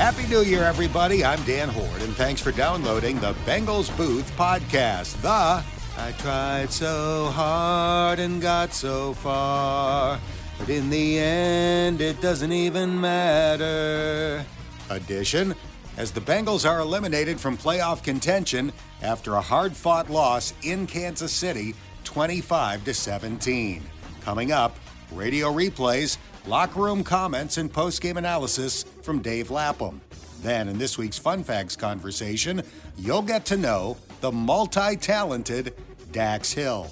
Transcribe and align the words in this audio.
Happy 0.00 0.26
New 0.28 0.40
Year, 0.40 0.64
everybody. 0.64 1.22
I'm 1.22 1.42
Dan 1.44 1.68
Hoard, 1.68 2.00
and 2.00 2.16
thanks 2.16 2.40
for 2.40 2.52
downloading 2.52 3.20
the 3.20 3.34
Bengals 3.44 3.94
Booth 3.98 4.34
podcast. 4.34 5.20
The 5.20 5.62
I 6.00 6.12
tried 6.12 6.72
so 6.72 7.26
hard 7.26 8.18
and 8.18 8.40
got 8.40 8.72
so 8.72 9.12
far, 9.12 10.18
but 10.58 10.70
in 10.70 10.88
the 10.88 11.18
end, 11.18 12.00
it 12.00 12.18
doesn't 12.22 12.50
even 12.50 12.98
matter. 12.98 14.42
Edition, 14.88 15.54
as 15.98 16.12
the 16.12 16.22
Bengals 16.22 16.66
are 16.66 16.80
eliminated 16.80 17.38
from 17.38 17.58
playoff 17.58 18.02
contention 18.02 18.72
after 19.02 19.34
a 19.34 19.40
hard 19.42 19.76
fought 19.76 20.08
loss 20.08 20.54
in 20.62 20.86
Kansas 20.86 21.30
City, 21.30 21.74
25 22.04 22.86
to 22.86 22.94
17. 22.94 23.82
Coming 24.22 24.50
up, 24.50 24.76
radio 25.12 25.52
replays 25.52 26.16
locker 26.46 26.80
room 26.80 27.04
comments, 27.04 27.56
and 27.58 27.72
post 27.72 28.00
game 28.00 28.16
analysis 28.16 28.84
from 29.02 29.20
Dave 29.20 29.50
Lapham. 29.50 30.00
Then, 30.42 30.68
in 30.68 30.78
this 30.78 30.96
week's 30.96 31.18
Fun 31.18 31.44
Facts 31.44 31.76
conversation, 31.76 32.62
you'll 32.96 33.22
get 33.22 33.44
to 33.46 33.56
know 33.56 33.96
the 34.20 34.32
multi 34.32 34.96
talented 34.96 35.74
Dax 36.12 36.52
Hill. 36.52 36.90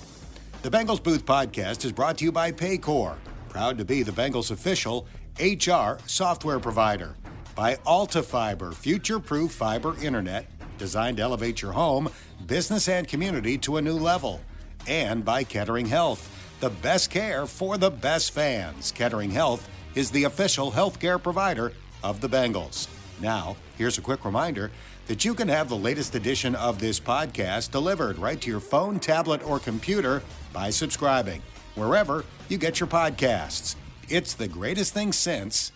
The 0.63 0.71
Bengals 0.71 1.03
Booth 1.03 1.25
podcast 1.25 1.85
is 1.85 1.93
brought 1.93 2.19
to 2.19 2.25
you 2.25 2.33
by 2.33 2.53
Paycor, 2.53 3.17
proud 3.49 3.79
to 3.79 3.85
be 3.85 4.03
the 4.03 4.13
Bengals 4.13 4.51
official 4.51 5.07
HR 5.41 5.99
software 6.07 6.59
provider. 6.59 7.15
By 7.55 7.79
Alta 7.87 8.23
Fiber, 8.23 8.73
future 8.73 9.19
proof 9.19 9.53
fiber 9.53 9.97
internet 10.03 10.47
designed 10.79 11.17
to 11.17 11.23
elevate 11.23 11.63
your 11.63 11.73
home, 11.73 12.11
business, 12.47 12.89
and 12.89 13.09
community 13.09 13.59
to 13.59 13.79
a 13.79 13.83
new 13.83 13.97
level. 13.97 14.41
And 14.87 15.25
by 15.25 15.45
Kettering 15.45 15.87
Health 15.87 16.38
the 16.61 16.71
best 16.71 17.11
care 17.11 17.47
for 17.47 17.79
the 17.79 17.91
best 17.91 18.33
fans. 18.33 18.93
Kettering 18.93 19.31
Health 19.31 19.69
is 19.95 20.11
the 20.11 20.25
official 20.25 20.73
healthcare 20.73 21.23
provider 21.23 21.73
of 22.03 22.21
the 22.21 22.29
Bengals. 22.29 22.89
Now, 23.21 23.57
here's 23.77 23.99
a 23.99 24.03
quick 24.03 24.25
reminder 24.25 24.71
that 25.07 25.25
you 25.25 25.35
can 25.35 25.49
have 25.49 25.69
the 25.69 25.77
latest 25.77 26.15
edition 26.15 26.55
of 26.55 26.79
this 26.79 27.01
podcast 27.01 27.71
delivered 27.71 28.19
right 28.19 28.41
to 28.41 28.51
your 28.51 28.61
phone, 28.61 29.01
tablet, 29.01 29.43
or 29.45 29.59
computer 29.59 30.23
by 30.53 30.71
subscribing 30.71 31.43
wherever 31.75 32.25
you 32.49 32.59
get 32.59 32.81
your 32.81 32.89
podcasts. 32.89 33.75
It's 34.09 34.35
the 34.35 34.49
greatest 34.49 34.95
thing 34.95 35.13
since 35.13 35.73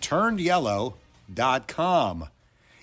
turnedyellow.com. 0.00 2.28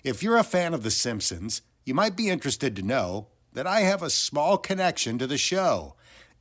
If 0.04 0.22
you're 0.22 0.38
a 0.38 0.44
fan 0.44 0.74
of 0.74 0.84
The 0.84 0.92
Simpsons, 0.92 1.62
you 1.84 1.94
might 1.94 2.16
be 2.16 2.30
interested 2.30 2.76
to 2.76 2.82
know 2.82 3.28
that 3.54 3.68
I 3.68 3.82
have 3.82 4.04
a 4.04 4.10
small 4.10 4.58
connection 4.58 5.18
to 5.18 5.28
the 5.28 5.38
show. 5.38 5.96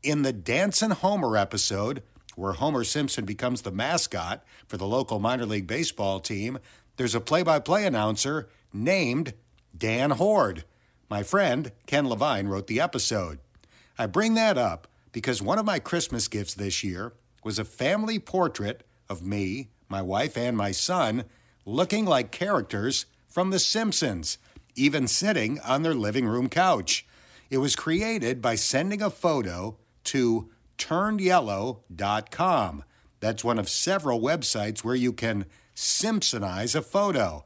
In 0.05 0.21
the 0.21 0.35
Dancin' 0.35 0.91
Homer 0.91 1.35
episode, 1.35 2.03
where 2.37 2.53
Homer 2.53 2.85
Simpson 2.85 3.25
becomes 3.25 3.63
the 3.63 3.73
mascot 3.73 4.45
for 4.69 4.77
the 4.77 4.87
local 4.87 5.19
minor 5.19 5.47
league 5.47 5.67
baseball 5.67 6.21
team, 6.21 6.59
there's 6.99 7.15
a 7.15 7.23
play 7.23 7.43
by 7.43 7.59
play 7.59 7.87
announcer 7.87 8.51
named 8.71 9.33
Dan 9.75 10.11
Hoard. 10.11 10.65
My 11.09 11.23
friend, 11.23 11.73
Ken 11.87 12.07
Levine, 12.07 12.49
wrote 12.49 12.67
the 12.67 12.83
episode. 12.83 13.39
I 13.97 14.05
bring 14.05 14.35
that 14.35 14.59
up 14.59 14.89
because 15.11 15.41
one 15.41 15.59
of 15.59 15.65
my 15.65 15.79
Christmas 15.79 16.29
gifts 16.29 16.53
this 16.53 16.85
year 16.85 17.15
was 17.43 17.59
a 17.59 17.65
family 17.65 18.19
portrait 18.19 18.87
of 19.09 19.23
me, 19.23 19.71
my 19.89 20.03
wife, 20.03 20.37
and 20.37 20.55
my 20.55 20.71
son 20.71 21.25
looking 21.65 22.05
like 22.05 22.31
characters 22.31 23.07
from 23.27 23.49
The 23.49 23.59
Simpsons, 23.59 24.37
even 24.77 25.09
sitting 25.09 25.61
on 25.61 25.81
their 25.81 25.95
living 25.95 26.27
room 26.27 26.51
couch. 26.51 27.07
It 27.49 27.57
was 27.57 27.75
created 27.75 28.43
by 28.43 28.57
sending 28.57 29.01
a 29.01 29.09
photo 29.09 29.79
to 30.05 30.51
turnedyellow.com. 30.79 32.85
That's 33.21 33.45
one 33.45 33.59
of 33.59 33.69
several 33.69 34.21
websites 34.21 34.85
where 34.85 34.95
you 34.95 35.13
can 35.13 35.47
Simpsonize 35.75 36.77
a 36.77 36.83
photo. 36.83 37.45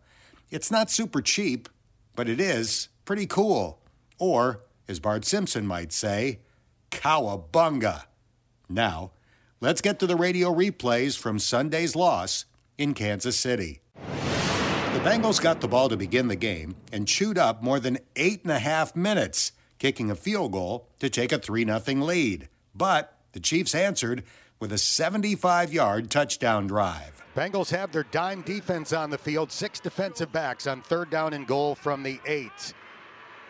It's 0.51 0.71
not 0.71 0.91
super 0.91 1.23
cheap, 1.23 1.69
but 2.15 2.29
it 2.29 2.41
is 2.41 2.89
pretty 3.05 3.27
cool. 3.27 3.81
Or, 4.19 4.65
as 4.87 5.01
Bart 5.01 5.25
Simpson 5.25 5.67
might 5.67 5.93
say, 5.93 6.41
cowabunga. 6.91 8.05
Now, 8.69 9.13
let's 9.61 9.81
get 9.81 9.99
to 10.01 10.07
the 10.07 10.17
radio 10.17 10.53
replays 10.53 11.19
from 11.19 11.39
Sunday's 11.39 11.97
loss 11.97 12.45
in 12.77 12.95
Kansas 12.95 13.39
City. 13.39 13.81
The 13.95 15.05
Bengals 15.05 15.41
got 15.41 15.61
the 15.61 15.69
ball 15.69 15.89
to 15.89 15.97
begin 15.97 16.29
the 16.29 16.37
game 16.37 16.75
and 16.93 17.07
chewed 17.07 17.39
up 17.39 17.63
more 17.63 17.81
than 17.81 17.99
eight 18.17 18.43
and 18.43 18.51
a 18.51 18.59
half 18.59 18.97
minutes 18.97 19.53
kicking 19.79 20.11
a 20.11 20.15
field 20.15 20.53
goal 20.53 20.89
to 21.01 21.09
take 21.09 21.33
a 21.33 21.39
3 21.39 21.65
0 21.65 21.81
lead. 22.05 22.49
But 22.75 23.17
the 23.33 23.41
Chiefs 23.41 23.75
answered 23.75 24.25
with 24.61 24.73
a 24.73 24.79
75 24.79 25.73
yard 25.73 26.11
touchdown 26.11 26.67
drive. 26.67 27.23
Bengals 27.37 27.71
have 27.71 27.93
their 27.93 28.05
dime 28.05 28.43
defense 28.43 28.93
on 28.93 29.11
the 29.11 29.19
field, 29.19 29.53
six 29.53 29.79
defensive 29.79 30.33
backs 30.33 30.67
on 30.67 30.83
third 30.83 31.11
down 31.11 31.35
and 31.35 31.47
goal 31.47 31.75
from 31.75 32.03
the 32.03 32.21
eight. 32.27 32.75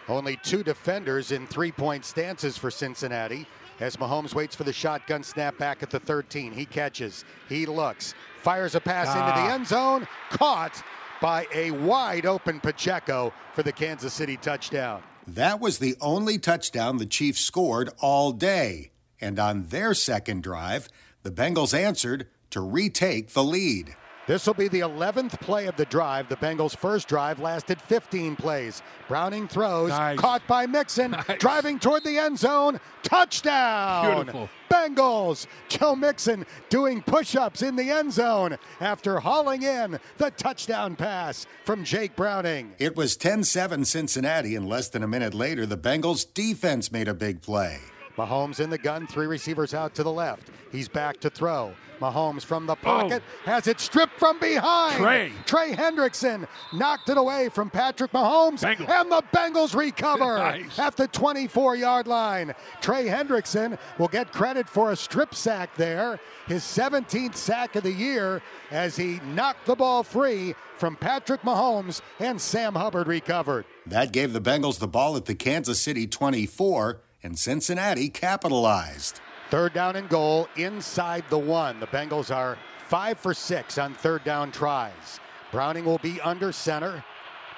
Only 0.09 0.39
two 0.43 0.63
defenders 0.63 1.33
in 1.33 1.47
three 1.47 1.73
point 1.73 2.05
stances 2.05 2.59
for 2.59 2.71
Cincinnati. 2.71 3.47
As 3.81 3.97
Mahomes 3.97 4.35
waits 4.35 4.57
for 4.57 4.65
the 4.65 4.73
shotgun 4.73 5.23
snap 5.23 5.57
back 5.57 5.83
at 5.83 5.91
the 5.91 6.01
13, 6.01 6.53
he 6.53 6.67
catches, 6.67 7.25
he 7.49 7.65
looks, 7.65 8.15
fires 8.43 8.75
a 8.75 8.81
pass 8.81 9.07
ah. 9.11 9.13
into 9.13 9.41
the 9.41 9.49
ah. 9.49 9.55
end 9.55 9.67
zone, 9.67 10.09
caught 10.31 10.83
by 11.21 11.47
a 11.55 11.71
wide 11.71 12.27
open 12.27 12.61
Pacheco 12.61 13.33
for 13.55 13.63
the 13.63 13.73
Kansas 13.73 14.13
City 14.13 14.37
touchdown. 14.37 15.03
That 15.29 15.61
was 15.61 15.79
the 15.79 15.95
only 16.01 16.39
touchdown 16.39 16.97
the 16.97 17.05
Chiefs 17.05 17.41
scored 17.41 17.91
all 17.99 18.33
day. 18.33 18.93
And 19.21 19.39
on 19.39 19.67
their 19.67 19.93
second 19.93 20.43
drive, 20.43 20.89
the 21.23 21.31
Bengals 21.31 21.79
answered 21.79 22.29
to 22.49 22.63
retake 22.63 23.35
the 23.35 23.45
lead. 23.45 23.95
This 24.29 24.47
will 24.47 24.53
be 24.53 24.69
the 24.69 24.81
11th 24.81 25.41
play 25.41 25.69
of 25.69 25.77
the 25.77 25.87
drive. 25.87 26.29
The 26.29 26.37
Bengals' 26.37 26.77
first 26.77 27.09
drive 27.09 27.41
lasted 27.41 27.81
15 27.81 28.37
plays. 28.37 28.83
Browning 29.09 29.49
throws, 29.49 29.89
nice. 29.89 30.19
caught 30.19 30.47
by 30.47 30.67
Mixon, 30.67 31.11
nice. 31.29 31.39
driving 31.39 31.79
toward 31.79 32.05
the 32.05 32.19
end 32.19 32.39
zone. 32.39 32.79
Touchdown! 33.03 34.17
Beautiful. 34.17 34.51
Bengals. 34.71 35.47
Joe 35.71 35.97
Mixon 35.97 36.45
doing 36.69 37.01
push 37.01 37.37
ups 37.37 37.63
in 37.63 37.75
the 37.75 37.91
end 37.91 38.13
zone 38.13 38.59
after 38.81 39.19
hauling 39.19 39.63
in 39.63 39.99
the 40.19 40.31
touchdown 40.33 40.95
pass 40.95 41.47
from 41.65 41.83
Jake 41.83 42.15
Browning. 42.15 42.75
It 42.79 42.97
was 42.97 43.17
10 43.17 43.45
7 43.45 43.87
Cincinnati, 43.87 44.55
and 44.55 44.69
less 44.69 44.91
than 44.91 45.03
a 45.03 45.09
minute 45.09 45.33
later, 45.33 45.65
the 45.65 45.79
Bengals' 45.79 46.27
defense 46.35 46.93
made 46.93 47.09
a 47.09 47.15
big 47.15 47.41
play. 47.41 47.81
Mahomes 48.19 48.59
in 48.59 48.69
the 48.69 48.79
gun, 48.79 49.07
three 49.07 49.27
receivers 49.27 49.73
out 49.73 49.95
to 49.95 50.03
the 50.03 50.11
left. 50.11 50.51
He's 50.73 50.89
back 50.89 51.21
to 51.21 51.31
throw. 51.31 51.73
Mahomes 52.01 52.45
from 52.45 52.67
the 52.67 52.73
oh. 52.73 52.77
pocket 52.77 53.23
oh. 53.47 53.51
has 53.51 53.67
it 53.67 53.81
stripped 53.81 54.19
from 54.19 54.39
behind. 54.39 54.97
Trey. 54.97 55.33
Trey 55.47 55.73
Hendrickson 55.73 56.47
knocked 56.73 57.09
it 57.09 57.17
away 57.17 57.49
from 57.49 57.71
Patrick 57.71 58.13
Mahomes, 58.13 58.61
Bengals. 58.61 58.89
and 58.89 59.11
the 59.11 59.23
Bengals 59.35 59.75
recover 59.75 60.39
nice. 60.39 60.79
at 60.79 60.97
the 60.97 61.09
24 61.09 61.77
yard 61.77 62.07
line. 62.07 62.55
Trey 62.81 63.07
Hendrickson 63.07 63.79
will 63.99 64.09
get 64.09 64.33
credit 64.33 64.69
for 64.69 64.93
a 64.93 64.97
strip 64.97 65.35
sack 65.35 65.75
there, 65.77 66.19
his 66.47 66.63
17th 66.63 67.37
sack 67.37 67.77
of 67.77 67.83
the 67.83 67.93
year, 67.93 68.43
as 68.71 68.97
he 68.97 69.21
knocked 69.35 69.67
the 69.67 69.75
ball 69.75 70.03
free 70.03 70.55
from 70.77 70.95
Patrick 70.97 71.43
Mahomes, 71.43 72.01
and 72.21 72.41
Sam 72.41 72.75
Hubbard 72.75 73.09
recovered. 73.09 73.65
That 73.87 74.13
gave 74.13 74.33
the 74.33 74.41
Bengals 74.41 74.79
the 74.79 74.87
ball 74.87 75.17
at 75.17 75.25
the 75.25 75.35
Kansas 75.35 75.81
City 75.81 76.07
24, 76.07 77.01
and 77.23 77.39
Cincinnati 77.39 78.09
capitalized. 78.09 79.21
Third 79.51 79.73
down 79.73 79.97
and 79.97 80.09
goal 80.09 80.49
inside 80.57 81.25
the 81.31 81.39
one. 81.39 81.81
The 81.81 81.87
Bengals 81.87 82.35
are 82.35 82.59
five 82.87 83.19
for 83.19 83.35
six 83.35 83.79
on 83.79 83.95
third 83.95 84.25
down 84.25 84.53
tries. 84.53 85.21
Browning 85.51 85.85
will 85.85 85.99
be 85.99 86.21
under 86.21 86.53
center. 86.53 87.03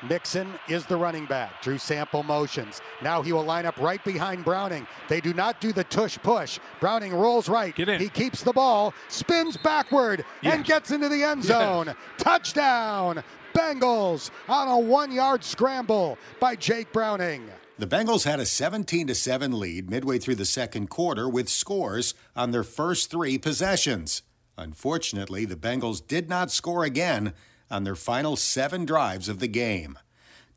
Mixon 0.08 0.54
is 0.68 0.86
the 0.86 0.96
running 0.96 1.26
back. 1.26 1.60
Drew 1.60 1.76
Sample 1.76 2.22
motions. 2.22 2.80
Now 3.02 3.20
he 3.20 3.32
will 3.32 3.44
line 3.44 3.66
up 3.66 3.76
right 3.78 4.02
behind 4.02 4.44
Browning. 4.44 4.86
They 5.08 5.20
do 5.20 5.34
not 5.34 5.60
do 5.60 5.72
the 5.72 5.84
tush 5.84 6.16
push. 6.18 6.58
Browning 6.80 7.12
rolls 7.12 7.48
right. 7.48 7.76
He 7.76 8.08
keeps 8.08 8.42
the 8.42 8.52
ball, 8.52 8.94
spins 9.08 9.56
backward, 9.58 10.24
yes. 10.42 10.54
and 10.54 10.64
gets 10.64 10.90
into 10.90 11.08
the 11.08 11.22
end 11.22 11.44
zone. 11.44 11.88
Yes. 11.88 11.96
Touchdown! 12.16 13.22
Bengals 13.52 14.30
on 14.48 14.68
a 14.68 14.78
one 14.78 15.12
yard 15.12 15.44
scramble 15.44 16.16
by 16.38 16.56
Jake 16.56 16.92
Browning. 16.92 17.50
The 17.80 17.86
Bengals 17.86 18.24
had 18.24 18.40
a 18.40 18.44
17 18.44 19.14
7 19.14 19.58
lead 19.58 19.88
midway 19.88 20.18
through 20.18 20.34
the 20.34 20.44
second 20.44 20.90
quarter 20.90 21.26
with 21.26 21.48
scores 21.48 22.12
on 22.36 22.50
their 22.50 22.62
first 22.62 23.10
three 23.10 23.38
possessions. 23.38 24.20
Unfortunately, 24.58 25.46
the 25.46 25.56
Bengals 25.56 26.06
did 26.06 26.28
not 26.28 26.50
score 26.50 26.84
again 26.84 27.32
on 27.70 27.84
their 27.84 27.94
final 27.94 28.36
seven 28.36 28.84
drives 28.84 29.30
of 29.30 29.38
the 29.38 29.48
game. 29.48 29.98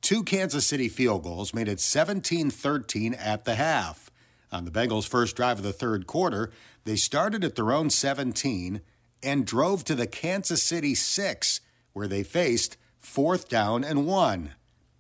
Two 0.02 0.22
Kansas 0.22 0.68
City 0.68 0.90
field 0.90 1.24
goals 1.24 1.54
made 1.54 1.70
it 1.70 1.80
17 1.80 2.50
13 2.50 3.14
at 3.14 3.46
the 3.46 3.56
half. 3.56 4.12
On 4.52 4.66
the 4.66 4.72
Bengals' 4.72 5.08
first 5.08 5.38
drive 5.38 5.60
of 5.60 5.64
the 5.64 5.72
third 5.72 6.06
quarter, 6.06 6.52
they 6.84 6.98
started 6.98 7.46
at 7.46 7.56
their 7.56 7.72
own 7.72 7.90
17 7.90 8.82
and 9.24 9.48
drove 9.48 9.86
to 9.86 9.96
the 9.96 10.08
Kansas 10.08 10.62
City 10.62 10.94
6, 10.94 11.62
where 11.94 12.10
they 12.10 12.22
faced 12.22 12.76
fourth 13.00 13.48
down 13.48 13.82
and 13.86 14.06
one. 14.06 14.56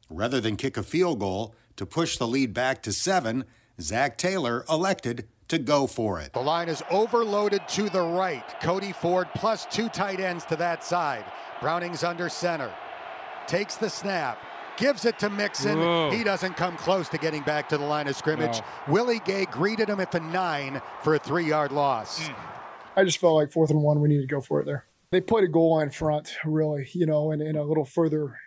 Rather 0.09 0.39
than 0.39 0.55
kick 0.55 0.77
a 0.77 0.83
field 0.83 1.19
goal, 1.19 1.53
to 1.75 1.85
push 1.85 2.17
the 2.17 2.27
lead 2.27 2.53
back 2.53 2.81
to 2.83 2.91
seven, 2.93 3.45
Zac 3.81 4.17
Taylor 4.17 4.65
elected 4.69 5.27
to 5.47 5.57
go 5.59 5.87
for 5.87 6.19
it. 6.19 6.33
The 6.33 6.39
line 6.39 6.69
is 6.69 6.83
overloaded 6.89 7.67
to 7.69 7.89
the 7.89 8.01
right. 8.01 8.43
Cody 8.61 8.91
Ford 8.91 9.27
plus 9.35 9.65
two 9.65 9.89
tight 9.89 10.19
ends 10.19 10.45
to 10.45 10.55
that 10.57 10.83
side. 10.83 11.25
Browning's 11.61 12.03
under 12.03 12.29
center. 12.29 12.71
takes 13.47 13.75
the 13.75 13.89
snap, 13.89 14.39
gives 14.77 15.05
it 15.05 15.19
to 15.19 15.29
Mixon. 15.29 15.77
Whoa. 15.77 16.11
He 16.11 16.23
doesn't 16.23 16.55
come 16.55 16.77
close 16.77 17.09
to 17.09 17.17
getting 17.17 17.43
back 17.43 17.67
to 17.69 17.77
the 17.77 17.83
line 17.83 18.07
of 18.07 18.15
scrimmage. 18.15 18.59
No. 18.87 18.93
Willie 18.93 19.21
Gay 19.25 19.45
greeted 19.45 19.89
him 19.89 19.99
at 19.99 20.11
the 20.11 20.19
nine 20.19 20.81
for 21.03 21.15
a 21.15 21.19
three 21.19 21.45
yard 21.45 21.71
loss. 21.71 22.29
I 22.95 23.03
just 23.03 23.17
felt 23.17 23.35
like 23.35 23.51
fourth 23.51 23.69
and 23.69 23.81
one, 23.81 23.99
we 23.99 24.07
needed 24.09 24.29
to 24.29 24.33
go 24.33 24.41
for 24.41 24.61
it 24.61 24.65
there. 24.65 24.85
They 25.11 25.21
played 25.21 25.43
a 25.43 25.47
goal 25.47 25.75
line 25.75 25.89
front, 25.91 26.33
really, 26.45 26.87
you 26.93 27.05
know, 27.05 27.31
and, 27.31 27.41
in 27.41 27.55
a 27.55 27.63
little 27.63 27.85
further 27.85 28.37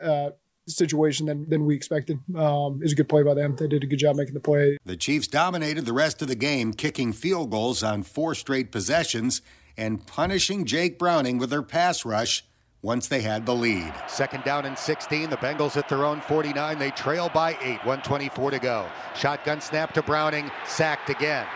uh, 0.00 0.30
situation 0.66 1.26
than, 1.26 1.48
than 1.48 1.66
we 1.66 1.74
expected. 1.74 2.18
Um, 2.36 2.76
it 2.80 2.84
was 2.84 2.92
a 2.92 2.96
good 2.96 3.08
play 3.08 3.22
by 3.22 3.34
them. 3.34 3.56
They 3.56 3.68
did 3.68 3.82
a 3.82 3.86
good 3.86 3.98
job 3.98 4.16
making 4.16 4.34
the 4.34 4.40
play. 4.40 4.78
The 4.84 4.96
Chiefs 4.96 5.26
dominated 5.26 5.84
the 5.84 5.92
rest 5.92 6.22
of 6.22 6.28
the 6.28 6.34
game, 6.34 6.72
kicking 6.72 7.12
field 7.12 7.50
goals 7.50 7.82
on 7.82 8.02
four 8.02 8.34
straight 8.34 8.72
possessions 8.72 9.42
and 9.76 10.06
punishing 10.06 10.64
Jake 10.64 10.98
Browning 10.98 11.38
with 11.38 11.50
their 11.50 11.62
pass 11.62 12.04
rush 12.04 12.44
once 12.82 13.08
they 13.08 13.22
had 13.22 13.46
the 13.46 13.54
lead. 13.54 13.92
Second 14.06 14.44
down 14.44 14.66
and 14.66 14.78
16. 14.78 15.30
The 15.30 15.36
Bengals 15.38 15.76
at 15.76 15.88
their 15.88 16.04
own 16.04 16.20
49. 16.20 16.78
They 16.78 16.90
trail 16.90 17.30
by 17.32 17.52
eight. 17.62 17.78
124 17.84 18.50
to 18.52 18.58
go. 18.58 18.86
Shotgun 19.16 19.60
snap 19.60 19.92
to 19.94 20.02
Browning. 20.02 20.50
Sacked 20.66 21.10
again. 21.10 21.46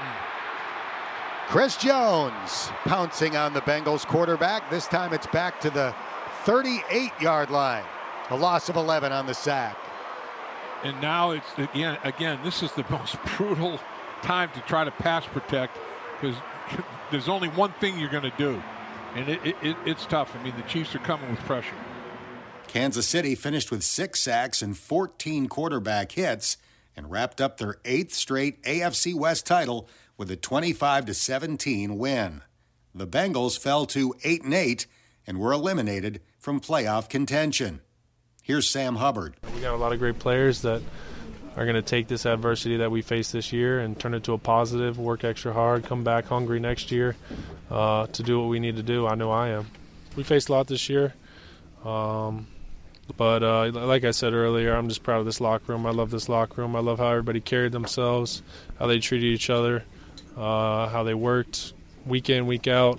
Chris 1.49 1.76
Jones 1.76 2.69
pouncing 2.84 3.37
on 3.37 3.55
the 3.55 3.60
Bengals 3.62 4.06
quarterback. 4.06 4.70
This 4.70 4.87
time 4.87 5.12
it's 5.12 5.26
back 5.28 5.60
to 5.60 5.70
the 5.70 5.94
38 6.44 7.10
yard 7.20 7.50
line. 7.50 7.84
A 8.30 8.36
loss 8.36 8.69
of 8.69 8.76
11 8.76 9.12
on 9.12 9.26
the 9.26 9.34
sack. 9.34 9.76
And 10.84 11.00
now 11.00 11.32
it's 11.32 11.46
again, 11.56 11.98
again, 12.04 12.38
this 12.44 12.62
is 12.62 12.72
the 12.72 12.84
most 12.90 13.16
brutal 13.36 13.80
time 14.22 14.50
to 14.54 14.60
try 14.60 14.84
to 14.84 14.90
pass 14.90 15.26
protect 15.26 15.76
because 16.20 16.36
there's 17.10 17.28
only 17.28 17.48
one 17.48 17.72
thing 17.80 17.98
you're 17.98 18.10
going 18.10 18.30
to 18.30 18.36
do, 18.36 18.62
and 19.14 19.28
it, 19.28 19.40
it, 19.44 19.56
it, 19.62 19.76
it's 19.84 20.06
tough. 20.06 20.34
I 20.38 20.42
mean, 20.42 20.54
the 20.56 20.62
Chiefs 20.62 20.94
are 20.94 21.00
coming 21.00 21.30
with 21.30 21.40
pressure. 21.40 21.75
Kansas 22.66 23.06
City 23.06 23.34
finished 23.34 23.70
with 23.70 23.82
six 23.82 24.20
sacks 24.20 24.60
and 24.60 24.76
14 24.76 25.48
quarterback 25.48 26.12
hits 26.12 26.58
and 26.94 27.10
wrapped 27.10 27.40
up 27.40 27.56
their 27.56 27.76
eighth 27.84 28.12
straight 28.12 28.62
AFC 28.64 29.14
West 29.14 29.46
title 29.46 29.88
with 30.19 30.31
a 30.31 30.36
25 30.36 31.06
to 31.06 31.14
17 31.14 31.96
win. 31.96 32.42
The 32.94 33.06
Bengals 33.06 33.58
fell 33.58 33.86
to 33.86 34.14
8 34.22 34.44
and 34.44 34.52
8 34.54 34.86
and 35.26 35.38
were 35.38 35.52
eliminated 35.52 36.20
from 36.38 36.60
playoff 36.60 37.08
contention. 37.08 37.81
Here's 38.48 38.66
Sam 38.66 38.96
Hubbard. 38.96 39.34
We 39.54 39.60
got 39.60 39.74
a 39.74 39.76
lot 39.76 39.92
of 39.92 39.98
great 39.98 40.18
players 40.18 40.62
that 40.62 40.80
are 41.54 41.66
going 41.66 41.74
to 41.74 41.82
take 41.82 42.08
this 42.08 42.24
adversity 42.24 42.78
that 42.78 42.90
we 42.90 43.02
face 43.02 43.30
this 43.30 43.52
year 43.52 43.78
and 43.78 44.00
turn 44.00 44.14
it 44.14 44.24
to 44.24 44.32
a 44.32 44.38
positive, 44.38 44.98
work 44.98 45.22
extra 45.22 45.52
hard, 45.52 45.84
come 45.84 46.02
back 46.02 46.24
hungry 46.24 46.58
next 46.58 46.90
year 46.90 47.14
uh, 47.70 48.06
to 48.06 48.22
do 48.22 48.40
what 48.40 48.48
we 48.48 48.58
need 48.58 48.76
to 48.76 48.82
do. 48.82 49.06
I 49.06 49.16
know 49.16 49.30
I 49.30 49.48
am. 49.48 49.66
We 50.16 50.22
faced 50.22 50.48
a 50.48 50.52
lot 50.52 50.66
this 50.66 50.88
year. 50.88 51.12
Um, 51.84 52.46
but 53.18 53.42
uh, 53.42 53.70
like 53.70 54.04
I 54.04 54.12
said 54.12 54.32
earlier, 54.32 54.74
I'm 54.74 54.88
just 54.88 55.02
proud 55.02 55.18
of 55.18 55.26
this 55.26 55.42
locker 55.42 55.70
room. 55.70 55.84
I 55.84 55.90
love 55.90 56.10
this 56.10 56.30
locker 56.30 56.62
room. 56.62 56.74
I 56.74 56.80
love 56.80 57.00
how 57.00 57.10
everybody 57.10 57.42
carried 57.42 57.72
themselves, 57.72 58.42
how 58.78 58.86
they 58.86 58.98
treated 58.98 59.26
each 59.26 59.50
other, 59.50 59.84
uh, 60.38 60.88
how 60.88 61.02
they 61.02 61.12
worked 61.12 61.74
week 62.06 62.30
in, 62.30 62.46
week 62.46 62.66
out, 62.66 62.98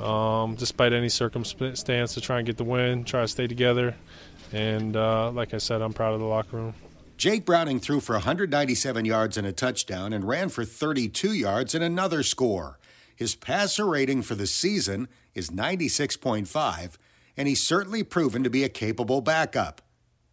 um, 0.00 0.56
despite 0.56 0.92
any 0.92 1.08
circumstance 1.08 2.14
to 2.14 2.20
try 2.20 2.38
and 2.38 2.46
get 2.46 2.56
the 2.56 2.64
win, 2.64 3.04
try 3.04 3.20
to 3.20 3.28
stay 3.28 3.46
together. 3.46 3.94
And 4.52 4.96
uh, 4.96 5.30
like 5.30 5.54
I 5.54 5.58
said, 5.58 5.82
I'm 5.82 5.92
proud 5.92 6.14
of 6.14 6.20
the 6.20 6.26
locker 6.26 6.56
room. 6.56 6.74
Jake 7.16 7.44
Browning 7.44 7.78
threw 7.78 8.00
for 8.00 8.14
197 8.14 9.04
yards 9.04 9.36
and 9.36 9.46
a 9.46 9.52
touchdown 9.52 10.12
and 10.12 10.26
ran 10.26 10.48
for 10.48 10.64
32 10.64 11.32
yards 11.32 11.74
and 11.74 11.84
another 11.84 12.22
score. 12.22 12.78
His 13.14 13.34
passer 13.34 13.86
rating 13.86 14.22
for 14.22 14.34
the 14.34 14.46
season 14.46 15.08
is 15.34 15.50
96.5, 15.50 16.96
and 17.36 17.48
he's 17.48 17.62
certainly 17.62 18.02
proven 18.02 18.42
to 18.42 18.50
be 18.50 18.64
a 18.64 18.68
capable 18.68 19.20
backup. 19.20 19.80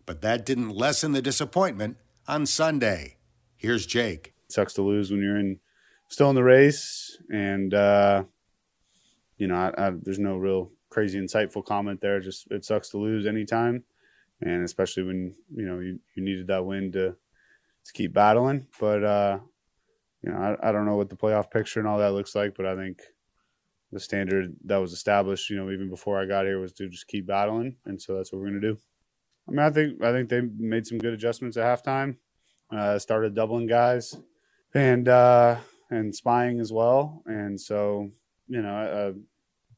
But 0.05 0.21
that 0.21 0.45
didn't 0.45 0.71
lessen 0.71 1.11
the 1.11 1.21
disappointment 1.21 1.97
on 2.27 2.45
Sunday. 2.45 3.17
Here's 3.55 3.85
Jake. 3.85 4.33
It 4.47 4.53
sucks 4.53 4.73
to 4.73 4.81
lose 4.81 5.11
when 5.11 5.21
you're 5.21 5.37
in 5.37 5.59
still 6.07 6.29
in 6.29 6.35
the 6.35 6.43
race, 6.43 7.17
and 7.31 7.73
uh, 7.73 8.23
you 9.37 9.47
know 9.47 9.55
I, 9.55 9.87
I, 9.87 9.91
there's 9.91 10.17
no 10.17 10.37
real 10.37 10.71
crazy 10.89 11.19
insightful 11.19 11.63
comment 11.63 12.01
there. 12.01 12.19
Just 12.19 12.47
it 12.49 12.65
sucks 12.65 12.89
to 12.89 12.97
lose 12.97 13.27
anytime, 13.27 13.83
and 14.41 14.63
especially 14.63 15.03
when 15.03 15.35
you 15.53 15.65
know 15.65 15.79
you, 15.79 15.99
you 16.15 16.23
needed 16.23 16.47
that 16.47 16.65
win 16.65 16.91
to 16.93 17.15
to 17.85 17.93
keep 17.93 18.13
battling. 18.13 18.67
But 18.79 19.03
uh, 19.03 19.39
you 20.21 20.31
know 20.31 20.37
I, 20.37 20.69
I 20.69 20.71
don't 20.71 20.85
know 20.85 20.95
what 20.95 21.09
the 21.09 21.15
playoff 21.15 21.51
picture 21.51 21.79
and 21.79 21.87
all 21.87 21.99
that 21.99 22.13
looks 22.13 22.35
like, 22.35 22.55
but 22.55 22.65
I 22.65 22.75
think 22.75 23.01
the 23.91 23.99
standard 23.99 24.55
that 24.65 24.77
was 24.77 24.93
established, 24.93 25.49
you 25.49 25.57
know, 25.57 25.71
even 25.71 25.89
before 25.89 26.21
I 26.21 26.25
got 26.25 26.45
here, 26.45 26.59
was 26.59 26.73
to 26.73 26.89
just 26.89 27.07
keep 27.07 27.25
battling, 27.25 27.77
and 27.85 28.01
so 28.01 28.15
that's 28.15 28.31
what 28.31 28.39
we're 28.39 28.47
gonna 28.47 28.61
do. 28.61 28.77
I 29.47 29.51
mean, 29.51 29.59
I 29.59 29.69
think 29.71 30.03
I 30.03 30.11
think 30.11 30.29
they 30.29 30.41
made 30.41 30.85
some 30.85 30.99
good 30.99 31.13
adjustments 31.13 31.57
at 31.57 31.65
halftime. 31.65 32.17
Uh, 32.71 32.99
started 32.99 33.33
doubling 33.33 33.65
guys, 33.65 34.15
and 34.75 35.07
uh, 35.07 35.57
and 35.89 36.15
spying 36.15 36.59
as 36.59 36.71
well, 36.71 37.23
and 37.25 37.59
so 37.59 38.11
you 38.47 38.61
know, 38.61 38.69
uh, 38.69 39.13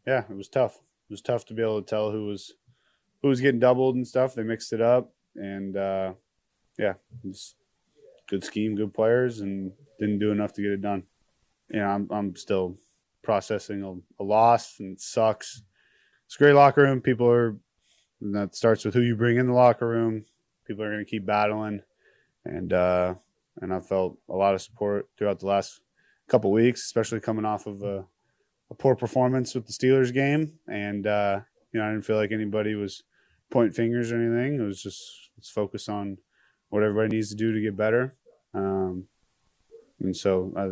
yeah, 0.06 0.24
it 0.30 0.36
was 0.36 0.50
tough. 0.50 0.76
It 0.76 1.14
was 1.14 1.22
tough 1.22 1.46
to 1.46 1.54
be 1.54 1.62
able 1.62 1.82
to 1.82 1.90
tell 1.90 2.12
who 2.12 2.26
was 2.26 2.54
who 3.22 3.30
was 3.30 3.42
getting 3.42 3.60
doubled 3.60 3.96
and 3.96 4.08
stuff. 4.08 4.36
They 4.36 4.44
mixed 4.44 4.74
it 4.74 4.82
up, 4.82 5.14
and 5.36 5.78
uh, 5.78 6.14
yeah, 6.78 6.94
good 8.28 8.44
scheme, 8.44 8.76
good 8.76 8.94
players, 8.94 9.42
and 9.42 9.72
didn't 10.00 10.20
do 10.20 10.32
enough 10.32 10.54
to 10.54 10.62
get 10.62 10.72
it 10.72 10.82
done. 10.82 11.04
You 11.70 11.82
I'm 11.82 12.08
I'm 12.12 12.36
still 12.36 12.78
processing 13.24 13.84
a, 13.84 14.24
a 14.24 14.26
loss, 14.26 14.80
and 14.80 14.94
it 14.94 15.02
sucks. 15.02 15.64
It's 16.26 16.38
great 16.38 16.54
locker 16.54 16.84
room. 16.84 17.02
People 17.02 17.30
are 17.30 17.58
that 18.22 18.56
starts 18.56 18.86
with 18.86 18.94
who 18.94 19.02
you 19.02 19.16
bring 19.16 19.38
in 19.38 19.48
the 19.48 19.54
locker 19.54 19.88
room. 19.88 20.26
People 20.66 20.84
are 20.84 20.92
going 20.92 21.04
to 21.04 21.10
keep 21.10 21.26
battling, 21.26 21.82
and 22.46 22.72
uh, 22.74 23.16
and 23.62 23.74
I 23.74 23.80
felt 23.80 24.18
a 24.30 24.36
lot 24.36 24.54
of 24.54 24.62
support 24.62 25.10
throughout 25.18 25.40
the 25.40 25.48
last 25.48 25.82
couple 26.28 26.52
weeks, 26.52 26.84
especially 26.86 27.20
coming 27.20 27.46
off 27.46 27.68
of 27.68 27.84
a, 27.84 28.06
a, 28.70 28.76
poor 28.76 28.96
performance 28.96 29.54
with 29.54 29.68
the 29.68 29.74
Steelers 29.74 30.14
game. 30.14 30.54
And 30.68 31.06
uh, 31.06 31.42
you 31.74 31.80
know, 31.80 31.86
I 31.86 31.92
didn't 31.92 32.06
feel 32.06 32.16
like 32.16 32.32
anybody 32.32 32.76
was 32.76 33.04
pointing 33.52 33.74
fingers 33.74 34.12
or 34.12 34.16
anything. 34.16 34.60
It 34.60 34.64
was 34.64 34.82
just 34.82 35.30
let's 35.38 35.50
focus 35.50 35.88
on 35.88 36.18
what 36.70 36.84
everybody 36.84 37.16
needs 37.16 37.30
to 37.30 37.36
do 37.36 37.54
to 37.54 37.62
get 37.62 37.78
better. 37.78 38.16
Um, 38.54 39.06
and 40.00 40.16
so, 40.16 40.54
I, 40.58 40.66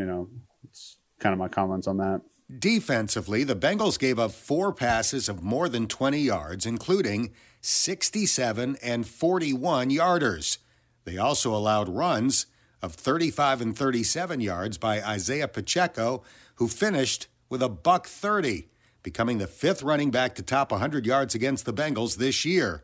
you 0.00 0.06
know, 0.06 0.28
it's 0.64 0.98
kind 1.18 1.32
of 1.32 1.38
my 1.38 1.48
comments 1.48 1.86
on 1.86 1.96
that. 1.98 2.20
Defensively, 2.58 3.44
the 3.44 3.56
Bengals 3.56 3.98
gave 3.98 4.18
up 4.18 4.32
four 4.32 4.72
passes 4.72 5.28
of 5.28 5.42
more 5.42 5.68
than 5.68 5.86
20 5.86 6.18
yards, 6.18 6.64
including 6.64 7.32
67 7.60 8.76
and 8.82 9.06
41 9.06 9.90
yarders. 9.90 10.58
They 11.04 11.18
also 11.18 11.54
allowed 11.54 11.88
runs 11.88 12.46
of 12.80 12.94
35 12.94 13.60
and 13.60 13.76
37 13.76 14.40
yards 14.40 14.78
by 14.78 15.02
Isaiah 15.02 15.48
Pacheco, 15.48 16.22
who 16.56 16.68
finished 16.68 17.26
with 17.48 17.62
a 17.62 17.68
buck 17.68 18.06
30, 18.06 18.68
becoming 19.08 19.38
the 19.38 19.46
fifth 19.46 19.82
running 19.82 20.10
back 20.10 20.34
to 20.34 20.42
top 20.42 20.70
100 20.70 21.06
yards 21.06 21.34
against 21.34 21.64
the 21.64 21.72
Bengals 21.72 22.18
this 22.18 22.44
year. 22.44 22.82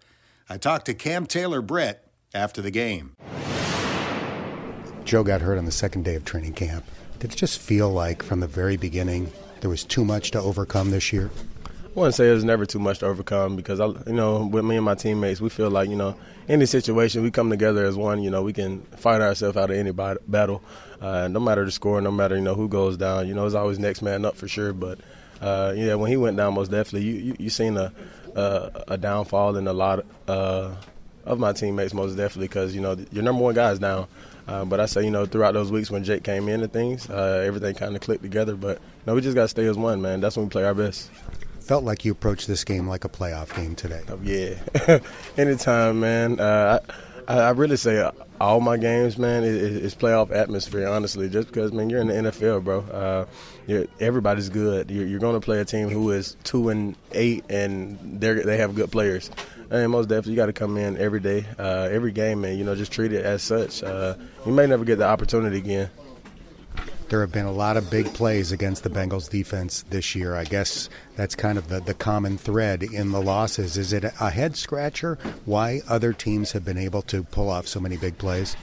I 0.49 0.57
talked 0.57 0.87
to 0.87 0.95
Cam 0.95 1.27
Taylor 1.27 1.61
Britt 1.61 2.03
after 2.33 2.63
the 2.63 2.71
game. 2.71 3.15
Joe 5.05 5.23
got 5.23 5.43
hurt 5.43 5.59
on 5.59 5.67
the 5.67 5.71
second 5.71 6.07
day 6.07 6.15
of 6.15 6.25
training 6.25 6.55
camp. 6.55 6.87
Did 7.19 7.35
it 7.35 7.37
just 7.37 7.59
feel 7.61 7.91
like 7.91 8.23
from 8.23 8.41
the 8.41 8.47
very 8.47 8.79
beginning 8.79 9.31
there 9.61 9.69
was 9.69 9.85
too 9.85 10.03
much 10.03 10.31
to 10.31 10.41
overcome 10.41 10.93
this 10.93 11.13
year? 11.13 11.31
I 11.67 11.69
wouldn't 11.95 12.15
say 12.15 12.25
there's 12.25 12.43
never 12.43 12.65
too 12.65 12.79
much 12.79 13.01
to 13.01 13.07
overcome 13.07 13.55
because 13.55 13.79
I, 13.79 13.89
you 14.07 14.15
know, 14.15 14.47
with 14.47 14.65
me 14.65 14.77
and 14.77 14.85
my 14.87 14.95
teammates, 14.95 15.43
we 15.43 15.51
feel 15.51 15.71
like 15.71 15.91
you 15.91 15.97
know, 15.97 16.17
any 16.49 16.65
situation 16.65 17.23
we 17.23 17.33
come 17.33 17.51
together 17.51 17.85
as 17.85 17.97
one. 17.97 18.23
You 18.23 18.31
know, 18.31 18.43
we 18.43 18.55
can 18.55 18.81
fight 18.97 19.21
ourselves 19.21 19.59
out 19.59 19.71
of 19.71 19.77
any 19.77 19.93
battle, 19.93 20.63
uh, 21.03 21.29
no 21.29 21.39
matter 21.39 21.67
the 21.67 21.71
score, 21.71 22.01
no 22.01 22.11
matter 22.11 22.35
you 22.35 22.41
know 22.41 22.55
who 22.55 22.67
goes 22.67 22.97
down. 22.97 23.29
You 23.29 23.35
know, 23.35 23.45
it's 23.45 23.55
always 23.55 23.79
next 23.79 24.01
man 24.01 24.25
up 24.25 24.37
for 24.37 24.49
sure. 24.49 24.73
But 24.73 25.01
uh, 25.41 25.73
yeah, 25.77 25.95
when 25.95 26.11
he 26.11 26.17
went 26.17 26.37
down, 26.37 26.55
most 26.55 26.71
definitely, 26.71 27.09
you 27.09 27.15
you, 27.15 27.37
you 27.39 27.51
seen 27.51 27.77
a, 27.77 27.93
a 28.35 28.85
a 28.89 28.99
downfall 28.99 29.57
in 29.57 29.67
a 29.67 29.73
lot 29.73 30.05
uh, 30.29 30.75
of 31.25 31.39
my 31.39 31.53
teammates, 31.53 31.95
most 31.95 32.17
definitely, 32.17 32.49
because 32.49 32.75
you 32.75 32.81
know 32.81 32.97
your 33.13 33.23
number 33.23 33.43
one 33.43 33.55
guy 33.55 33.71
is 33.71 33.79
down. 33.79 34.07
Uh, 34.47 34.65
but 34.65 34.79
I 34.79 34.87
say, 34.87 35.05
you 35.05 35.11
know, 35.11 35.25
throughout 35.25 35.53
those 35.53 35.73
weeks 35.73 35.91
when 35.91 36.05
Jake 36.05 36.23
came 36.23 36.49
in 36.49 36.63
and 36.63 36.73
things, 36.73 37.09
uh, 37.09 37.43
everything 37.47 37.75
kind 37.75 37.97
of 37.97 38.03
clicked 38.03 38.23
together. 38.23 38.55
But 38.57 38.79
no, 39.07 39.15
we 39.15 39.23
just 39.23 39.35
got 39.35 39.43
to 39.43 39.49
stay 39.49 39.65
as 39.65 39.79
one, 39.79 40.03
man. 40.03 40.21
That's 40.21 40.37
when 40.37 40.47
we 40.47 40.51
play 40.51 40.65
our 40.65 40.75
best. 40.75 41.11
Felt 41.61 41.83
like 41.83 42.05
you 42.05 42.13
approached 42.13 42.47
this 42.47 42.63
game 42.63 42.87
like 42.87 43.07
a 43.07 43.09
playoff 43.09 43.57
game 43.57 43.75
today. 43.75 44.03
Oh, 44.11 44.21
yeah. 44.23 44.99
Anytime, 45.39 46.01
man. 46.01 46.39
Uh, 46.39 46.79
I, 47.27 47.39
I 47.39 47.51
really 47.51 47.79
say 47.79 48.07
all 48.41 48.61
my 48.61 48.77
games, 48.77 49.17
man, 49.17 49.45
is, 49.45 49.95
playoff 49.95 50.31
atmosphere, 50.33 50.89
honestly, 50.89 51.29
just 51.29 51.49
because, 51.49 51.73
man, 51.73 51.89
you're 51.89 52.01
in 52.01 52.09
the 52.09 52.15
NFL, 52.15 52.65
bro. 52.65 52.81
Uh, 52.81 53.85
everybody's 54.01 54.49
good. 54.49 54.91
You're, 54.91 55.07
you're 55.07 55.21
going 55.21 55.41
to 55.41 55.45
play 55.45 55.61
a 55.61 55.65
team 55.65 55.89
who 55.89 56.11
is 56.11 56.37
2 56.45 56.69
and 56.69 56.97
8, 57.13 57.45
and 57.49 58.21
they 58.21 58.35
they 58.35 58.57
have 58.57 58.75
good 58.75 58.91
players. 58.91 59.31
And 59.71 59.91
most 59.91 60.09
definitely, 60.09 60.33
you 60.33 60.37
got 60.37 60.47
to 60.47 60.53
come 60.53 60.77
in 60.77 60.99
every 60.99 61.21
day, 61.21 61.47
uh, 61.59 61.89
every 61.91 62.13
game, 62.13 62.45
and 62.45 62.59
you 62.59 62.65
know, 62.65 62.75
just 62.75 62.93
treat 62.93 63.13
it 63.13 63.25
as 63.25 63.43
such. 63.43 63.83
Uh, 63.83 64.15
you 64.45 64.53
may 64.53 64.67
never 64.67 64.85
get 64.85 64.99
the 64.99 65.07
opportunity 65.07 65.59
again. 65.59 65.91
There 67.09 67.21
have 67.21 67.33
been 67.33 67.47
a 67.47 67.53
lot 67.53 67.77
of 67.77 67.91
big 67.91 68.13
plays 68.15 68.51
against 68.51 68.83
the 68.83 68.91
Bengals 68.91 69.29
defense 69.29 69.85
this 69.91 70.15
year. 70.15 70.35
I 70.35 70.45
guess 70.45 70.89
that's 71.17 71.35
kind 71.35 71.59
of 71.59 71.69
the, 71.69 71.81
the 71.81 71.95
common 71.95 72.39
thread 72.39 72.83
in 72.83 73.13
the 73.13 73.21
losses. 73.21 73.77
Is 73.77 73.93
it 73.93 74.05
a 74.05 74.31
head 74.31 74.57
scratcher 74.57 75.19
why 75.45 75.83
other 75.89 76.13
teams 76.13 76.53
have 76.53 76.65
been 76.65 76.79
able 76.79 77.03
to 77.03 77.23
pull 77.23 77.51
off 77.51 77.69
so 77.69 77.79
many 77.79 77.97
big 77.97 78.17
plays? 78.19 78.57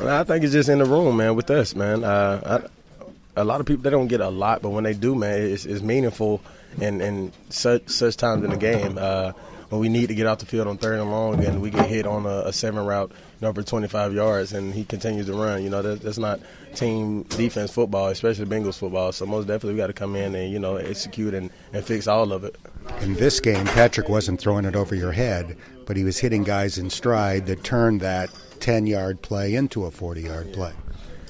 I 0.00 0.22
think 0.22 0.44
it's 0.44 0.52
just 0.52 0.68
in 0.68 0.78
the 0.78 0.84
room, 0.84 1.16
man, 1.16 1.34
with 1.34 1.50
us, 1.50 1.74
man. 1.74 2.04
Uh, 2.04 2.62
I, 2.64 3.40
a 3.40 3.44
lot 3.44 3.60
of 3.60 3.66
people, 3.66 3.82
they 3.82 3.90
don't 3.90 4.08
get 4.08 4.20
a 4.20 4.28
lot, 4.28 4.62
but 4.62 4.70
when 4.70 4.84
they 4.84 4.94
do, 4.94 5.14
man, 5.14 5.40
it's, 5.40 5.66
it's 5.66 5.82
meaningful 5.82 6.40
in, 6.80 7.00
in 7.00 7.32
such, 7.50 7.88
such 7.88 8.16
times 8.16 8.44
in 8.44 8.50
the 8.50 8.56
game. 8.56 8.96
Uh, 8.98 9.32
when 9.68 9.80
we 9.80 9.88
need 9.88 10.08
to 10.08 10.14
get 10.14 10.26
off 10.26 10.38
the 10.38 10.46
field 10.46 10.66
on 10.66 10.78
third 10.78 10.98
and 10.98 11.10
long 11.10 11.44
and 11.44 11.60
we 11.60 11.70
get 11.70 11.86
hit 11.86 12.06
on 12.06 12.24
a, 12.24 12.46
a 12.46 12.52
seven 12.52 12.84
route 12.84 13.12
number 13.40 13.62
25 13.62 14.14
yards 14.14 14.52
and 14.52 14.72
he 14.72 14.84
continues 14.84 15.26
to 15.26 15.34
run. 15.34 15.62
You 15.62 15.70
know, 15.70 15.82
that, 15.82 16.00
that's 16.00 16.18
not 16.18 16.40
team 16.74 17.24
defense 17.24 17.70
football, 17.70 18.08
especially 18.08 18.46
Bengals 18.46 18.78
football. 18.78 19.12
So 19.12 19.26
most 19.26 19.46
definitely 19.46 19.74
we 19.74 19.78
got 19.78 19.88
to 19.88 19.92
come 19.92 20.16
in 20.16 20.34
and, 20.34 20.50
you 20.50 20.58
know, 20.58 20.76
execute 20.76 21.34
and, 21.34 21.50
and 21.72 21.84
fix 21.84 22.06
all 22.06 22.32
of 22.32 22.44
it. 22.44 22.56
In 23.02 23.14
this 23.14 23.40
game, 23.40 23.66
Patrick 23.66 24.08
wasn't 24.08 24.40
throwing 24.40 24.64
it 24.64 24.74
over 24.74 24.94
your 24.94 25.12
head, 25.12 25.56
but 25.86 25.96
he 25.96 26.04
was 26.04 26.18
hitting 26.18 26.44
guys 26.44 26.78
in 26.78 26.88
stride 26.88 27.46
that 27.46 27.62
turned 27.62 28.00
that 28.00 28.30
10 28.60 28.86
yard 28.86 29.20
play 29.20 29.54
into 29.54 29.84
a 29.84 29.90
40 29.90 30.22
yard 30.22 30.52
play. 30.52 30.72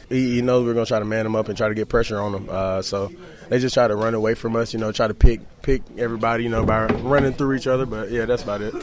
He, 0.09 0.37
he 0.37 0.42
knows 0.42 0.64
we're 0.64 0.75
going 0.75 0.87
to 0.87 0.88
try 0.88 1.00
to 1.00 1.04
man 1.04 1.26
him 1.26 1.37
up 1.37 1.49
and 1.49 1.57
try 1.57 1.68
to 1.68 1.75
get 1.75 1.88
pressure 1.88 2.18
on 2.18 2.35
him. 2.35 2.49
Uh, 2.49 2.83
so 2.83 3.11
they 3.49 3.59
just 3.59 3.75
try 3.75 3.88
to 3.88 3.97
run 3.97 4.14
away 4.14 4.35
from 4.35 4.57
us, 4.57 4.73
you 4.73 4.78
know, 4.78 4.93
try 4.93 5.09
to 5.09 5.14
pick 5.14 5.40
pick 5.62 5.83
everybody, 5.99 6.45
you 6.45 6.50
know, 6.50 6.64
by 6.64 6.87
running 6.87 7.33
through 7.33 7.55
each 7.57 7.67
other. 7.67 7.87
But 7.87 8.11
yeah, 8.11 8.25
that's 8.25 8.43
about 8.43 8.62
it. 8.62 8.75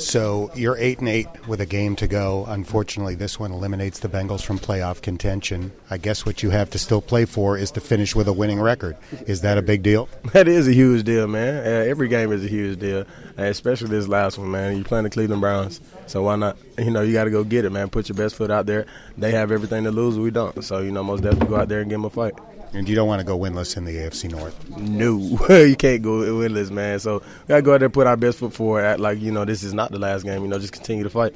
So 0.00 0.50
you're 0.54 0.78
eight 0.78 1.00
and 1.00 1.08
eight 1.08 1.26
with 1.46 1.60
a 1.60 1.66
game 1.66 1.94
to 1.96 2.06
go. 2.06 2.46
Unfortunately, 2.48 3.14
this 3.14 3.38
one 3.38 3.52
eliminates 3.52 3.98
the 3.98 4.08
Bengals 4.08 4.42
from 4.42 4.58
playoff 4.58 5.02
contention. 5.02 5.72
I 5.90 5.98
guess 5.98 6.24
what 6.24 6.42
you 6.42 6.50
have 6.50 6.70
to 6.70 6.78
still 6.78 7.02
play 7.02 7.26
for 7.26 7.58
is 7.58 7.70
to 7.72 7.80
finish 7.80 8.16
with 8.16 8.26
a 8.26 8.32
winning 8.32 8.60
record. 8.60 8.96
Is 9.26 9.42
that 9.42 9.58
a 9.58 9.62
big 9.62 9.82
deal? 9.82 10.08
That 10.32 10.46
is 10.46 10.68
a 10.68 10.72
huge 10.72 11.02
deal, 11.04 11.26
man. 11.26 11.66
Uh, 11.66 11.84
every 11.90 12.06
game 12.08 12.30
is 12.30 12.44
a 12.44 12.48
huge 12.48 12.78
deal, 12.78 13.00
uh, 13.36 13.42
especially 13.42 13.88
this 13.88 14.06
last 14.06 14.38
one, 14.38 14.50
man. 14.50 14.76
You're 14.76 14.84
playing 14.84 15.02
the 15.04 15.10
Cleveland 15.10 15.40
Browns, 15.40 15.80
so 16.06 16.22
why 16.22 16.36
not? 16.36 16.56
You 16.78 16.90
know, 16.90 17.02
you 17.02 17.12
got 17.12 17.24
to 17.24 17.30
go 17.30 17.42
get 17.42 17.64
it, 17.64 17.70
man. 17.70 17.90
Put 17.90 18.08
your 18.08 18.16
best 18.16 18.36
foot 18.36 18.50
out 18.50 18.66
there. 18.66 18.86
They 19.18 19.32
have 19.32 19.50
everything 19.50 19.84
to 19.84 19.90
lose, 19.90 20.18
we 20.18 20.30
don't. 20.30 20.62
So 20.64 20.78
you 20.78 20.92
know, 20.92 21.02
most 21.02 21.22
definitely 21.22 21.48
go 21.48 21.56
out 21.56 21.68
there 21.68 21.80
and 21.80 21.90
give 21.90 21.96
them 22.00 22.04
a 22.04 22.10
fight. 22.10 22.34
And 22.72 22.88
you 22.88 22.94
don't 22.94 23.08
want 23.08 23.20
to 23.20 23.26
go 23.26 23.38
winless 23.38 23.76
in 23.76 23.84
the 23.84 23.96
AFC 23.96 24.30
North. 24.30 24.68
No, 24.70 25.18
you 25.64 25.76
can't 25.76 26.02
go 26.02 26.20
winless, 26.20 26.70
man. 26.70 27.00
So 27.00 27.18
we 27.18 27.48
gotta 27.48 27.62
go 27.62 27.74
out 27.74 27.78
there 27.78 27.86
and 27.86 27.94
put 27.94 28.06
our 28.06 28.16
best 28.16 28.38
foot 28.38 28.52
forward. 28.52 28.84
Act 28.84 29.00
like 29.00 29.20
you 29.20 29.32
know 29.32 29.44
this 29.44 29.62
is 29.62 29.74
not 29.74 29.90
the 29.90 29.98
last 29.98 30.24
game. 30.24 30.42
You 30.42 30.48
know, 30.48 30.58
just 30.58 30.72
continue 30.72 31.02
to 31.02 31.10
fight. 31.10 31.34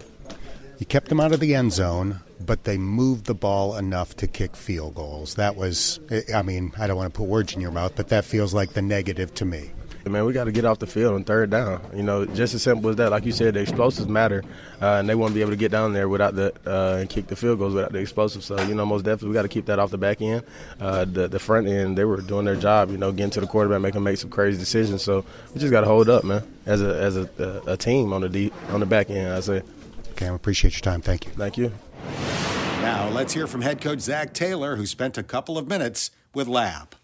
You 0.79 0.87
kept 0.87 1.09
them 1.09 1.21
out 1.21 1.33
of 1.33 1.41
the 1.41 1.55
end 1.55 1.73
zone, 1.73 2.21
but 2.45 2.65
they 2.65 2.79
moved 2.79 3.27
the 3.27 3.35
ball 3.35 3.77
enough 3.77 4.17
to 4.17 4.27
kick 4.27 4.57
field 4.57 4.95
goals. 4.97 5.37
That 5.37 5.57
was, 5.57 6.01
I 6.35 6.43
mean, 6.43 6.73
I 6.79 6.87
don't 6.87 6.97
want 6.97 7.13
to 7.13 7.17
put 7.17 7.29
words 7.29 7.55
in 7.55 7.61
your 7.61 7.71
mouth, 7.71 7.93
but 7.95 8.09
that 8.09 8.25
feels 8.25 8.53
like 8.53 8.73
the 8.73 8.83
negative 8.83 9.33
to 9.35 9.45
me. 9.45 9.71
Man, 10.07 10.25
we 10.25 10.33
got 10.33 10.45
to 10.45 10.53
get 10.53 10.65
off 10.65 10.79
the 10.79 10.87
field 10.87 11.15
on 11.15 11.25
third 11.25 11.51
down. 11.51 11.81
You 11.95 12.03
know, 12.03 12.27
just 12.27 12.55
as 12.55 12.63
simple 12.63 12.91
as 12.91 12.97
that. 12.97 13.11
Like 13.11 13.25
you 13.25 13.33
said, 13.33 13.55
the 13.55 13.61
explosives 13.61 14.09
matter, 14.09 14.45
uh, 14.83 14.97
and 14.97 15.09
they 15.09 15.15
won't 15.15 15.35
be 15.35 15.41
able 15.41 15.53
to 15.53 15.57
get 15.57 15.73
down 15.73 15.93
there 15.93 16.09
without 16.09 16.35
the 16.35 16.53
uh, 16.67 16.99
and 16.99 17.09
kick 17.09 17.27
the 17.27 17.37
field 17.37 17.59
goals 17.59 17.75
without 17.75 17.93
the 17.93 17.99
explosives. 17.99 18.45
So 18.47 18.61
you 18.63 18.75
know, 18.75 18.85
most 18.85 19.05
definitely 19.05 19.29
we 19.29 19.35
got 19.35 19.43
to 19.43 19.49
keep 19.49 19.67
that 19.67 19.79
off 19.79 19.91
the 19.91 19.99
back 19.99 20.21
end. 20.21 20.45
Uh, 20.79 21.05
the 21.05 21.29
the 21.29 21.39
front 21.39 21.67
end, 21.67 21.97
they 21.97 22.05
were 22.05 22.21
doing 22.21 22.45
their 22.45 22.57
job. 22.57 22.91
You 22.91 22.99
know, 22.99 23.13
getting 23.13 23.31
to 23.31 23.41
the 23.41 23.47
quarterback, 23.47 23.81
making 23.81 24.03
make 24.03 24.19
some 24.19 24.31
crazy 24.31 24.59
decisions. 24.59 25.03
So 25.03 25.25
we 25.55 25.61
just 25.61 25.73
got 25.73 25.81
to 25.81 25.87
hold 25.87 26.09
up, 26.09 26.25
man, 26.25 26.43
as 26.67 26.83
a 26.83 26.97
as 26.97 27.17
a, 27.17 27.63
a 27.67 27.77
team 27.77 28.13
on 28.13 28.21
the 28.21 28.29
deep, 28.29 28.53
on 28.71 28.81
the 28.81 28.87
back 28.87 29.11
end. 29.11 29.33
I 29.33 29.41
say. 29.41 29.63
Okay, 30.13 30.29
I 30.29 30.35
appreciate 30.35 30.75
your 30.75 30.81
time. 30.81 31.01
Thank 31.01 31.27
you. 31.27 31.33
Thank 31.33 31.59
you. 31.59 31.73
Now 32.83 33.09
let's 33.09 33.33
hear 33.33 33.47
from 33.47 33.63
head 33.63 33.81
coach 33.81 34.01
Zac 34.01 34.33
Taylor, 34.35 34.77
who 34.77 34.87
spent 34.87 35.19
a 35.19 35.23
couple 35.23 35.57
of 35.59 35.67
minutes 35.67 36.11
with 36.35 36.47
Lap. 36.47 36.95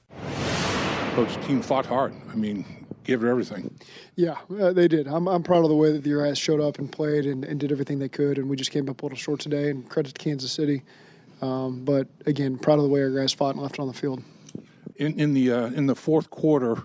Coach, 1.14 1.35
team 1.47 1.61
fought 1.61 1.87
hard. 1.87 2.14
I 2.30 2.37
mean, 2.37 2.64
everything. 3.11 3.79
Yeah, 4.17 4.37
uh, 4.59 4.73
they 4.73 4.88
did. 4.88 5.07
I'm, 5.07 5.26
I'm 5.29 5.43
proud 5.43 5.64
of 5.64 5.69
the 5.69 5.76
way 5.76 5.93
that 5.93 6.05
the 6.05 6.14
guys 6.14 6.38
showed 6.38 6.61
up 6.61 6.79
and 6.79 6.90
played 6.90 7.26
and, 7.26 7.45
and, 7.45 7.59
did 7.59 7.73
everything 7.73 7.99
they 7.99 8.09
could. 8.09 8.38
And 8.38 8.49
we 8.49 8.57
just 8.57 8.71
came 8.71 8.88
up 8.88 9.02
a 9.02 9.05
little 9.05 9.19
short 9.19 9.40
today. 9.40 9.71
And 9.71 9.88
credit 9.88 10.14
to 10.14 10.19
Kansas 10.23 10.52
City. 10.52 10.83
Um, 11.43 11.85
but 11.85 12.07
again, 12.26 12.59
proud 12.59 12.79
of 12.79 12.83
the 12.83 12.88
way 12.88 13.00
our 13.02 13.11
guys 13.11 13.33
fought 13.33 13.55
and 13.55 13.62
left 13.62 13.79
on 13.79 13.87
the 13.87 13.95
field. 13.95 14.23
In, 14.97 15.19
in 15.19 15.33
the 15.33 15.52
uh, 15.52 15.67
in 15.69 15.87
the 15.87 15.95
fourth 15.95 16.29
quarter, 16.29 16.83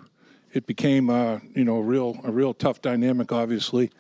it 0.53 0.65
became 0.65 1.10
uh, 1.10 1.39
you 1.53 1.65
know 1.65 1.77
a 1.77 1.82
real 1.82 2.17
a 2.24 2.32
real 2.32 2.53
tough 2.53 2.82
dynamic. 2.82 3.34
Obviously, 3.34 3.91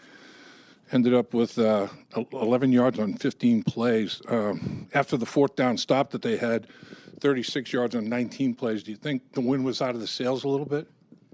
ended 0.91 1.13
up 1.13 1.33
with 1.33 1.57
uh, 1.59 1.87
11 2.31 2.71
yards 2.71 2.99
on 2.99 3.15
15 3.15 3.63
plays. 3.63 4.21
Um, 4.29 4.87
after 4.93 5.17
the 5.17 5.25
fourth 5.25 5.55
down 5.55 5.77
stop 5.77 6.11
that 6.11 6.21
they 6.21 6.37
had, 6.37 6.67
36 7.19 7.73
yards 7.73 7.95
on 7.95 8.07
19 8.07 8.55
plays. 8.55 8.83
Do 8.83 8.91
you 8.91 8.97
think 8.97 9.33
the 9.33 9.41
wind 9.41 9.65
was 9.65 9.81
out 9.81 9.95
of 9.95 10.01
the 10.01 10.07
sails 10.07 10.43
a 10.43 10.47
little 10.47 10.65
bit? 10.65 10.87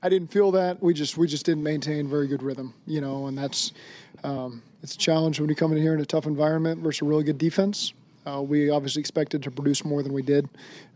I 0.03 0.09
didn't 0.09 0.31
feel 0.31 0.51
that. 0.51 0.81
We 0.81 0.93
just 0.93 1.17
we 1.17 1.27
just 1.27 1.45
didn't 1.45 1.63
maintain 1.63 2.07
very 2.07 2.27
good 2.27 2.41
rhythm, 2.41 2.73
you 2.87 3.01
know, 3.01 3.27
and 3.27 3.37
that's 3.37 3.71
um, 4.23 4.61
it's 4.81 4.95
a 4.95 4.97
challenge 4.97 5.39
when 5.39 5.49
you 5.49 5.55
come 5.55 5.71
in 5.71 5.77
here 5.77 5.93
in 5.93 6.01
a 6.01 6.05
tough 6.05 6.25
environment 6.25 6.81
versus 6.81 7.01
a 7.01 7.05
really 7.05 7.23
good 7.23 7.37
defense. 7.37 7.93
Uh, 8.25 8.41
we 8.41 8.69
obviously 8.69 8.99
expected 8.99 9.41
to 9.43 9.51
produce 9.51 9.83
more 9.83 10.03
than 10.03 10.13
we 10.13 10.21
did, 10.21 10.49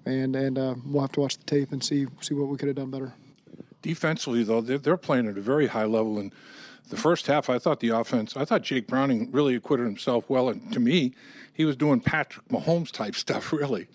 and 0.05 0.35
and 0.35 0.57
uh, 0.57 0.75
we'll 0.87 1.01
have 1.01 1.11
to 1.11 1.19
watch 1.19 1.37
the 1.37 1.43
tape 1.45 1.71
and 1.71 1.83
see 1.83 2.07
see 2.21 2.33
what 2.33 2.47
we 2.47 2.57
could 2.57 2.67
have 2.67 2.77
done 2.77 2.89
better. 2.89 3.13
Defensively, 3.81 4.43
though, 4.43 4.61
they're, 4.61 4.79
they're 4.79 4.97
playing 4.97 5.27
at 5.27 5.37
a 5.37 5.41
very 5.41 5.67
high 5.67 5.85
level, 5.85 6.17
and 6.17 6.33
the 6.89 6.97
first 6.97 7.27
half, 7.27 7.49
I 7.49 7.59
thought 7.59 7.79
the 7.79 7.89
offense, 7.89 8.35
I 8.35 8.43
thought 8.43 8.63
Jake 8.63 8.87
Browning 8.87 9.31
really 9.31 9.55
acquitted 9.55 9.85
himself 9.85 10.27
well, 10.27 10.49
and 10.49 10.73
to 10.73 10.79
me, 10.79 11.13
he 11.53 11.65
was 11.65 11.75
doing 11.75 11.99
Patrick 11.99 12.47
Mahomes 12.49 12.91
type 12.91 13.15
stuff, 13.25 13.53
really. 13.53 13.87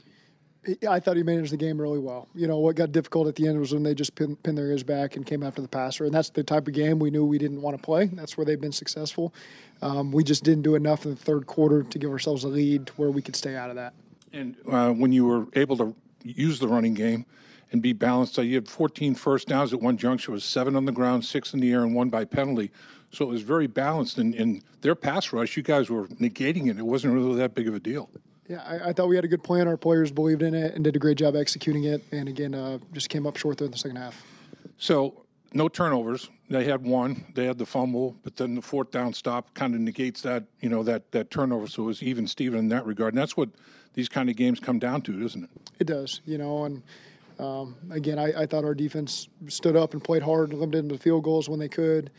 I 0.86 1.00
thought 1.00 1.16
he 1.16 1.22
managed 1.22 1.52
the 1.52 1.56
game 1.56 1.80
really 1.80 1.98
well. 1.98 2.28
You 2.34 2.46
know, 2.46 2.58
what 2.58 2.76
got 2.76 2.92
difficult 2.92 3.28
at 3.28 3.36
the 3.36 3.48
end 3.48 3.58
was 3.58 3.72
when 3.72 3.82
they 3.82 3.94
just 3.94 4.14
pinned, 4.14 4.36
their 4.42 4.66
ears 4.66 4.82
back 4.82 5.16
and 5.16 5.24
came 5.24 5.42
after 5.42 5.62
the 5.62 5.68
passer. 5.68 6.04
And 6.04 6.12
that's 6.12 6.28
the 6.28 6.44
type 6.44 6.68
of 6.68 6.74
game 6.74 6.98
we 6.98 7.10
knew 7.10 7.24
we 7.24 7.38
didn't 7.38 7.62
want 7.62 7.76
to 7.76 7.82
play. 7.82 8.06
That's 8.06 8.36
where 8.36 8.44
they've 8.44 8.60
been 8.60 8.72
successful. 8.72 9.32
Um, 9.80 10.12
we 10.12 10.22
just 10.22 10.44
didn't 10.44 10.62
do 10.62 10.74
enough 10.74 11.06
in 11.06 11.12
the 11.12 11.16
third 11.16 11.46
quarter 11.46 11.82
to 11.82 11.98
give 11.98 12.10
ourselves 12.10 12.44
a 12.44 12.48
lead 12.48 12.88
to 12.88 12.92
where 12.94 13.10
we 13.10 13.22
could 13.22 13.36
stay 13.36 13.56
out 13.56 13.70
of 13.70 13.76
that. 13.76 13.94
And 14.34 14.54
uh, 14.70 14.92
when 14.92 15.12
you 15.12 15.26
were 15.26 15.46
able 15.54 15.78
to 15.78 15.96
use 16.22 16.58
the 16.58 16.68
running 16.68 16.92
game 16.92 17.24
and 17.72 17.80
be 17.80 17.94
balanced, 17.94 18.34
so 18.34 18.42
you 18.42 18.56
had 18.56 18.68
14 18.68 19.14
first 19.14 19.48
downs 19.48 19.72
at 19.72 19.80
one 19.80 19.96
juncture, 19.96 20.30
was 20.30 20.44
seven 20.44 20.76
on 20.76 20.84
the 20.84 20.92
ground, 20.92 21.24
six 21.24 21.54
in 21.54 21.60
the 21.60 21.72
air, 21.72 21.84
and 21.84 21.94
one 21.94 22.10
by 22.10 22.26
penalty. 22.26 22.70
So 23.12 23.24
it 23.24 23.28
was 23.28 23.40
very 23.40 23.66
balanced. 23.66 24.18
And 24.18 24.34
in 24.34 24.62
their 24.82 24.94
pass 24.94 25.32
rush, 25.32 25.56
you 25.56 25.62
guys 25.62 25.88
were 25.88 26.06
negating 26.08 26.68
it. 26.68 26.78
It 26.78 26.84
wasn't 26.84 27.14
really 27.14 27.36
that 27.36 27.54
big 27.54 27.66
of 27.66 27.74
a 27.74 27.80
deal. 27.80 28.10
Yeah, 28.50 28.64
I, 28.66 28.88
I, 28.88 28.92
thought 28.92 29.06
we 29.06 29.14
had 29.14 29.24
a 29.24 29.28
good 29.28 29.44
plan. 29.44 29.68
Our 29.68 29.76
players 29.76 30.10
believed 30.10 30.42
in 30.42 30.54
it 30.54 30.74
and 30.74 30.82
did 30.82 30.96
a 30.96 30.98
great 30.98 31.16
job 31.16 31.36
executing 31.36 31.84
it. 31.84 32.02
And 32.10 32.28
again, 32.28 32.52
uh, 32.52 32.78
just 32.92 33.08
came 33.08 33.24
up 33.24 33.36
short 33.36 33.58
there 33.58 33.66
in 33.66 33.70
the 33.70 33.78
second 33.78 33.98
half. 33.98 34.24
So 34.76 35.22
no 35.52 35.68
turnovers. 35.68 36.28
They 36.48 36.64
had 36.64 36.82
one. 36.82 37.26
They 37.36 37.44
had 37.44 37.58
the 37.58 37.64
fumble, 37.66 38.16
but 38.24 38.34
then 38.34 38.56
the 38.56 38.62
fourth 38.62 38.90
down 38.90 39.12
stop 39.12 39.54
kind 39.54 39.72
of 39.72 39.80
negates 39.80 40.22
that. 40.22 40.42
You 40.60 40.68
know 40.68 40.82
that 40.82 41.12
that 41.12 41.30
turnover. 41.30 41.68
So 41.68 41.84
it 41.84 41.86
was 41.86 42.02
even 42.02 42.26
Steven 42.26 42.58
in 42.58 42.68
that 42.70 42.84
regard. 42.86 43.14
And 43.14 43.22
that's 43.22 43.36
what 43.36 43.50
these 43.94 44.08
kind 44.08 44.28
of 44.28 44.34
games 44.34 44.58
come 44.58 44.80
down 44.80 45.02
to, 45.02 45.22
isn't 45.24 45.44
it? 45.44 45.50
It 45.78 45.86
does. 45.86 46.20
You 46.24 46.38
know, 46.38 46.64
and 46.64 46.82
um, 47.38 47.76
again, 47.92 48.18
I, 48.18 48.42
I, 48.42 48.46
thought 48.46 48.64
our 48.64 48.74
defense 48.74 49.28
stood 49.46 49.76
up 49.76 49.92
and 49.92 50.02
played 50.02 50.24
hard, 50.24 50.52
limited 50.52 50.88
the 50.88 50.98
field 50.98 51.22
goals 51.22 51.48
when 51.48 51.60
they 51.60 51.68
could. 51.68 52.10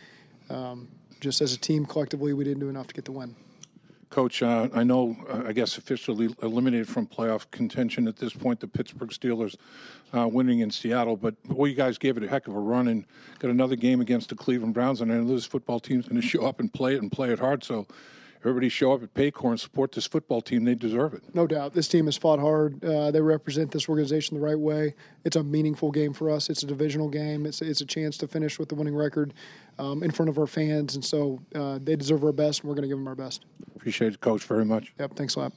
Um, 0.50 0.88
just 1.20 1.42
as 1.42 1.54
a 1.54 1.58
team, 1.58 1.86
collectively, 1.86 2.32
we 2.32 2.46
didn't 2.46 2.62
do 2.62 2.70
enough 2.70 2.88
to 2.88 2.94
get 2.94 3.04
the 3.04 3.12
win. 3.12 3.36
Coach, 4.12 4.44
uh, 4.44 4.68
I 4.74 4.84
know, 4.84 5.16
uh, 5.30 5.44
I 5.48 5.54
guess 5.54 5.78
officially 5.78 6.36
eliminated 6.44 6.88
from 6.88 7.08
playoff 7.08 7.50
contention 7.50 8.10
at 8.10 8.18
this 8.18 8.34
point, 8.34 8.60
the 8.60 8.68
Pittsburgh 8.68 9.10
Steelers 9.10 9.56
uh, 10.14 10.28
winning 10.28 10.60
in 10.60 10.70
Seattle, 10.70 11.16
but 11.16 11.42
boy, 11.44 11.66
you 11.66 11.76
guys 11.76 11.98
gave 11.98 12.18
it 12.18 12.24
a 12.24 12.28
heck 12.28 12.48
of 12.48 12.54
a 12.54 12.60
run 12.60 12.90
and 12.90 13.06
got 13.40 13.50
another 13.50 13.78
game 13.78 14.02
against 14.02 14.28
the 14.28 14.36
Cleveland 14.36 14.74
Browns, 14.74 15.00
and 15.00 15.12
I 15.12 15.16
know 15.16 15.34
this 15.34 15.46
football 15.46 15.80
team's 15.80 16.08
going 16.10 16.22
to 16.22 16.28
show 16.28 16.46
up 16.46 16.60
and 16.60 16.72
play 16.72 16.96
it 16.96 17.02
and 17.02 17.10
play 17.10 17.32
it 17.32 17.40
hard. 17.40 17.64
So 17.64 17.88
everybody 18.42 18.70
show 18.70 18.94
up 18.94 19.04
at 19.04 19.14
Paycor 19.14 19.50
and 19.50 19.60
support 19.60 19.92
this 19.92 20.06
football 20.08 20.42
team. 20.42 20.64
They 20.64 20.76
deserve 20.76 21.14
it. 21.14 21.24
No 21.34 21.48
doubt. 21.48 21.74
This 21.74 21.88
team 21.88 22.06
has 22.06 22.18
fought 22.18 22.40
hard. 22.40 22.84
Uh, 22.84 23.12
they 23.12 23.22
represent 23.22 23.72
this 23.72 23.88
organization 23.88 24.38
the 24.38 24.44
right 24.44 24.60
way. 24.60 24.96
It's 25.24 25.36
a 25.36 25.44
meaningful 25.44 25.92
game 25.92 26.14
for 26.14 26.30
us. 26.30 26.50
It's 26.50 26.64
a 26.64 26.68
divisional 26.68 27.10
game. 27.10 27.46
It's, 27.46 27.62
it's 27.62 27.82
a 27.82 27.86
chance 27.86 28.18
to 28.18 28.28
finish 28.28 28.60
with 28.60 28.70
the 28.70 28.76
winning 28.76 28.96
record 28.96 29.34
um, 29.80 30.04
in 30.04 30.12
front 30.12 30.30
of 30.30 30.38
our 30.38 30.48
fans. 30.48 30.96
And 30.96 31.06
so 31.06 31.40
uh, 31.56 31.80
they 31.82 31.96
deserve 31.96 32.24
our 32.24 32.32
best, 32.32 32.62
and 32.62 32.70
we're 32.70 32.76
going 32.76 32.84
to 32.84 32.90
give 32.90 32.98
them 32.98 33.08
our 33.08 33.16
best. 33.16 33.46
Appreciate 33.76 34.14
it, 34.14 34.22
Coach, 34.22 34.44
very 34.44 34.66
much. 34.66 34.94
Yep. 35.00 35.16
Thanks 35.16 35.36
a 35.36 35.40
lot. 35.40 35.54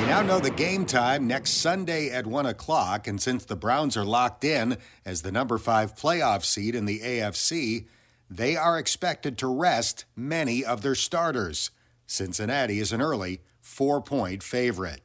We 0.00 0.06
now 0.06 0.22
know 0.22 0.38
the 0.38 0.50
game 0.50 0.84
time 0.84 1.26
next 1.26 1.52
Sunday 1.52 2.10
at 2.10 2.26
1 2.26 2.46
o'clock. 2.46 3.06
And 3.08 3.20
since 3.20 3.44
the 3.44 3.56
Browns 3.56 3.96
are 3.96 4.04
locked 4.04 4.44
in 4.44 4.76
as 5.04 5.22
the 5.22 5.32
number 5.32 5.58
five 5.58 5.94
playoff 5.94 6.44
seed 6.44 6.74
in 6.74 6.84
the 6.84 7.00
AFC, 7.00 7.86
they 8.28 8.56
are 8.56 8.78
expected 8.78 9.38
to 9.38 9.46
rest 9.46 10.04
many 10.14 10.64
of 10.64 10.82
their 10.82 10.94
starters. 10.94 11.70
Cincinnati 12.06 12.78
is 12.78 12.92
an 12.92 13.00
early 13.02 13.40
four 13.60 14.00
point 14.00 14.42
favorite. 14.42 15.00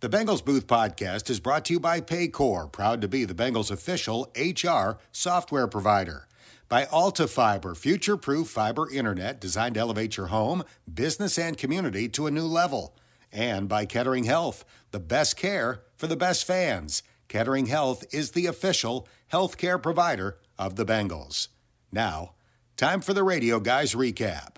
The 0.00 0.08
Bengals 0.08 0.44
Booth 0.44 0.68
podcast 0.68 1.28
is 1.28 1.40
brought 1.40 1.64
to 1.66 1.72
you 1.72 1.80
by 1.80 2.00
Paycor, 2.00 2.70
proud 2.70 3.00
to 3.00 3.08
be 3.08 3.24
the 3.24 3.34
Bengals 3.34 3.70
official 3.72 4.32
HR 4.36 4.98
software 5.10 5.66
provider. 5.66 6.28
By 6.68 6.84
Alta 6.84 7.26
Fiber, 7.26 7.74
future 7.74 8.16
proof 8.16 8.48
fiber 8.48 8.88
internet 8.90 9.40
designed 9.40 9.74
to 9.74 9.80
elevate 9.80 10.16
your 10.16 10.26
home, 10.28 10.62
business, 10.92 11.38
and 11.38 11.56
community 11.56 12.08
to 12.10 12.26
a 12.26 12.30
new 12.30 12.46
level. 12.46 12.94
and 13.30 13.68
by 13.68 13.84
Kettering 13.84 14.24
Health, 14.24 14.64
the 14.90 15.00
best 15.00 15.36
care 15.36 15.82
for 15.96 16.06
the 16.06 16.16
best 16.16 16.46
fans. 16.46 17.02
Kettering 17.28 17.66
Health 17.66 18.04
is 18.10 18.30
the 18.30 18.46
official 18.46 19.06
healthcare 19.30 19.82
provider 19.82 20.38
of 20.58 20.76
the 20.76 20.86
Bengals. 20.86 21.48
Now, 21.92 22.32
time 22.78 23.02
for 23.02 23.12
the 23.12 23.22
Radio 23.22 23.60
Guys 23.60 23.94
recap. 23.94 24.56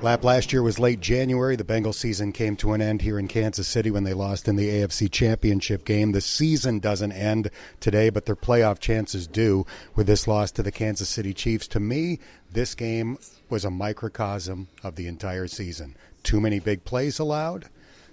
Lap 0.00 0.22
last 0.22 0.52
year 0.52 0.62
was 0.62 0.78
late 0.78 1.00
January. 1.00 1.56
The 1.56 1.64
Bengals 1.64 1.96
season 1.96 2.30
came 2.30 2.54
to 2.58 2.72
an 2.72 2.80
end 2.80 3.02
here 3.02 3.18
in 3.18 3.26
Kansas 3.26 3.66
City 3.66 3.90
when 3.90 4.04
they 4.04 4.14
lost 4.14 4.46
in 4.46 4.54
the 4.54 4.68
AFC 4.68 5.10
Championship 5.10 5.84
game. 5.84 6.12
The 6.12 6.20
season 6.20 6.78
doesn't 6.78 7.10
end 7.10 7.50
today, 7.80 8.08
but 8.08 8.24
their 8.24 8.36
playoff 8.36 8.78
chances 8.78 9.26
do 9.26 9.66
with 9.96 10.06
this 10.06 10.28
loss 10.28 10.52
to 10.52 10.62
the 10.62 10.70
Kansas 10.70 11.08
City 11.08 11.34
Chiefs. 11.34 11.66
To 11.68 11.80
me, 11.80 12.20
this 12.52 12.76
game 12.76 13.18
was 13.50 13.64
a 13.64 13.72
microcosm 13.72 14.68
of 14.84 14.94
the 14.94 15.08
entire 15.08 15.48
season. 15.48 15.96
Too 16.22 16.40
many 16.40 16.60
big 16.60 16.84
plays 16.84 17.18
allowed, 17.18 17.68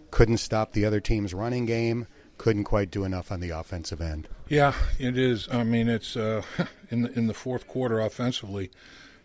couldn't 0.09 0.37
stop 0.37 0.71
the 0.71 0.85
other 0.85 0.99
team's 0.99 1.35
running 1.35 1.67
game, 1.67 2.07
couldn't 2.39 2.63
quite 2.63 2.89
do 2.89 3.03
enough 3.03 3.31
on 3.31 3.41
the 3.41 3.51
offensive 3.51 4.01
end. 4.01 4.27
Yeah, 4.49 4.73
it 4.97 5.19
is. 5.19 5.47
I 5.51 5.63
mean, 5.63 5.87
it's 5.87 6.17
uh, 6.17 6.41
in 6.89 7.03
the 7.03 7.11
in 7.13 7.27
the 7.27 7.35
fourth 7.35 7.67
quarter 7.67 7.99
offensively, 7.99 8.71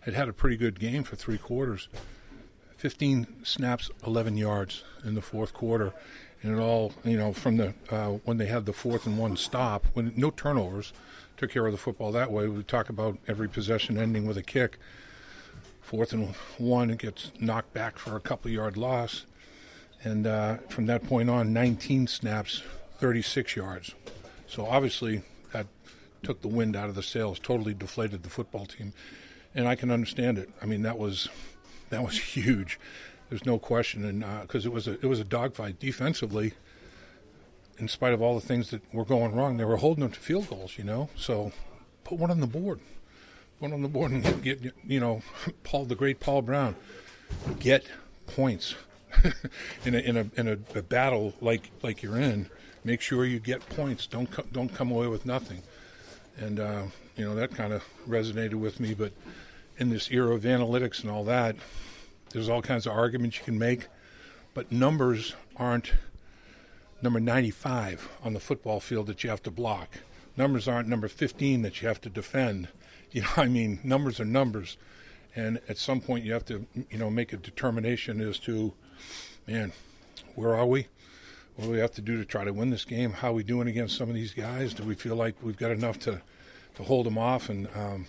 it 0.05 0.12
had 0.12 0.29
a 0.29 0.35
pretty 0.35 0.59
good 0.59 0.79
game 0.79 1.05
for 1.05 1.17
three 1.17 1.38
quarters. 1.38 1.88
15 2.80 3.44
snaps, 3.44 3.90
11 4.06 4.38
yards 4.38 4.84
in 5.04 5.14
the 5.14 5.20
fourth 5.20 5.52
quarter, 5.52 5.92
and 6.42 6.56
it 6.56 6.58
all 6.58 6.94
you 7.04 7.18
know 7.18 7.30
from 7.30 7.58
the 7.58 7.75
uh, 7.90 8.12
when 8.25 8.38
they 8.38 8.46
had 8.46 8.64
the 8.64 8.72
fourth 8.72 9.04
and 9.06 9.18
one 9.18 9.37
stop, 9.37 9.84
when 9.92 10.14
no 10.16 10.30
turnovers, 10.30 10.94
took 11.37 11.50
care 11.50 11.66
of 11.66 11.72
the 11.72 11.78
football 11.78 12.10
that 12.12 12.32
way. 12.32 12.49
We 12.49 12.62
talk 12.62 12.88
about 12.88 13.18
every 13.28 13.50
possession 13.50 13.99
ending 13.99 14.26
with 14.26 14.38
a 14.38 14.42
kick. 14.42 14.78
Fourth 15.82 16.14
and 16.14 16.34
one, 16.56 16.88
it 16.88 16.96
gets 16.96 17.32
knocked 17.38 17.75
back 17.75 17.99
for 17.99 18.16
a 18.16 18.20
couple 18.20 18.50
yard 18.50 18.78
loss, 18.78 19.26
and 20.02 20.26
uh, 20.26 20.56
from 20.70 20.87
that 20.87 21.04
point 21.04 21.28
on, 21.28 21.52
19 21.52 22.06
snaps, 22.06 22.62
36 22.96 23.56
yards. 23.56 23.94
So 24.46 24.64
obviously 24.64 25.20
that 25.52 25.66
took 26.22 26.40
the 26.40 26.49
wind 26.49 26.76
out 26.76 26.88
of 26.88 26.94
the 26.94 27.02
sails, 27.02 27.38
totally 27.40 27.75
deflated 27.75 28.22
the 28.22 28.30
football 28.30 28.64
team, 28.64 28.94
and 29.54 29.68
I 29.68 29.75
can 29.75 29.90
understand 29.90 30.38
it. 30.38 30.49
I 30.62 30.64
mean 30.64 30.80
that 30.82 30.96
was 30.96 31.28
that 31.90 32.02
was 32.02 32.18
huge. 32.35 32.78
There's 33.28 33.47
no 33.47 33.59
question, 33.59 34.04
and 34.04 34.25
because 34.42 34.66
uh, 34.66 34.70
it 34.70 34.73
was 34.73 34.88
a 34.88 34.92
it 34.94 35.04
was 35.04 35.20
a 35.20 35.25
dogfight 35.25 35.78
defensively. 35.78 36.54
In 37.78 37.88
spite 37.88 38.12
of 38.12 38.20
all 38.20 38.35
the 38.35 38.47
things 38.47 38.70
that 38.70 38.82
were 38.92 39.06
going 39.06 39.35
wrong, 39.35 39.56
they 39.56 39.64
were 39.64 39.78
holding 39.78 40.02
them 40.02 40.12
to 40.12 40.20
field 40.20 40.49
goals. 40.49 40.76
You 40.76 40.85
know, 40.85 41.09
so 41.16 41.52
put 42.04 42.18
one 42.18 42.30
on 42.30 42.40
the 42.40 42.47
board, 42.47 42.80
one 43.61 43.73
on 43.73 43.82
the 43.82 43.88
board, 43.88 44.11
and 44.11 44.42
get, 44.42 44.61
you 44.85 45.00
know, 45.00 45.23
Paul 45.64 45.85
the 45.85 45.94
great 45.94 46.18
Paul 46.18 46.42
Brown, 46.42 46.75
get 47.61 47.85
points 48.26 48.75
in 49.85 49.94
a 49.94 49.99
in 49.99 50.16
a 50.16 50.30
in 50.37 50.49
a, 50.49 50.78
a, 50.78 50.82
battle 50.82 51.35
like 51.40 51.70
like 51.82 52.02
you're 52.02 52.18
in. 52.18 52.50
Make 52.82 53.00
sure 53.00 53.25
you 53.25 53.38
get 53.38 53.66
points. 53.68 54.06
Don't 54.06 54.30
co- 54.30 54.47
don't 54.50 54.75
come 54.75 54.90
away 54.90 55.06
with 55.06 55.25
nothing. 55.25 55.62
And 56.37 56.59
uh, 56.59 56.82
you 57.16 57.25
know 57.25 57.35
that 57.37 57.54
kind 57.54 57.73
of 57.73 57.85
resonated 58.09 58.54
with 58.54 58.80
me, 58.80 58.94
but 58.94 59.12
in 59.80 59.88
this 59.88 60.10
era 60.10 60.34
of 60.34 60.42
analytics 60.42 61.00
and 61.02 61.10
all 61.10 61.25
that, 61.25 61.56
there's 62.32 62.49
all 62.49 62.62
kinds 62.62 62.87
of 62.87 62.92
arguments 62.92 63.38
you 63.38 63.44
can 63.44 63.58
make, 63.58 63.88
but 64.54 64.70
numbers 64.70 65.34
aren't 65.56 65.94
number 67.02 67.18
95 67.18 68.08
on 68.22 68.34
the 68.34 68.40
football 68.40 68.78
field 68.78 69.06
that 69.06 69.25
you 69.25 69.30
have 69.30 69.42
to 69.42 69.50
block. 69.50 69.88
Numbers 70.37 70.68
aren't 70.68 70.87
number 70.87 71.08
15 71.08 71.62
that 71.62 71.80
you 71.80 71.88
have 71.88 72.00
to 72.02 72.10
defend. 72.10 72.68
You 73.12 73.22
know, 73.22 73.28
I 73.38 73.49
mean, 73.49 73.80
numbers 73.82 74.20
are 74.20 74.25
numbers, 74.25 74.76
and 75.34 75.60
at 75.68 75.78
some 75.78 76.00
point 76.00 76.25
you 76.25 76.32
have 76.32 76.44
to, 76.44 76.64
you 76.90 76.96
know, 76.96 77.10
make 77.10 77.32
a 77.32 77.37
determination 77.37 78.20
as 78.20 78.38
to, 78.38 78.72
man, 79.49 79.72
where 80.37 80.54
are 80.54 80.64
we? 80.64 80.87
What 81.56 81.64
do 81.64 81.72
we 81.72 81.80
have 81.80 81.90
to 81.94 82.02
do 82.02 82.18
to 82.18 82.25
try 82.25 82.44
to 82.44 82.52
win 82.52 82.70
this 82.70 82.84
game? 82.84 83.12
How 83.12 83.30
are 83.30 83.32
we 83.32 83.42
doing 83.42 83.66
against 83.66 83.96
some 83.96 84.08
of 84.08 84.14
these 84.14 84.32
guys? 84.32 84.75
Do 84.75 84.84
we 84.84 84.94
feel 84.94 85.16
like 85.16 85.34
we've 85.42 85.56
got 85.56 85.72
enough 85.72 85.99
to, 86.00 86.22
to 86.76 86.82
hold 86.84 87.04
them 87.04 87.18
off? 87.18 87.49
And 87.49 87.66
um, 87.75 88.06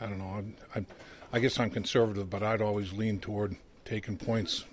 I 0.00 0.06
don't 0.06 0.18
know. 0.18 0.44
I, 0.74 0.78
I, 0.78 0.84
I 1.32 1.38
guess 1.38 1.58
I'm 1.58 1.70
conservative, 1.70 2.30
but 2.30 2.42
I'd 2.42 2.62
always 2.62 2.92
lean 2.92 3.20
toward 3.20 3.56
taking 3.84 4.16
points. 4.16 4.64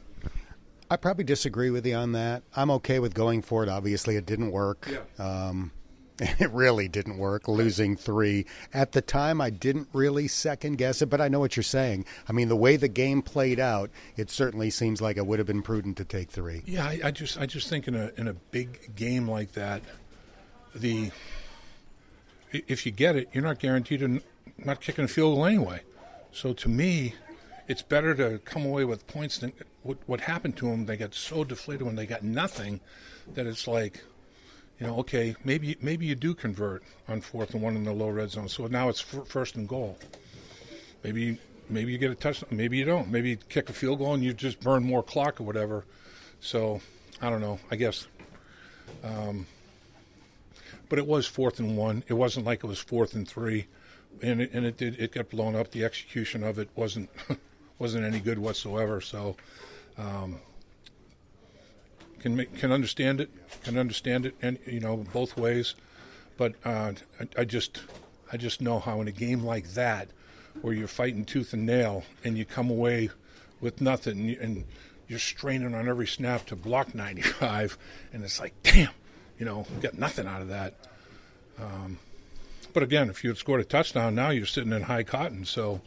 I 0.89 0.95
probably 0.95 1.25
disagree 1.25 1.69
with 1.69 1.85
you 1.85 1.95
on 1.95 2.13
that. 2.13 2.43
I'm 2.55 2.71
okay 2.71 2.99
with 2.99 3.13
going 3.13 3.41
for 3.41 3.63
it. 3.63 3.69
Obviously, 3.69 4.15
it 4.15 4.25
didn't 4.25 4.51
work. 4.51 4.89
Yeah. 4.89 5.47
Um, 5.47 5.71
it 6.19 6.49
really 6.51 6.87
didn't 6.87 7.17
work, 7.17 7.47
losing 7.47 7.95
three. 7.95 8.45
At 8.73 8.93
the 8.93 9.01
time, 9.01 9.39
I 9.39 9.51
didn't 9.51 9.87
really 9.93 10.27
second 10.27 10.77
guess 10.77 11.01
it, 11.01 11.07
but 11.07 11.21
I 11.21 11.27
know 11.27 11.39
what 11.39 11.55
you're 11.55 11.63
saying. 11.63 12.05
I 12.27 12.31
mean, 12.31 12.47
the 12.47 12.55
way 12.55 12.75
the 12.75 12.87
game 12.87 13.21
played 13.21 13.59
out, 13.59 13.91
it 14.15 14.31
certainly 14.31 14.71
seems 14.71 14.99
like 14.99 15.17
it 15.17 15.27
would 15.27 15.37
have 15.37 15.45
been 15.45 15.61
prudent 15.61 15.97
to 15.97 16.05
take 16.05 16.31
three. 16.31 16.63
Yeah, 16.65 16.85
I, 16.85 16.99
I 17.05 17.11
just, 17.11 17.39
I 17.39 17.45
just 17.45 17.69
think 17.69 17.87
in 17.87 17.93
a 17.93 18.11
in 18.17 18.27
a 18.27 18.33
big 18.33 18.95
game 18.95 19.29
like 19.29 19.51
that, 19.51 19.83
the 20.73 21.11
if 22.51 22.85
you 22.85 22.91
get 22.91 23.15
it, 23.15 23.29
you're 23.33 23.43
not 23.43 23.59
guaranteed 23.59 23.99
to 23.99 24.21
not 24.57 24.81
kicking 24.81 25.05
a 25.05 25.07
field 25.07 25.35
goal 25.35 25.45
anyway. 25.45 25.81
So 26.31 26.53
to 26.53 26.69
me, 26.69 27.15
it's 27.67 27.81
better 27.81 28.15
to 28.15 28.39
come 28.39 28.65
away 28.65 28.85
with 28.85 29.07
points 29.07 29.39
than 29.39 29.53
what, 29.83 29.97
what 30.05 30.21
happened 30.21 30.57
to 30.57 30.69
them. 30.69 30.85
They 30.85 30.97
got 30.97 31.13
so 31.13 31.43
deflated 31.43 31.83
when 31.83 31.95
they 31.95 32.05
got 32.05 32.23
nothing 32.23 32.79
that 33.33 33.45
it's 33.45 33.67
like, 33.67 34.03
you 34.79 34.87
know, 34.87 34.97
okay, 34.99 35.35
maybe 35.43 35.75
maybe 35.81 36.05
you 36.05 36.15
do 36.15 36.33
convert 36.33 36.83
on 37.07 37.21
fourth 37.21 37.53
and 37.53 37.63
one 37.63 37.75
in 37.75 37.83
the 37.83 37.91
low 37.91 38.09
red 38.09 38.29
zone. 38.29 38.47
So 38.47 38.67
now 38.67 38.89
it's 38.89 39.01
f- 39.01 39.27
first 39.27 39.55
and 39.55 39.67
goal. 39.67 39.97
Maybe 41.03 41.39
maybe 41.69 41.91
you 41.91 41.97
get 41.97 42.11
a 42.11 42.15
touchdown. 42.15 42.49
Maybe 42.51 42.77
you 42.77 42.85
don't. 42.85 43.09
Maybe 43.09 43.31
you 43.31 43.37
kick 43.37 43.69
a 43.69 43.73
field 43.73 43.99
goal 43.99 44.13
and 44.13 44.23
you 44.23 44.33
just 44.33 44.59
burn 44.59 44.83
more 44.83 45.03
clock 45.03 45.41
or 45.41 45.43
whatever. 45.43 45.85
So 46.39 46.79
I 47.21 47.29
don't 47.29 47.41
know. 47.41 47.59
I 47.71 47.75
guess. 47.75 48.07
Um, 49.03 49.47
but 50.89 50.99
it 50.99 51.07
was 51.07 51.25
fourth 51.25 51.59
and 51.59 51.75
one. 51.75 52.03
It 52.07 52.13
wasn't 52.13 52.45
like 52.45 52.63
it 52.63 52.67
was 52.67 52.79
fourth 52.79 53.15
and 53.15 53.27
three 53.27 53.65
and 54.21 54.41
it, 54.41 54.51
and 54.53 54.65
it 54.65 54.77
did 54.77 54.99
it 54.99 55.11
got 55.11 55.29
blown 55.29 55.55
up. 55.55 55.71
The 55.71 55.83
execution 55.83 56.43
of 56.43 56.59
it 56.59 56.69
wasn't 56.75 57.09
wasn't 57.79 58.05
any 58.05 58.19
good 58.19 58.39
whatsoever. 58.39 59.01
So, 59.01 59.35
um, 59.97 60.39
can 62.19 62.45
can 62.57 62.71
understand 62.71 63.21
it, 63.21 63.29
can 63.63 63.77
understand 63.77 64.25
it, 64.25 64.35
and 64.41 64.57
you 64.65 64.79
know 64.79 64.97
both 65.13 65.37
ways. 65.37 65.75
But 66.37 66.53
uh, 66.65 66.93
I, 67.19 67.41
I 67.41 67.43
just 67.45 67.81
I 68.31 68.37
just 68.37 68.61
know 68.61 68.79
how 68.79 69.01
in 69.01 69.07
a 69.07 69.11
game 69.11 69.43
like 69.43 69.69
that, 69.73 70.09
where 70.61 70.73
you're 70.73 70.87
fighting 70.87 71.25
tooth 71.25 71.53
and 71.53 71.65
nail, 71.65 72.03
and 72.23 72.37
you 72.37 72.45
come 72.45 72.69
away 72.69 73.09
with 73.61 73.81
nothing, 73.81 74.35
and 74.39 74.65
you're 75.07 75.19
straining 75.19 75.73
on 75.73 75.87
every 75.87 76.07
snap 76.07 76.45
to 76.47 76.55
block 76.55 76.93
95, 76.93 77.77
and 78.13 78.23
it's 78.23 78.39
like, 78.39 78.53
damn, 78.63 78.89
you 79.39 79.45
know, 79.45 79.65
got 79.81 79.97
nothing 79.97 80.27
out 80.27 80.41
of 80.41 80.49
that. 80.49 80.73
Um, 81.59 81.97
but 82.77 82.83
again, 82.83 83.09
if 83.09 83.23
you 83.23 83.31
had 83.31 83.37
scored 83.37 83.59
a 83.59 83.63
touchdown, 83.63 84.13
now 84.13 84.29
you're 84.29 84.45
sitting 84.45 84.71
in 84.71 84.83
high 84.83 85.01
cotton. 85.01 85.45
So 85.45 85.81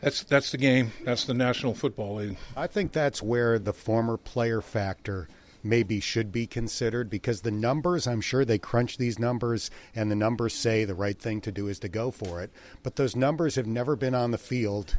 that's 0.00 0.22
that's 0.22 0.50
the 0.50 0.56
game. 0.56 0.92
That's 1.04 1.26
the 1.26 1.34
National 1.34 1.74
Football 1.74 2.14
League. 2.14 2.38
I 2.56 2.68
think 2.68 2.92
that's 2.92 3.20
where 3.20 3.58
the 3.58 3.74
former 3.74 4.16
player 4.16 4.62
factor 4.62 5.28
maybe 5.62 6.00
should 6.00 6.32
be 6.32 6.46
considered 6.46 7.10
because 7.10 7.42
the 7.42 7.50
numbers, 7.50 8.06
I'm 8.06 8.22
sure 8.22 8.46
they 8.46 8.56
crunch 8.56 8.96
these 8.96 9.18
numbers 9.18 9.70
and 9.94 10.10
the 10.10 10.16
numbers 10.16 10.54
say 10.54 10.86
the 10.86 10.94
right 10.94 11.18
thing 11.18 11.42
to 11.42 11.52
do 11.52 11.68
is 11.68 11.78
to 11.80 11.88
go 11.90 12.10
for 12.10 12.40
it. 12.40 12.50
But 12.82 12.96
those 12.96 13.14
numbers 13.14 13.56
have 13.56 13.66
never 13.66 13.94
been 13.94 14.14
on 14.14 14.30
the 14.30 14.38
field 14.38 14.96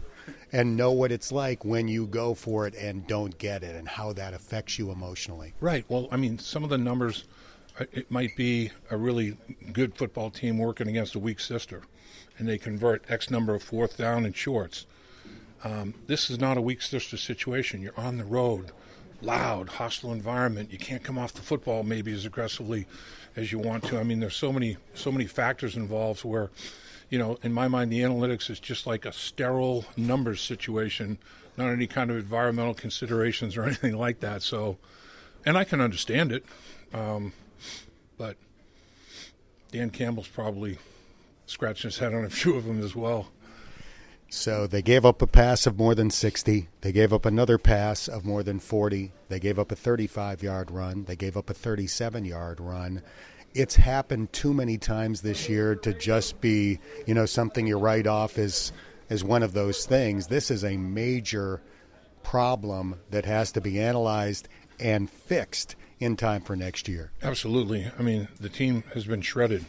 and 0.51 0.77
know 0.77 0.91
what 0.91 1.11
it's 1.11 1.31
like 1.31 1.65
when 1.65 1.87
you 1.87 2.05
go 2.05 2.35
for 2.35 2.67
it 2.67 2.75
and 2.75 3.07
don't 3.07 3.39
get 3.39 3.63
it 3.63 3.75
and 3.75 3.87
how 3.87 4.13
that 4.13 4.35
affects 4.35 4.77
you 4.77 4.91
emotionally. 4.91 5.55
Right. 5.59 5.83
Well, 5.89 6.07
I 6.11 6.17
mean, 6.17 6.37
some 6.37 6.63
of 6.63 6.69
the 6.69 6.77
numbers 6.77 7.25
it 7.79 8.09
might 8.09 8.35
be 8.35 8.71
a 8.89 8.97
really 8.97 9.37
good 9.73 9.95
football 9.95 10.29
team 10.29 10.57
working 10.57 10.87
against 10.87 11.15
a 11.15 11.19
weak 11.19 11.39
sister, 11.39 11.81
and 12.37 12.47
they 12.47 12.57
convert 12.57 13.09
X 13.09 13.29
number 13.29 13.53
of 13.53 13.63
fourth 13.63 13.97
down 13.97 14.25
and 14.25 14.35
shorts. 14.35 14.85
Um, 15.63 15.93
this 16.07 16.29
is 16.29 16.39
not 16.39 16.57
a 16.57 16.61
weak 16.61 16.81
sister 16.81 17.17
situation. 17.17 17.81
You're 17.81 17.99
on 17.99 18.17
the 18.17 18.23
road, 18.23 18.71
loud, 19.21 19.67
hostile 19.67 20.13
environment. 20.13 20.71
You 20.71 20.77
can't 20.77 21.03
come 21.03 21.17
off 21.17 21.33
the 21.33 21.41
football 21.41 21.83
maybe 21.83 22.13
as 22.13 22.25
aggressively 22.25 22.85
as 23.35 23.51
you 23.51 23.59
want 23.59 23.83
to. 23.85 23.99
I 23.99 24.03
mean, 24.03 24.19
there's 24.19 24.35
so 24.35 24.53
many 24.53 24.77
so 24.93 25.11
many 25.11 25.25
factors 25.25 25.75
involved 25.75 26.23
where, 26.23 26.51
you 27.09 27.17
know, 27.17 27.37
in 27.43 27.51
my 27.51 27.67
mind, 27.67 27.91
the 27.91 28.01
analytics 28.01 28.49
is 28.49 28.59
just 28.59 28.85
like 28.85 29.05
a 29.05 29.11
sterile 29.11 29.85
numbers 29.97 30.39
situation, 30.39 31.17
not 31.57 31.69
any 31.69 31.87
kind 31.87 32.11
of 32.11 32.17
environmental 32.17 32.73
considerations 32.73 33.57
or 33.57 33.63
anything 33.65 33.97
like 33.97 34.19
that. 34.19 34.43
So, 34.43 34.77
and 35.45 35.57
I 35.57 35.63
can 35.63 35.81
understand 35.81 36.31
it. 36.31 36.45
Um, 36.93 37.33
but 38.17 38.37
Dan 39.71 39.89
Campbell's 39.89 40.27
probably 40.27 40.77
scratching 41.45 41.89
his 41.89 41.97
head 41.97 42.13
on 42.13 42.25
a 42.25 42.29
few 42.29 42.55
of 42.55 42.65
them 42.65 42.81
as 42.81 42.95
well. 42.95 43.27
So 44.29 44.67
they 44.67 44.81
gave 44.81 45.05
up 45.05 45.21
a 45.21 45.27
pass 45.27 45.67
of 45.67 45.77
more 45.77 45.95
than 45.95 46.09
60. 46.09 46.67
They 46.81 46.91
gave 46.91 47.13
up 47.13 47.25
another 47.25 47.57
pass 47.57 48.07
of 48.07 48.25
more 48.25 48.43
than 48.43 48.59
40. 48.59 49.11
They 49.29 49.39
gave 49.39 49.59
up 49.59 49.71
a 49.71 49.75
35 49.75 50.43
yard 50.43 50.71
run. 50.71 51.05
They 51.05 51.15
gave 51.15 51.37
up 51.37 51.49
a 51.49 51.53
37 51.53 52.25
yard 52.25 52.59
run. 52.59 53.01
It's 53.53 53.75
happened 53.75 54.33
too 54.33 54.53
many 54.53 54.77
times 54.77 55.21
this 55.21 55.47
year 55.47 55.75
to 55.75 55.93
just 55.93 56.41
be, 56.41 56.79
you 57.05 57.13
know, 57.13 57.25
something 57.25 57.67
you 57.67 57.77
write 57.77 58.07
off 58.07 58.37
as 58.37 58.73
as 59.09 59.23
one 59.23 59.43
of 59.43 59.53
those 59.53 59.85
things. 59.85 60.27
This 60.27 60.49
is 60.49 60.63
a 60.63 60.77
major 60.77 61.61
problem 62.23 62.99
that 63.11 63.25
has 63.25 63.51
to 63.53 63.61
be 63.61 63.79
analyzed 63.79 64.47
and 64.79 65.09
fixed 65.09 65.75
in 65.99 66.15
time 66.17 66.41
for 66.41 66.55
next 66.55 66.87
year. 66.87 67.11
Absolutely. 67.23 67.91
I 67.97 68.01
mean, 68.01 68.27
the 68.39 68.49
team 68.49 68.83
has 68.93 69.05
been 69.05 69.21
shredded. 69.21 69.65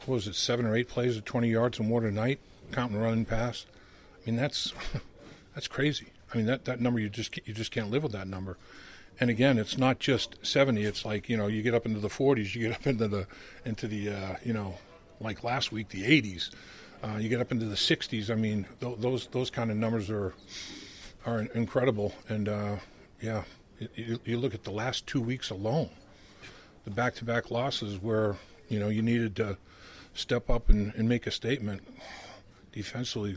What 0.00 0.14
was 0.14 0.26
it, 0.26 0.34
seven 0.34 0.66
or 0.66 0.76
eight 0.76 0.88
plays 0.88 1.16
at 1.16 1.26
20 1.26 1.48
yards 1.48 1.78
or 1.78 1.82
more 1.82 2.00
tonight, 2.00 2.40
counting 2.72 2.98
running 2.98 3.24
pass? 3.24 3.66
I 4.16 4.30
mean, 4.30 4.36
that's 4.36 4.72
that's 5.54 5.68
crazy. 5.68 6.06
I 6.32 6.36
mean, 6.36 6.46
that, 6.46 6.64
that 6.66 6.80
number 6.80 7.00
you 7.00 7.08
just 7.08 7.36
you 7.46 7.54
just 7.54 7.70
can't 7.70 7.90
live 7.90 8.02
with 8.02 8.12
that 8.12 8.28
number. 8.28 8.56
And 9.20 9.30
again, 9.30 9.58
it's 9.58 9.76
not 9.76 9.98
just 9.98 10.36
70. 10.46 10.84
It's 10.84 11.04
like 11.04 11.28
you 11.28 11.36
know, 11.36 11.46
you 11.48 11.62
get 11.62 11.74
up 11.74 11.86
into 11.86 12.00
the 12.00 12.08
40s, 12.08 12.54
you 12.54 12.68
get 12.68 12.76
up 12.76 12.86
into 12.86 13.08
the 13.08 13.26
into 13.64 13.88
the 13.88 14.10
uh, 14.10 14.36
you 14.44 14.52
know, 14.52 14.74
like 15.20 15.42
last 15.44 15.72
week, 15.72 15.88
the 15.88 16.02
80s. 16.04 16.50
Uh, 17.02 17.16
you 17.18 17.28
get 17.28 17.40
up 17.40 17.52
into 17.52 17.66
the 17.66 17.76
60s. 17.76 18.30
I 18.30 18.34
mean, 18.34 18.66
th- 18.80 18.96
those 18.98 19.26
those 19.28 19.50
kind 19.50 19.70
of 19.70 19.76
numbers 19.76 20.10
are 20.10 20.34
are 21.26 21.42
incredible. 21.54 22.14
And 22.28 22.48
uh, 22.48 22.76
yeah, 23.20 23.44
you, 23.94 24.20
you 24.24 24.38
look 24.38 24.54
at 24.54 24.64
the 24.64 24.70
last 24.70 25.06
two 25.06 25.20
weeks 25.20 25.50
alone, 25.50 25.90
the 26.84 26.90
back-to-back 26.90 27.50
losses 27.50 28.00
where 28.00 28.36
you 28.68 28.78
know 28.78 28.88
you 28.88 29.02
needed 29.02 29.36
to 29.36 29.56
step 30.14 30.50
up 30.50 30.68
and, 30.68 30.94
and 30.94 31.08
make 31.08 31.26
a 31.26 31.30
statement. 31.30 31.82
Defensively, 32.72 33.36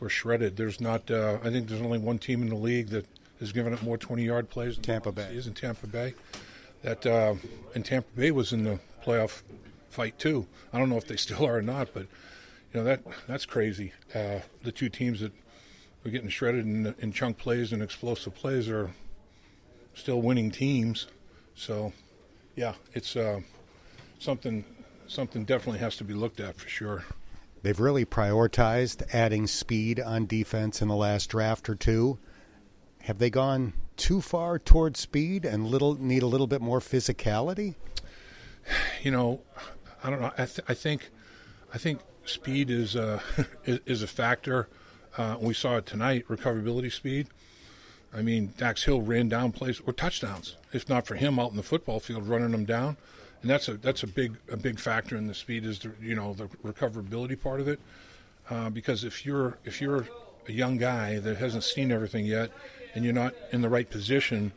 we're 0.00 0.08
shredded. 0.08 0.56
There's 0.56 0.80
not. 0.80 1.10
Uh, 1.10 1.38
I 1.42 1.50
think 1.50 1.68
there's 1.68 1.82
only 1.82 1.98
one 1.98 2.18
team 2.18 2.42
in 2.42 2.48
the 2.48 2.56
league 2.56 2.88
that 2.88 3.06
has 3.40 3.52
given 3.52 3.72
up 3.72 3.82
more 3.82 3.98
20-yard 3.98 4.50
plays. 4.50 4.74
Than 4.74 4.84
Tampa 4.84 5.12
Bay 5.12 5.34
is 5.34 5.46
in 5.46 5.54
Tampa 5.54 5.86
Bay. 5.86 6.14
That 6.82 7.06
uh, 7.06 7.34
and 7.74 7.84
Tampa 7.84 8.10
Bay 8.14 8.30
was 8.30 8.52
in 8.52 8.64
the 8.64 8.78
playoff 9.04 9.42
fight 9.90 10.18
too. 10.18 10.46
I 10.72 10.78
don't 10.78 10.90
know 10.90 10.96
if 10.96 11.06
they 11.06 11.16
still 11.16 11.44
are 11.46 11.56
or 11.56 11.62
not, 11.62 11.88
but 11.94 12.02
you 12.02 12.80
know 12.80 12.84
that 12.84 13.02
that's 13.26 13.46
crazy. 13.46 13.92
Uh, 14.14 14.40
the 14.62 14.72
two 14.72 14.88
teams 14.88 15.20
that 15.20 15.32
are 16.04 16.10
getting 16.10 16.28
shredded 16.28 16.64
in, 16.64 16.94
in 16.98 17.12
chunk 17.12 17.38
plays 17.38 17.72
and 17.72 17.82
explosive 17.82 18.34
plays 18.34 18.68
are 18.68 18.90
still 19.98 20.22
winning 20.22 20.50
teams. 20.50 21.06
So, 21.54 21.92
yeah, 22.56 22.74
it's 22.94 23.16
uh, 23.16 23.40
something 24.18 24.64
something 25.06 25.44
definitely 25.44 25.80
has 25.80 25.96
to 25.96 26.04
be 26.04 26.14
looked 26.14 26.40
at 26.40 26.56
for 26.56 26.68
sure. 26.68 27.04
They've 27.62 27.78
really 27.78 28.04
prioritized 28.04 29.02
adding 29.12 29.46
speed 29.46 29.98
on 29.98 30.26
defense 30.26 30.80
in 30.80 30.88
the 30.88 30.94
last 30.94 31.26
draft 31.30 31.68
or 31.68 31.74
two. 31.74 32.18
Have 33.02 33.18
they 33.18 33.30
gone 33.30 33.72
too 33.96 34.20
far 34.20 34.58
towards 34.58 35.00
speed 35.00 35.44
and 35.44 35.66
little 35.66 35.94
need 35.94 36.22
a 36.22 36.26
little 36.26 36.46
bit 36.46 36.60
more 36.60 36.78
physicality? 36.78 37.74
You 39.02 39.10
know, 39.10 39.40
I 40.04 40.10
don't 40.10 40.20
know. 40.20 40.30
I, 40.38 40.44
th- 40.44 40.60
I 40.68 40.74
think 40.74 41.10
I 41.72 41.78
think 41.78 42.00
speed 42.24 42.70
is 42.70 42.94
uh, 42.96 43.20
is, 43.64 43.80
is 43.86 44.02
a 44.02 44.06
factor. 44.06 44.68
Uh, 45.16 45.36
we 45.40 45.54
saw 45.54 45.78
it 45.78 45.86
tonight. 45.86 46.26
Recoverability 46.28 46.92
speed. 46.92 47.28
I 48.12 48.22
mean, 48.22 48.52
Dax 48.56 48.84
Hill 48.84 49.02
ran 49.02 49.28
down 49.28 49.52
plays 49.52 49.80
or 49.86 49.92
touchdowns. 49.92 50.56
If 50.72 50.88
not 50.88 51.06
for 51.06 51.14
him 51.14 51.38
out 51.38 51.50
in 51.50 51.56
the 51.56 51.62
football 51.62 52.00
field 52.00 52.26
running 52.26 52.52
them 52.52 52.64
down, 52.64 52.96
and 53.42 53.50
that's 53.50 53.68
a 53.68 53.74
that's 53.74 54.02
a 54.02 54.06
big 54.06 54.36
a 54.50 54.56
big 54.56 54.78
factor 54.78 55.16
in 55.16 55.26
the 55.26 55.34
speed 55.34 55.64
is 55.64 55.78
the 55.80 55.92
you 56.00 56.14
know 56.14 56.34
the 56.34 56.46
recoverability 56.64 57.40
part 57.40 57.60
of 57.60 57.68
it. 57.68 57.80
Uh, 58.50 58.70
because 58.70 59.04
if 59.04 59.26
you're 59.26 59.58
if 59.64 59.80
you're 59.80 60.06
a 60.48 60.52
young 60.52 60.78
guy 60.78 61.18
that 61.18 61.36
hasn't 61.36 61.64
seen 61.64 61.92
everything 61.92 62.24
yet, 62.24 62.50
and 62.94 63.04
you're 63.04 63.14
not 63.14 63.34
in 63.52 63.60
the 63.60 63.68
right 63.68 63.88
position 63.88 64.52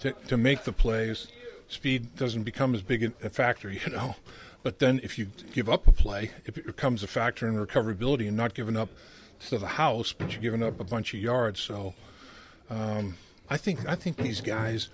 to 0.00 0.12
to 0.28 0.36
make 0.36 0.64
the 0.64 0.72
plays, 0.72 1.28
speed 1.68 2.16
doesn't 2.16 2.42
become 2.42 2.74
as 2.74 2.82
big 2.82 3.12
a 3.22 3.30
factor, 3.30 3.70
you 3.86 3.90
know. 3.90 4.16
But 4.62 4.78
then 4.78 4.98
if 5.02 5.18
you 5.18 5.28
give 5.52 5.68
up 5.68 5.86
a 5.86 5.92
play, 5.92 6.30
it 6.46 6.54
becomes 6.54 7.02
a 7.02 7.06
factor 7.06 7.46
in 7.46 7.54
recoverability 7.54 8.26
and 8.26 8.36
not 8.36 8.54
giving 8.54 8.78
up 8.78 8.88
to 9.48 9.58
the 9.58 9.66
house, 9.66 10.14
but 10.16 10.32
you're 10.32 10.40
giving 10.40 10.62
up 10.62 10.80
a 10.80 10.84
bunch 10.84 11.12
of 11.12 11.20
yards. 11.20 11.60
So 11.60 11.94
um, 12.70 13.16
I 13.48 13.56
think 13.56 13.86
I 13.86 13.94
think 13.94 14.16
these 14.16 14.40
guys 14.40 14.88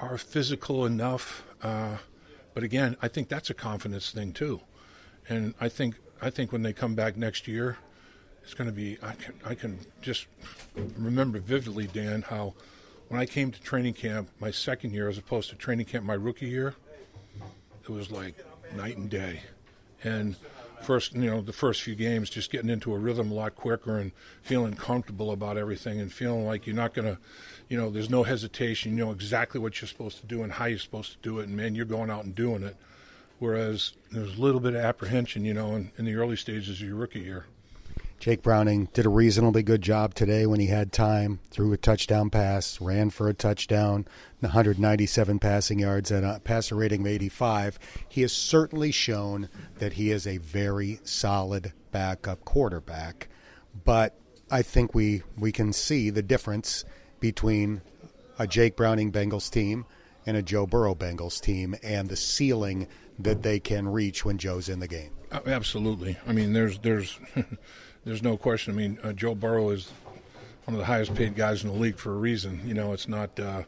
are 0.00 0.18
physical 0.18 0.86
enough, 0.86 1.44
uh, 1.62 1.96
but 2.54 2.64
again, 2.64 2.96
I 3.00 3.08
think 3.08 3.28
that's 3.28 3.50
a 3.50 3.54
confidence 3.54 4.10
thing 4.10 4.32
too. 4.32 4.60
And 5.28 5.54
I 5.60 5.68
think 5.68 5.96
I 6.20 6.30
think 6.30 6.52
when 6.52 6.62
they 6.62 6.72
come 6.72 6.94
back 6.94 7.16
next 7.16 7.46
year, 7.46 7.76
it's 8.42 8.54
going 8.54 8.68
to 8.68 8.74
be. 8.74 8.98
I 9.02 9.12
can 9.12 9.34
I 9.44 9.54
can 9.54 9.78
just 10.00 10.26
remember 10.96 11.38
vividly, 11.38 11.86
Dan, 11.86 12.22
how 12.22 12.54
when 13.08 13.20
I 13.20 13.26
came 13.26 13.50
to 13.52 13.60
training 13.60 13.94
camp 13.94 14.28
my 14.40 14.50
second 14.50 14.92
year 14.92 15.08
as 15.08 15.18
opposed 15.18 15.50
to 15.50 15.56
training 15.56 15.86
camp 15.86 16.04
my 16.04 16.14
rookie 16.14 16.48
year, 16.48 16.74
it 17.82 17.88
was 17.88 18.10
like 18.10 18.34
night 18.74 18.96
and 18.96 19.08
day. 19.08 19.42
And 20.04 20.34
first, 20.82 21.14
you 21.14 21.30
know, 21.30 21.40
the 21.40 21.52
first 21.52 21.82
few 21.82 21.94
games, 21.94 22.30
just 22.30 22.50
getting 22.50 22.70
into 22.70 22.94
a 22.94 22.98
rhythm 22.98 23.30
a 23.30 23.34
lot 23.34 23.54
quicker 23.54 23.98
and 23.98 24.12
feeling 24.42 24.74
comfortable 24.74 25.30
about 25.30 25.56
everything 25.56 26.00
and 26.00 26.12
feeling 26.12 26.46
like 26.46 26.66
you're 26.66 26.76
not 26.76 26.94
going 26.94 27.06
to, 27.06 27.18
you 27.68 27.76
know, 27.76 27.90
there's 27.90 28.10
no 28.10 28.22
hesitation. 28.22 28.96
You 28.96 29.04
know 29.04 29.12
exactly 29.12 29.60
what 29.60 29.80
you're 29.80 29.88
supposed 29.88 30.20
to 30.20 30.26
do 30.26 30.42
and 30.42 30.52
how 30.52 30.66
you're 30.66 30.78
supposed 30.78 31.12
to 31.12 31.18
do 31.22 31.40
it. 31.40 31.48
And 31.48 31.56
man, 31.56 31.74
you're 31.74 31.84
going 31.84 32.10
out 32.10 32.24
and 32.24 32.34
doing 32.34 32.62
it. 32.62 32.76
Whereas 33.38 33.94
there's 34.10 34.36
a 34.36 34.40
little 34.40 34.60
bit 34.60 34.74
of 34.74 34.80
apprehension, 34.80 35.44
you 35.44 35.54
know, 35.54 35.74
in, 35.74 35.90
in 35.98 36.04
the 36.04 36.14
early 36.14 36.36
stages 36.36 36.80
of 36.80 36.86
your 36.86 36.96
rookie 36.96 37.20
year. 37.20 37.46
Jake 38.22 38.40
Browning 38.40 38.88
did 38.92 39.04
a 39.04 39.08
reasonably 39.08 39.64
good 39.64 39.82
job 39.82 40.14
today 40.14 40.46
when 40.46 40.60
he 40.60 40.68
had 40.68 40.92
time. 40.92 41.40
Threw 41.50 41.72
a 41.72 41.76
touchdown 41.76 42.30
pass, 42.30 42.80
ran 42.80 43.10
for 43.10 43.28
a 43.28 43.34
touchdown, 43.34 44.06
197 44.38 45.40
passing 45.40 45.80
yards, 45.80 46.12
and 46.12 46.24
a 46.24 46.38
passer 46.38 46.76
rating 46.76 47.00
of 47.00 47.08
85. 47.08 47.80
He 48.08 48.22
has 48.22 48.32
certainly 48.32 48.92
shown 48.92 49.48
that 49.80 49.94
he 49.94 50.12
is 50.12 50.24
a 50.24 50.36
very 50.36 51.00
solid 51.02 51.72
backup 51.90 52.44
quarterback. 52.44 53.26
But 53.84 54.14
I 54.52 54.62
think 54.62 54.94
we, 54.94 55.24
we 55.36 55.50
can 55.50 55.72
see 55.72 56.08
the 56.08 56.22
difference 56.22 56.84
between 57.18 57.82
a 58.38 58.46
Jake 58.46 58.76
Browning 58.76 59.10
Bengals 59.10 59.50
team 59.50 59.84
and 60.26 60.36
a 60.36 60.42
Joe 60.42 60.68
Burrow 60.68 60.94
Bengals 60.94 61.40
team 61.40 61.74
and 61.82 62.08
the 62.08 62.14
ceiling 62.14 62.86
that 63.18 63.42
they 63.42 63.58
can 63.58 63.88
reach 63.88 64.24
when 64.24 64.38
Joe's 64.38 64.68
in 64.68 64.78
the 64.78 64.86
game. 64.86 65.10
Oh, 65.32 65.42
absolutely. 65.44 66.18
I 66.24 66.32
mean, 66.32 66.52
there's 66.52 66.78
there's 66.78 67.18
there's 68.04 68.22
no 68.22 68.36
question. 68.36 68.74
I 68.74 68.76
mean, 68.76 68.98
uh, 69.02 69.12
Joe 69.12 69.34
Burrow 69.34 69.70
is 69.70 69.90
one 70.64 70.74
of 70.74 70.78
the 70.78 70.86
highest 70.86 71.14
paid 71.14 71.34
guys 71.34 71.62
in 71.62 71.70
the 71.70 71.76
league 71.76 71.96
for 71.96 72.12
a 72.12 72.16
reason. 72.16 72.60
You 72.66 72.74
know, 72.74 72.92
it's 72.92 73.08
not 73.08 73.38
uh, 73.38 73.62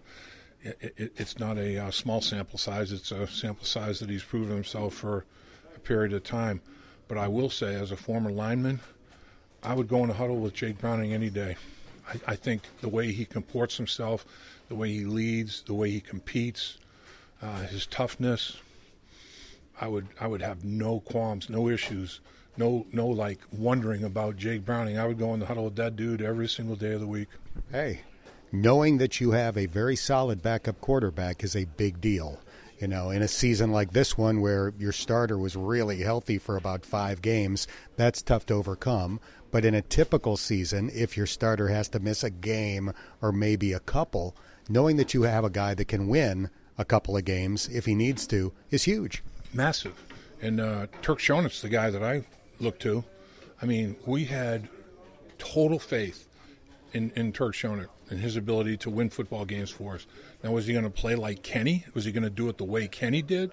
it, 0.62 0.94
it, 0.96 1.12
it's 1.16 1.38
not 1.38 1.58
a 1.58 1.86
uh, 1.86 1.90
small 1.90 2.20
sample 2.20 2.58
size. 2.58 2.92
It's 2.92 3.12
a 3.12 3.26
sample 3.26 3.66
size 3.66 4.00
that 4.00 4.10
he's 4.10 4.24
proven 4.24 4.54
himself 4.54 4.94
for 4.94 5.24
a 5.76 5.80
period 5.80 6.12
of 6.12 6.24
time. 6.24 6.60
But 7.06 7.18
I 7.18 7.28
will 7.28 7.50
say, 7.50 7.74
as 7.74 7.90
a 7.90 7.96
former 7.96 8.30
lineman, 8.30 8.80
I 9.62 9.74
would 9.74 9.88
go 9.88 10.02
in 10.04 10.10
a 10.10 10.14
huddle 10.14 10.38
with 10.38 10.54
Jake 10.54 10.78
Browning 10.78 11.12
any 11.12 11.30
day. 11.30 11.56
I, 12.08 12.32
I 12.32 12.36
think 12.36 12.62
the 12.80 12.88
way 12.88 13.12
he 13.12 13.24
comports 13.24 13.76
himself, 13.76 14.24
the 14.68 14.74
way 14.74 14.90
he 14.90 15.04
leads, 15.04 15.62
the 15.62 15.74
way 15.74 15.90
he 15.90 16.00
competes, 16.00 16.78
uh, 17.42 17.62
his 17.66 17.86
toughness, 17.86 18.56
I 19.80 19.88
would 19.88 20.08
I 20.20 20.26
would 20.26 20.42
have 20.42 20.64
no 20.64 21.00
qualms, 21.00 21.50
no 21.50 21.68
issues 21.68 22.20
no 22.56 22.86
no 22.92 23.06
like 23.06 23.40
wondering 23.52 24.04
about 24.04 24.36
Jake 24.36 24.64
Browning. 24.64 24.98
I 24.98 25.06
would 25.06 25.18
go 25.18 25.34
in 25.34 25.40
the 25.40 25.46
huddle 25.46 25.64
with 25.64 25.76
that 25.76 25.96
dude 25.96 26.22
every 26.22 26.48
single 26.48 26.76
day 26.76 26.92
of 26.92 27.00
the 27.00 27.06
week. 27.06 27.28
Hey, 27.70 28.00
knowing 28.52 28.98
that 28.98 29.20
you 29.20 29.32
have 29.32 29.56
a 29.56 29.66
very 29.66 29.96
solid 29.96 30.42
backup 30.42 30.80
quarterback 30.80 31.42
is 31.42 31.56
a 31.56 31.64
big 31.64 32.00
deal. 32.00 32.40
You 32.80 32.88
know, 32.88 33.10
in 33.10 33.22
a 33.22 33.28
season 33.28 33.70
like 33.70 33.92
this 33.92 34.18
one 34.18 34.40
where 34.40 34.74
your 34.78 34.92
starter 34.92 35.38
was 35.38 35.56
really 35.56 36.02
healthy 36.02 36.38
for 36.38 36.56
about 36.56 36.84
five 36.84 37.22
games, 37.22 37.66
that's 37.96 38.20
tough 38.20 38.46
to 38.46 38.54
overcome. 38.54 39.20
But 39.50 39.64
in 39.64 39.74
a 39.74 39.82
typical 39.82 40.36
season, 40.36 40.90
if 40.92 41.16
your 41.16 41.26
starter 41.26 41.68
has 41.68 41.88
to 41.90 42.00
miss 42.00 42.24
a 42.24 42.30
game 42.30 42.92
or 43.22 43.30
maybe 43.30 43.72
a 43.72 43.80
couple, 43.80 44.36
knowing 44.68 44.96
that 44.96 45.14
you 45.14 45.22
have 45.22 45.44
a 45.44 45.50
guy 45.50 45.74
that 45.74 45.86
can 45.86 46.08
win 46.08 46.50
a 46.76 46.84
couple 46.84 47.16
of 47.16 47.24
games 47.24 47.68
if 47.68 47.86
he 47.86 47.94
needs 47.94 48.26
to 48.26 48.52
is 48.70 48.82
huge. 48.82 49.22
Massive. 49.52 49.94
And 50.42 50.60
uh, 50.60 50.88
Turk 51.00 51.20
Schonert, 51.20 51.60
the 51.60 51.68
guy 51.68 51.90
that 51.90 52.02
I 52.02 52.24
look 52.60 52.78
to. 52.80 53.04
I 53.60 53.66
mean, 53.66 53.96
we 54.06 54.24
had 54.24 54.68
total 55.38 55.78
faith 55.78 56.28
in, 56.92 57.10
in 57.16 57.32
Turk 57.32 57.54
Schonert 57.54 57.88
and 58.10 58.20
his 58.20 58.36
ability 58.36 58.76
to 58.78 58.90
win 58.90 59.10
football 59.10 59.44
games 59.44 59.70
for 59.70 59.94
us. 59.94 60.06
Now, 60.42 60.52
was 60.52 60.66
he 60.66 60.72
going 60.72 60.84
to 60.84 60.90
play 60.90 61.14
like 61.14 61.42
Kenny? 61.42 61.84
Was 61.94 62.04
he 62.04 62.12
going 62.12 62.24
to 62.24 62.30
do 62.30 62.48
it 62.48 62.58
the 62.58 62.64
way 62.64 62.86
Kenny 62.88 63.22
did? 63.22 63.52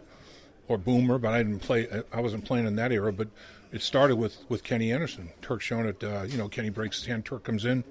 Or 0.68 0.78
Boomer, 0.78 1.18
but 1.18 1.34
I 1.34 1.44
didn't 1.44 1.60
play. 1.60 1.88
I 2.14 2.22
wasn't 2.22 2.46
playing 2.46 2.66
in 2.66 2.76
that 2.78 2.92
era. 2.92 3.12
But 3.12 3.28
it 3.72 3.82
started 3.82 4.16
with, 4.16 4.38
with 4.48 4.64
Kenny 4.64 4.92
Anderson. 4.92 5.30
Turk 5.42 5.62
Schonert, 5.62 6.04
uh, 6.04 6.24
you 6.24 6.38
know, 6.38 6.48
Kenny 6.48 6.70
breaks 6.70 6.98
his 6.98 7.08
hand, 7.08 7.26
Turk 7.26 7.44
comes 7.44 7.66
in, 7.66 7.84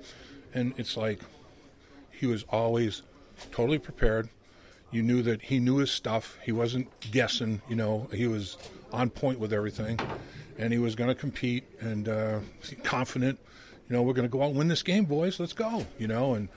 and 0.54 0.72
it's 0.78 0.96
like 0.96 1.20
he 2.10 2.26
was 2.26 2.44
always 2.48 3.02
totally 3.50 3.78
prepared. 3.78 4.30
You 4.92 5.02
knew 5.02 5.22
that 5.22 5.42
he 5.42 5.58
knew 5.58 5.76
his 5.76 5.90
stuff. 5.90 6.38
He 6.42 6.52
wasn't 6.52 6.88
guessing. 7.10 7.60
You 7.68 7.76
know, 7.76 8.08
he 8.12 8.26
was 8.26 8.56
on 8.92 9.10
point 9.10 9.38
with 9.38 9.52
everything 9.52 9.98
and 10.60 10.72
he 10.72 10.78
was 10.78 10.94
going 10.94 11.08
to 11.08 11.14
compete 11.14 11.64
and 11.80 12.08
uh, 12.08 12.38
confident. 12.84 13.38
You 13.88 13.96
know, 13.96 14.02
we're 14.02 14.12
going 14.12 14.28
to 14.28 14.32
go 14.32 14.42
out 14.42 14.50
and 14.50 14.58
win 14.58 14.68
this 14.68 14.82
game, 14.82 15.06
boys. 15.06 15.40
Let's 15.40 15.54
go. 15.54 15.86
You 15.98 16.06
know, 16.06 16.34
and 16.34 16.48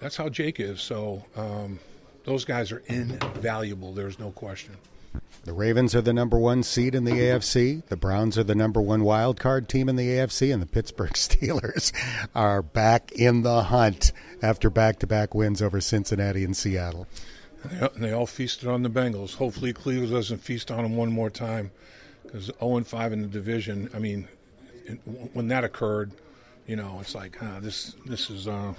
that's 0.00 0.16
how 0.16 0.28
Jake 0.28 0.58
is. 0.58 0.80
So 0.80 1.24
um, 1.36 1.78
those 2.24 2.44
guys 2.44 2.72
are 2.72 2.82
invaluable. 2.86 3.92
There's 3.92 4.18
no 4.18 4.30
question. 4.30 4.76
The 5.44 5.52
Ravens 5.52 5.94
are 5.94 6.00
the 6.00 6.12
number 6.12 6.38
one 6.38 6.62
seed 6.62 6.94
in 6.94 7.04
the 7.04 7.12
AFC. 7.12 7.86
The 7.86 7.96
Browns 7.96 8.36
are 8.36 8.42
the 8.42 8.54
number 8.54 8.80
one 8.80 9.04
wild 9.04 9.38
card 9.38 9.68
team 9.68 9.88
in 9.88 9.96
the 9.96 10.08
AFC, 10.08 10.52
and 10.52 10.60
the 10.60 10.66
Pittsburgh 10.66 11.12
Steelers 11.14 11.92
are 12.34 12.62
back 12.62 13.12
in 13.12 13.42
the 13.42 13.64
hunt 13.64 14.12
after 14.42 14.70
back-to-back 14.70 15.34
wins 15.34 15.62
over 15.62 15.80
Cincinnati 15.80 16.42
and 16.42 16.56
Seattle. 16.56 17.06
And 17.62 17.90
They 17.96 18.12
all 18.12 18.26
feasted 18.26 18.68
on 18.68 18.82
the 18.82 18.90
Bengals. 18.90 19.36
Hopefully, 19.36 19.72
Cleveland 19.72 20.12
doesn't 20.12 20.38
feast 20.38 20.70
on 20.70 20.82
them 20.82 20.96
one 20.96 21.12
more 21.12 21.30
time 21.30 21.70
because 22.26 22.50
0 22.60 22.82
5 22.84 23.12
in 23.12 23.22
the 23.22 23.28
division. 23.28 23.90
I 23.94 23.98
mean, 23.98 24.28
when 25.32 25.48
that 25.48 25.64
occurred, 25.64 26.12
you 26.66 26.76
know, 26.76 26.98
it's 27.00 27.14
like 27.14 27.42
uh, 27.42 27.60
this. 27.60 27.94
This 28.04 28.30
is 28.30 28.48
uh, 28.48 28.74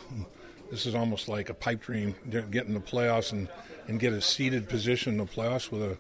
this 0.70 0.86
is 0.86 0.96
almost 0.96 1.30
like 1.30 1.50
a 1.50 1.54
pipe 1.54 1.82
dream. 1.82 2.16
Getting 2.30 2.70
in 2.70 2.74
the 2.74 2.80
playoffs 2.80 3.32
and 3.32 3.48
and 3.88 4.00
get 4.00 4.14
a 4.14 4.22
seeded 4.22 4.68
position 4.68 5.14
in 5.14 5.18
the 5.18 5.26
playoffs 5.26 5.72
with 5.72 5.82
a 5.82 5.98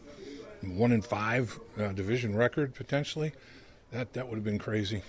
one 0.67 0.91
in 0.91 1.01
five 1.01 1.57
uh, 1.79 1.93
division 1.93 2.35
record 2.35 2.75
potentially. 2.75 3.33
That 3.91 4.13
that 4.13 4.27
would 4.27 4.35
have 4.35 4.43
been 4.43 4.59
crazy. 4.59 5.01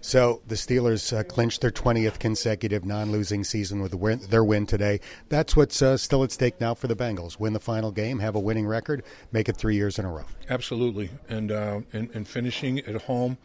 So 0.00 0.40
the 0.46 0.54
Steelers 0.54 1.16
uh, 1.16 1.24
clinched 1.24 1.60
their 1.60 1.70
20th 1.70 2.18
consecutive 2.18 2.84
non-losing 2.84 3.44
season 3.44 3.80
with 3.80 3.94
win, 3.94 4.20
their 4.30 4.42
win 4.42 4.66
today. 4.66 5.00
That's 5.28 5.54
what's 5.54 5.82
uh, 5.82 5.96
still 5.98 6.24
at 6.24 6.32
stake 6.32 6.60
now 6.60 6.74
for 6.74 6.86
the 6.86 6.96
Bengals. 6.96 7.38
Win 7.38 7.52
the 7.52 7.60
final 7.60 7.90
game, 7.92 8.18
have 8.20 8.34
a 8.34 8.40
winning 8.40 8.66
record, 8.66 9.04
make 9.30 9.48
it 9.48 9.56
three 9.56 9.76
years 9.76 9.98
in 9.98 10.06
a 10.06 10.12
row. 10.12 10.24
Absolutely, 10.48 11.10
and 11.28 11.52
uh, 11.52 11.80
and, 11.92 12.10
and 12.14 12.26
finishing 12.26 12.78
at 12.80 13.02
home 13.02 13.36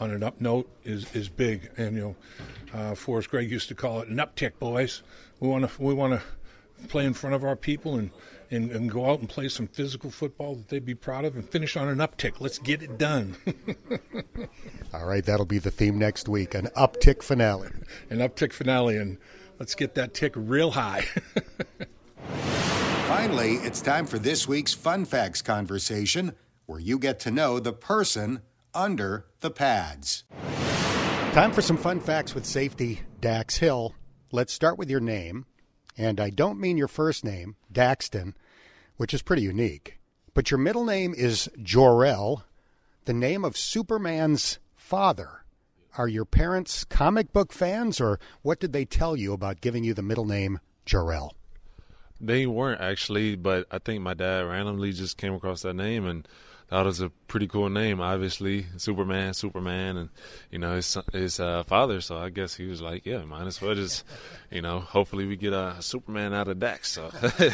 on 0.00 0.10
an 0.10 0.22
up 0.22 0.40
note 0.40 0.68
is 0.84 1.06
is 1.14 1.28
big. 1.28 1.70
And 1.76 1.96
you 1.96 2.02
know, 2.02 2.16
uh, 2.78 2.94
Forrest 2.94 3.30
Gregg 3.30 3.50
used 3.50 3.68
to 3.68 3.74
call 3.74 4.00
it 4.00 4.08
an 4.08 4.16
uptick, 4.16 4.58
boys. 4.58 5.02
We 5.38 5.48
want 5.48 5.70
to 5.70 5.82
we 5.82 5.94
want 5.94 6.20
to 6.20 6.86
play 6.88 7.04
in 7.04 7.14
front 7.14 7.36
of 7.36 7.44
our 7.44 7.56
people 7.56 7.96
and 7.96 8.10
and, 8.50 8.70
and 8.70 8.90
go 8.90 9.10
out 9.10 9.20
and 9.20 9.28
play 9.28 9.48
some 9.48 9.66
physical 9.68 10.10
football 10.10 10.56
that 10.56 10.68
they'd 10.68 10.84
be 10.84 10.94
proud 10.94 11.24
of 11.24 11.36
and 11.36 11.48
finish 11.48 11.76
on 11.76 11.88
an 11.88 11.98
uptick. 11.98 12.40
Let's 12.40 12.58
get 12.58 12.82
it 12.82 12.98
done. 12.98 13.36
All 14.94 15.06
right, 15.06 15.24
that'll 15.24 15.46
be 15.46 15.58
the 15.58 15.70
theme 15.70 15.98
next 15.98 16.28
week 16.28 16.54
an 16.54 16.68
uptick 16.76 17.22
finale. 17.22 17.70
An 18.10 18.18
uptick 18.18 18.52
finale, 18.52 18.96
and 18.96 19.18
let's 19.58 19.74
get 19.74 19.94
that 19.94 20.14
tick 20.14 20.32
real 20.36 20.72
high. 20.72 21.06
Finally, 23.06 23.54
it's 23.56 23.80
time 23.80 24.06
for 24.06 24.18
this 24.18 24.46
week's 24.46 24.72
Fun 24.72 25.04
Facts 25.04 25.42
conversation 25.42 26.32
where 26.66 26.80
you 26.80 26.98
get 26.98 27.18
to 27.20 27.30
know 27.30 27.58
the 27.58 27.72
person 27.72 28.40
under 28.74 29.26
the 29.40 29.50
pads. 29.50 30.24
Time 31.32 31.52
for 31.52 31.62
some 31.62 31.76
fun 31.76 32.00
facts 32.00 32.34
with 32.34 32.46
safety, 32.46 33.00
Dax 33.20 33.56
Hill. 33.56 33.94
Let's 34.32 34.52
start 34.52 34.78
with 34.78 34.90
your 34.90 35.00
name. 35.00 35.46
And 36.00 36.18
I 36.18 36.30
don't 36.30 36.58
mean 36.58 36.78
your 36.78 36.88
first 36.88 37.26
name, 37.26 37.56
Daxton, 37.70 38.32
which 38.96 39.12
is 39.12 39.20
pretty 39.20 39.42
unique, 39.42 39.98
but 40.32 40.50
your 40.50 40.56
middle 40.56 40.86
name 40.86 41.12
is 41.14 41.50
Jor-El, 41.62 42.42
the 43.04 43.12
name 43.12 43.44
of 43.44 43.54
Superman's 43.54 44.58
father. 44.74 45.44
Are 45.98 46.08
your 46.08 46.24
parents 46.24 46.84
comic 46.84 47.34
book 47.34 47.52
fans, 47.52 48.00
or 48.00 48.18
what 48.40 48.60
did 48.60 48.72
they 48.72 48.86
tell 48.86 49.14
you 49.14 49.34
about 49.34 49.60
giving 49.60 49.84
you 49.84 49.92
the 49.92 50.00
middle 50.00 50.24
name 50.24 50.60
Jor-El? 50.86 51.34
They 52.18 52.46
weren't 52.46 52.80
actually, 52.80 53.36
but 53.36 53.66
I 53.70 53.78
think 53.78 54.00
my 54.00 54.14
dad 54.14 54.46
randomly 54.46 54.92
just 54.92 55.18
came 55.18 55.34
across 55.34 55.60
that 55.62 55.74
name 55.74 56.06
and 56.06 56.26
thought 56.70 56.82
it 56.82 56.86
was 56.86 57.00
a 57.00 57.10
pretty 57.26 57.48
cool 57.48 57.68
name. 57.68 58.00
Obviously, 58.00 58.66
Superman, 58.76 59.34
Superman, 59.34 59.96
and 59.96 60.08
you 60.50 60.58
know 60.58 60.76
his 60.76 60.96
his 61.12 61.40
uh, 61.40 61.64
father. 61.64 62.00
So 62.00 62.16
I 62.16 62.30
guess 62.30 62.54
he 62.54 62.66
was 62.66 62.80
like, 62.80 63.04
yeah, 63.04 63.24
might 63.24 63.46
as 63.46 63.60
well 63.60 63.74
just, 63.74 64.04
you 64.50 64.62
know, 64.62 64.78
hopefully 64.80 65.26
we 65.26 65.36
get 65.36 65.52
a 65.52 65.76
Superman 65.80 66.32
out 66.32 66.48
of 66.48 66.60
Dax. 66.60 66.92
So, 66.92 67.10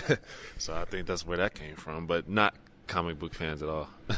so 0.59 0.75
I 0.75 0.85
think 0.85 1.07
that's 1.07 1.27
where 1.27 1.39
that 1.39 1.55
came 1.55 1.77
from, 1.77 2.07
but 2.07 2.29
not 2.29 2.55
comic 2.87 3.19
book 3.19 3.35
fans 3.35 3.63
at 3.63 3.69
all. 3.69 3.89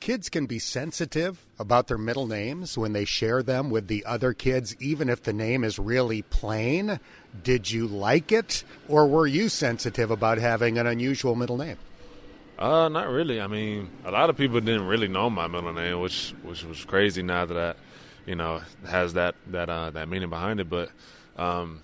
kids 0.00 0.30
can 0.30 0.46
be 0.46 0.58
sensitive 0.58 1.46
about 1.58 1.86
their 1.86 1.98
middle 1.98 2.26
names 2.26 2.76
when 2.76 2.94
they 2.94 3.04
share 3.04 3.42
them 3.42 3.68
with 3.68 3.86
the 3.86 4.04
other 4.06 4.32
kids, 4.32 4.74
even 4.80 5.10
if 5.10 5.22
the 5.22 5.32
name 5.32 5.62
is 5.62 5.78
really 5.78 6.22
plain. 6.22 6.98
Did 7.42 7.70
you 7.70 7.86
like 7.86 8.32
it, 8.32 8.64
or 8.88 9.06
were 9.06 9.26
you 9.26 9.50
sensitive 9.50 10.10
about 10.10 10.38
having 10.38 10.78
an 10.78 10.86
unusual 10.86 11.34
middle 11.34 11.58
name? 11.58 11.76
Uh, 12.60 12.90
not 12.90 13.08
really. 13.08 13.40
I 13.40 13.46
mean, 13.46 13.90
a 14.04 14.10
lot 14.10 14.28
of 14.28 14.36
people 14.36 14.60
didn't 14.60 14.86
really 14.86 15.08
know 15.08 15.30
my 15.30 15.46
middle 15.46 15.72
name, 15.72 16.00
which 16.00 16.34
which 16.42 16.62
was 16.64 16.84
crazy. 16.84 17.22
Now 17.22 17.46
that 17.46 17.56
I, 17.56 17.74
you 18.28 18.34
know, 18.34 18.60
has 18.86 19.14
that 19.14 19.34
that 19.48 19.70
uh, 19.70 19.90
that 19.90 20.08
meaning 20.08 20.30
behind 20.30 20.60
it, 20.60 20.68
but. 20.68 20.90
Um, 21.36 21.82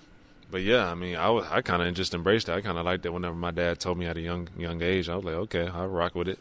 but 0.49 0.61
yeah, 0.61 0.89
I 0.89 0.95
mean, 0.95 1.17
I, 1.17 1.57
I 1.57 1.61
kind 1.61 1.81
of 1.81 1.93
just 1.93 2.13
embraced 2.13 2.47
it. 2.47 2.53
I 2.53 2.61
kind 2.61 2.77
of 2.77 2.85
liked 2.85 3.05
it 3.05 3.11
whenever 3.11 3.35
my 3.35 3.51
dad 3.51 3.81
told 3.81 3.97
me 3.97 4.05
at 4.05 4.15
a 4.15 4.21
young 4.21 4.47
young 4.57 4.81
age. 4.81 5.09
I 5.09 5.15
was 5.15 5.25
like, 5.25 5.35
okay, 5.35 5.67
I'll 5.67 5.87
rock 5.89 6.15
with 6.15 6.29
it. 6.29 6.39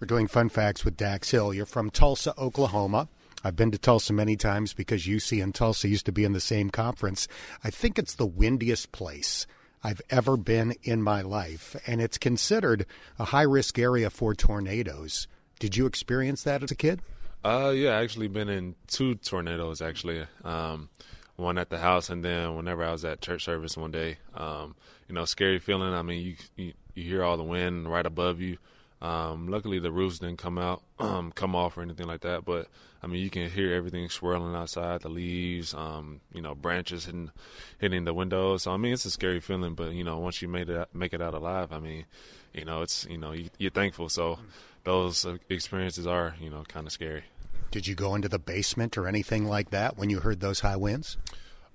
We're 0.00 0.06
doing 0.06 0.26
fun 0.26 0.48
facts 0.48 0.84
with 0.84 0.96
Dax 0.96 1.30
Hill. 1.30 1.54
You're 1.54 1.66
from 1.66 1.90
Tulsa, 1.90 2.34
Oklahoma. 2.36 3.08
I've 3.44 3.54
been 3.54 3.70
to 3.70 3.78
Tulsa 3.78 4.12
many 4.12 4.36
times 4.36 4.72
because 4.72 5.04
UC 5.04 5.42
and 5.42 5.54
Tulsa 5.54 5.86
used 5.86 6.06
to 6.06 6.12
be 6.12 6.24
in 6.24 6.32
the 6.32 6.40
same 6.40 6.70
conference. 6.70 7.28
I 7.62 7.70
think 7.70 7.98
it's 7.98 8.14
the 8.14 8.26
windiest 8.26 8.90
place 8.90 9.46
I've 9.84 10.00
ever 10.08 10.38
been 10.38 10.74
in 10.82 11.02
my 11.02 11.20
life, 11.20 11.76
and 11.86 12.00
it's 12.00 12.16
considered 12.16 12.86
a 13.18 13.24
high 13.24 13.42
risk 13.42 13.78
area 13.78 14.08
for 14.08 14.34
tornadoes. 14.34 15.28
Did 15.60 15.76
you 15.76 15.84
experience 15.84 16.42
that 16.44 16.62
as 16.62 16.70
a 16.70 16.74
kid? 16.74 17.02
Uh, 17.44 17.70
yeah, 17.74 17.90
I 17.90 18.02
actually 18.02 18.28
been 18.28 18.48
in 18.48 18.74
two 18.86 19.16
tornadoes 19.16 19.82
actually. 19.82 20.26
Um, 20.42 20.88
one 21.36 21.58
at 21.58 21.68
the 21.68 21.78
house, 21.78 22.08
and 22.08 22.24
then 22.24 22.56
whenever 22.56 22.82
I 22.82 22.92
was 22.92 23.04
at 23.04 23.20
church 23.20 23.44
service 23.44 23.76
one 23.76 23.90
day, 23.90 24.16
um, 24.34 24.74
you 25.08 25.14
know, 25.14 25.26
scary 25.26 25.58
feeling. 25.58 25.92
I 25.92 26.00
mean, 26.02 26.24
you, 26.24 26.36
you 26.56 26.72
you 26.94 27.02
hear 27.02 27.22
all 27.22 27.36
the 27.36 27.42
wind 27.42 27.90
right 27.90 28.06
above 28.06 28.40
you. 28.40 28.56
Um, 29.04 29.48
luckily, 29.48 29.78
the 29.78 29.92
roofs 29.92 30.18
didn't 30.18 30.38
come 30.38 30.56
out, 30.56 30.82
um, 30.98 31.30
come 31.32 31.54
off 31.54 31.76
or 31.76 31.82
anything 31.82 32.06
like 32.06 32.22
that. 32.22 32.46
But 32.46 32.68
I 33.02 33.06
mean, 33.06 33.22
you 33.22 33.28
can 33.28 33.50
hear 33.50 33.74
everything 33.74 34.08
swirling 34.08 34.54
outside, 34.54 35.02
the 35.02 35.10
leaves, 35.10 35.74
um, 35.74 36.22
you 36.32 36.40
know, 36.40 36.54
branches 36.54 37.04
hitting 37.04 37.30
hitting 37.78 38.04
the 38.04 38.14
windows. 38.14 38.62
So 38.62 38.72
I 38.72 38.78
mean, 38.78 38.94
it's 38.94 39.04
a 39.04 39.10
scary 39.10 39.40
feeling. 39.40 39.74
But 39.74 39.92
you 39.92 40.04
know, 40.04 40.18
once 40.18 40.40
you 40.40 40.48
made 40.48 40.70
it 40.70 40.88
make 40.94 41.12
it 41.12 41.20
out 41.20 41.34
alive, 41.34 41.70
I 41.70 41.80
mean, 41.80 42.06
you 42.54 42.64
know, 42.64 42.80
it's 42.80 43.06
you 43.10 43.18
know, 43.18 43.32
you, 43.32 43.50
you're 43.58 43.70
thankful. 43.70 44.08
So 44.08 44.38
those 44.84 45.26
experiences 45.50 46.06
are 46.06 46.34
you 46.40 46.48
know 46.48 46.64
kind 46.66 46.86
of 46.86 46.92
scary. 46.92 47.24
Did 47.70 47.86
you 47.86 47.94
go 47.94 48.14
into 48.14 48.28
the 48.28 48.38
basement 48.38 48.96
or 48.96 49.06
anything 49.06 49.46
like 49.46 49.68
that 49.70 49.98
when 49.98 50.08
you 50.08 50.20
heard 50.20 50.40
those 50.40 50.60
high 50.60 50.76
winds? 50.76 51.18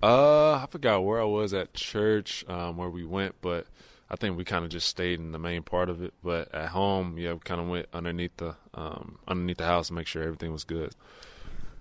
Uh, 0.02 0.54
I 0.54 0.66
forgot 0.72 1.04
where 1.04 1.22
I 1.22 1.26
was 1.26 1.54
at 1.54 1.74
church, 1.74 2.46
um, 2.48 2.78
where 2.78 2.90
we 2.90 3.04
went, 3.04 3.36
but 3.42 3.68
I 4.12 4.16
think 4.16 4.38
we 4.38 4.44
kind 4.44 4.66
of 4.66 4.72
just 4.72 4.88
stayed 4.88 5.20
in 5.20 5.32
the 5.32 5.40
main 5.40 5.64
part 5.64 5.90
of 5.90 6.02
it. 6.02 6.14
But 6.24 6.54
at 6.54 6.70
home, 6.70 7.18
yeah, 7.18 7.34
we 7.34 7.40
kind 7.40 7.62
of 7.62 7.68
went 7.68 7.88
underneath 7.94 8.38
the 8.38 8.56
um, 8.74 9.20
underneath 9.28 9.58
the 9.58 9.66
house 9.66 9.88
to 9.88 9.94
make 9.94 10.08
sure 10.08 10.24
everything 10.24 10.52
was 10.52 10.64
good. 10.64 10.94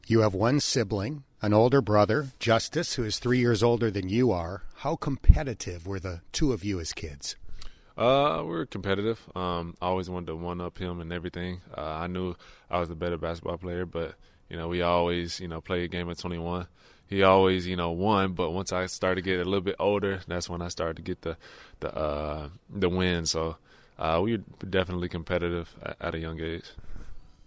You 0.07 0.21
have 0.21 0.35
one 0.35 0.61
sibling, 0.61 1.25
an 1.43 1.53
older 1.53 1.83
brother, 1.83 2.29
Justice, 2.39 2.95
who 2.95 3.05
is 3.05 3.19
three 3.19 3.39
years 3.39 3.63
older 3.63 3.91
than 3.91 4.09
you 4.09 4.33
are. 4.33 4.63
How 4.77 4.97
competitive 4.97 5.87
were 5.87 6.01
the 6.01 6.23
two 6.33 6.53
of 6.53 6.65
you 6.65 6.81
as 6.81 6.93
kids? 6.95 7.37
Uh, 7.97 8.43
we 8.43 8.51
were 8.51 8.65
competitive. 8.65 9.21
Um, 9.35 9.77
I 9.83 9.87
always 9.87 10.09
wanted 10.09 10.29
to 10.29 10.37
one 10.37 10.61
up 10.61 10.79
him 10.79 11.01
and 11.01 11.13
everything. 11.13 11.61
Uh, 11.77 11.83
I 11.83 12.07
knew 12.07 12.37
I 12.71 12.79
was 12.81 12.89
the 12.89 12.95
better 12.95 13.19
basketball 13.19 13.59
player, 13.59 13.85
but 13.85 14.15
you 14.49 14.57
know, 14.57 14.69
we 14.69 14.83
always, 14.83 15.41
you 15.41 15.49
know, 15.49 15.61
play 15.61 15.85
a 15.85 15.89
game 15.89 16.09
at 16.09 16.19
21 16.19 16.69
he 17.09 17.23
always, 17.23 17.67
you 17.67 17.77
know, 17.77 17.91
won. 17.91 18.33
But 18.35 18.51
once 18.51 18.73
I 18.73 18.87
started 18.87 19.23
to 19.23 19.31
get 19.31 19.41
a 19.41 19.45
little 19.45 19.63
bit 19.63 19.77
older, 19.79 20.21
that's 20.29 20.49
when 20.49 20.63
I 20.63 20.69
started 20.69 20.97
to 20.97 21.03
get 21.03 21.23
the 21.23 21.37
the 21.81 21.95
uh, 21.95 22.49
the 22.71 22.89
win. 22.89 23.27
So 23.27 23.57
uh, 23.99 24.21
we 24.23 24.37
were 24.37 24.43
definitely 24.69 25.09
competitive 25.09 25.75
at, 25.83 25.97
at 26.01 26.15
a 26.15 26.19
young 26.19 26.41
age. 26.41 26.65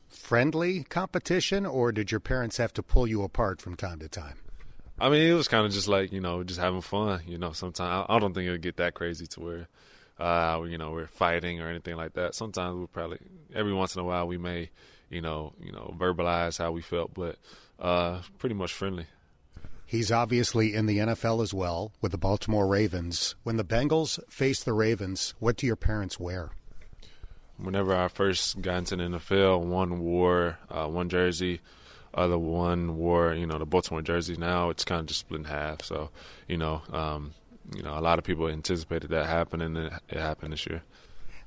Friendly 0.09 0.83
competition, 0.83 1.65
or 1.65 1.91
did 1.91 2.11
your 2.11 2.19
parents 2.19 2.57
have 2.57 2.73
to 2.73 2.83
pull 2.83 3.07
you 3.07 3.23
apart 3.23 3.61
from 3.61 3.75
time 3.75 3.99
to 3.99 4.09
time? 4.09 4.37
I 4.99 5.09
mean, 5.09 5.21
it 5.29 5.33
was 5.33 5.47
kind 5.47 5.65
of 5.65 5.71
just 5.71 5.87
like 5.87 6.11
you 6.11 6.21
know, 6.21 6.43
just 6.43 6.59
having 6.59 6.81
fun. 6.81 7.21
You 7.27 7.37
know, 7.37 7.53
sometimes 7.53 8.05
I, 8.09 8.15
I 8.15 8.19
don't 8.19 8.33
think 8.33 8.47
it 8.47 8.51
would 8.51 8.61
get 8.61 8.77
that 8.77 8.95
crazy 8.95 9.27
to 9.27 9.39
where, 9.39 9.67
uh, 10.19 10.61
you 10.63 10.77
know, 10.77 10.91
we're 10.91 11.07
fighting 11.07 11.61
or 11.61 11.69
anything 11.69 11.95
like 11.95 12.13
that. 12.13 12.35
Sometimes 12.35 12.77
we 12.77 12.87
probably 12.87 13.19
every 13.53 13.73
once 13.73 13.95
in 13.95 14.01
a 14.01 14.03
while 14.03 14.27
we 14.27 14.37
may, 14.37 14.69
you 15.09 15.21
know, 15.21 15.53
you 15.61 15.71
know, 15.71 15.95
verbalize 15.97 16.57
how 16.57 16.71
we 16.71 16.81
felt, 16.81 17.13
but 17.13 17.37
uh, 17.79 18.21
pretty 18.39 18.55
much 18.55 18.73
friendly. 18.73 19.05
He's 19.91 20.09
obviously 20.09 20.73
in 20.73 20.85
the 20.85 20.99
NFL 20.99 21.43
as 21.43 21.53
well 21.53 21.91
with 21.99 22.13
the 22.13 22.17
Baltimore 22.17 22.65
Ravens. 22.65 23.35
When 23.43 23.57
the 23.57 23.65
Bengals 23.65 24.23
face 24.31 24.63
the 24.63 24.71
Ravens, 24.71 25.33
what 25.39 25.57
do 25.57 25.67
your 25.67 25.75
parents 25.75 26.17
wear? 26.17 26.51
Whenever 27.57 27.93
I 27.93 28.07
first 28.07 28.61
got 28.61 28.77
into 28.77 28.95
the 28.95 29.03
NFL, 29.03 29.59
one 29.59 29.99
wore 29.99 30.57
uh, 30.69 30.87
one 30.87 31.09
jersey, 31.09 31.59
other 32.13 32.37
one 32.37 32.95
wore 32.95 33.33
you 33.33 33.45
know 33.45 33.57
the 33.57 33.65
Baltimore 33.65 34.01
jersey. 34.01 34.37
Now 34.37 34.69
it's 34.69 34.85
kind 34.85 35.01
of 35.01 35.07
just 35.07 35.19
split 35.19 35.41
in 35.41 35.45
half. 35.47 35.83
So 35.83 36.09
you 36.47 36.55
know, 36.55 36.83
um, 36.93 37.33
you 37.75 37.83
know, 37.83 37.99
a 37.99 37.99
lot 37.99 38.17
of 38.17 38.23
people 38.23 38.47
anticipated 38.47 39.09
that 39.09 39.25
happening, 39.25 39.75
and 39.75 39.91
it 40.07 40.17
happened 40.17 40.53
this 40.53 40.65
year. 40.67 40.83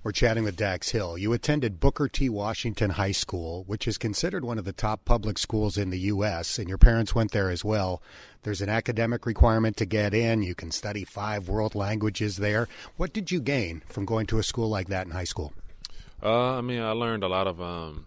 We're 0.05 0.13
chatting 0.13 0.45
with 0.45 0.57
Dax 0.57 0.91
Hill. 0.91 1.17
You 1.17 1.33
attended 1.33 1.81
Booker 1.81 2.09
T. 2.09 2.29
Washington 2.29 2.91
High 2.91 3.13
School, 3.13 3.65
which 3.67 3.89
is 3.89 3.97
considered 3.97 4.45
one 4.45 4.59
of 4.59 4.67
the 4.67 4.75
top 4.75 5.07
public 5.07 5.39
schools 5.39 5.79
in 5.79 5.89
the 5.89 5.99
U.S., 6.01 6.59
and 6.59 6.69
your 6.69 6.77
parents 6.77 7.15
went 7.15 7.31
there 7.31 7.49
as 7.49 7.65
well. 7.65 8.03
There's 8.45 8.61
an 8.61 8.69
academic 8.69 9.25
requirement 9.25 9.79
to 9.79 9.87
get 9.87 10.13
in. 10.13 10.43
You 10.43 10.55
can 10.55 10.71
study 10.71 11.03
five 11.03 11.49
world 11.49 11.75
languages 11.75 12.37
there. 12.37 12.69
What 12.99 13.15
did 13.15 13.31
you 13.31 13.41
gain 13.41 13.83
from 13.87 14.05
going 14.05 14.27
to 14.27 14.39
a 14.39 14.43
school 14.43 14.69
like 14.69 14.89
that 14.89 15.07
in 15.07 15.13
high 15.13 15.25
school? 15.25 15.55
Uh, 16.23 16.59
I 16.59 16.61
mean, 16.61 16.83
I 16.83 16.91
learned 16.91 17.25
a 17.25 17.29
lot 17.29 17.47
of. 17.47 17.61
Um, 17.61 18.07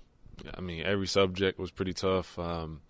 I 0.55 0.61
mean, 0.61 0.83
every 0.85 1.07
subject 1.07 1.59
was 1.59 1.71
pretty 1.71 1.93
tough. 1.93 2.37
Um, 2.37 2.81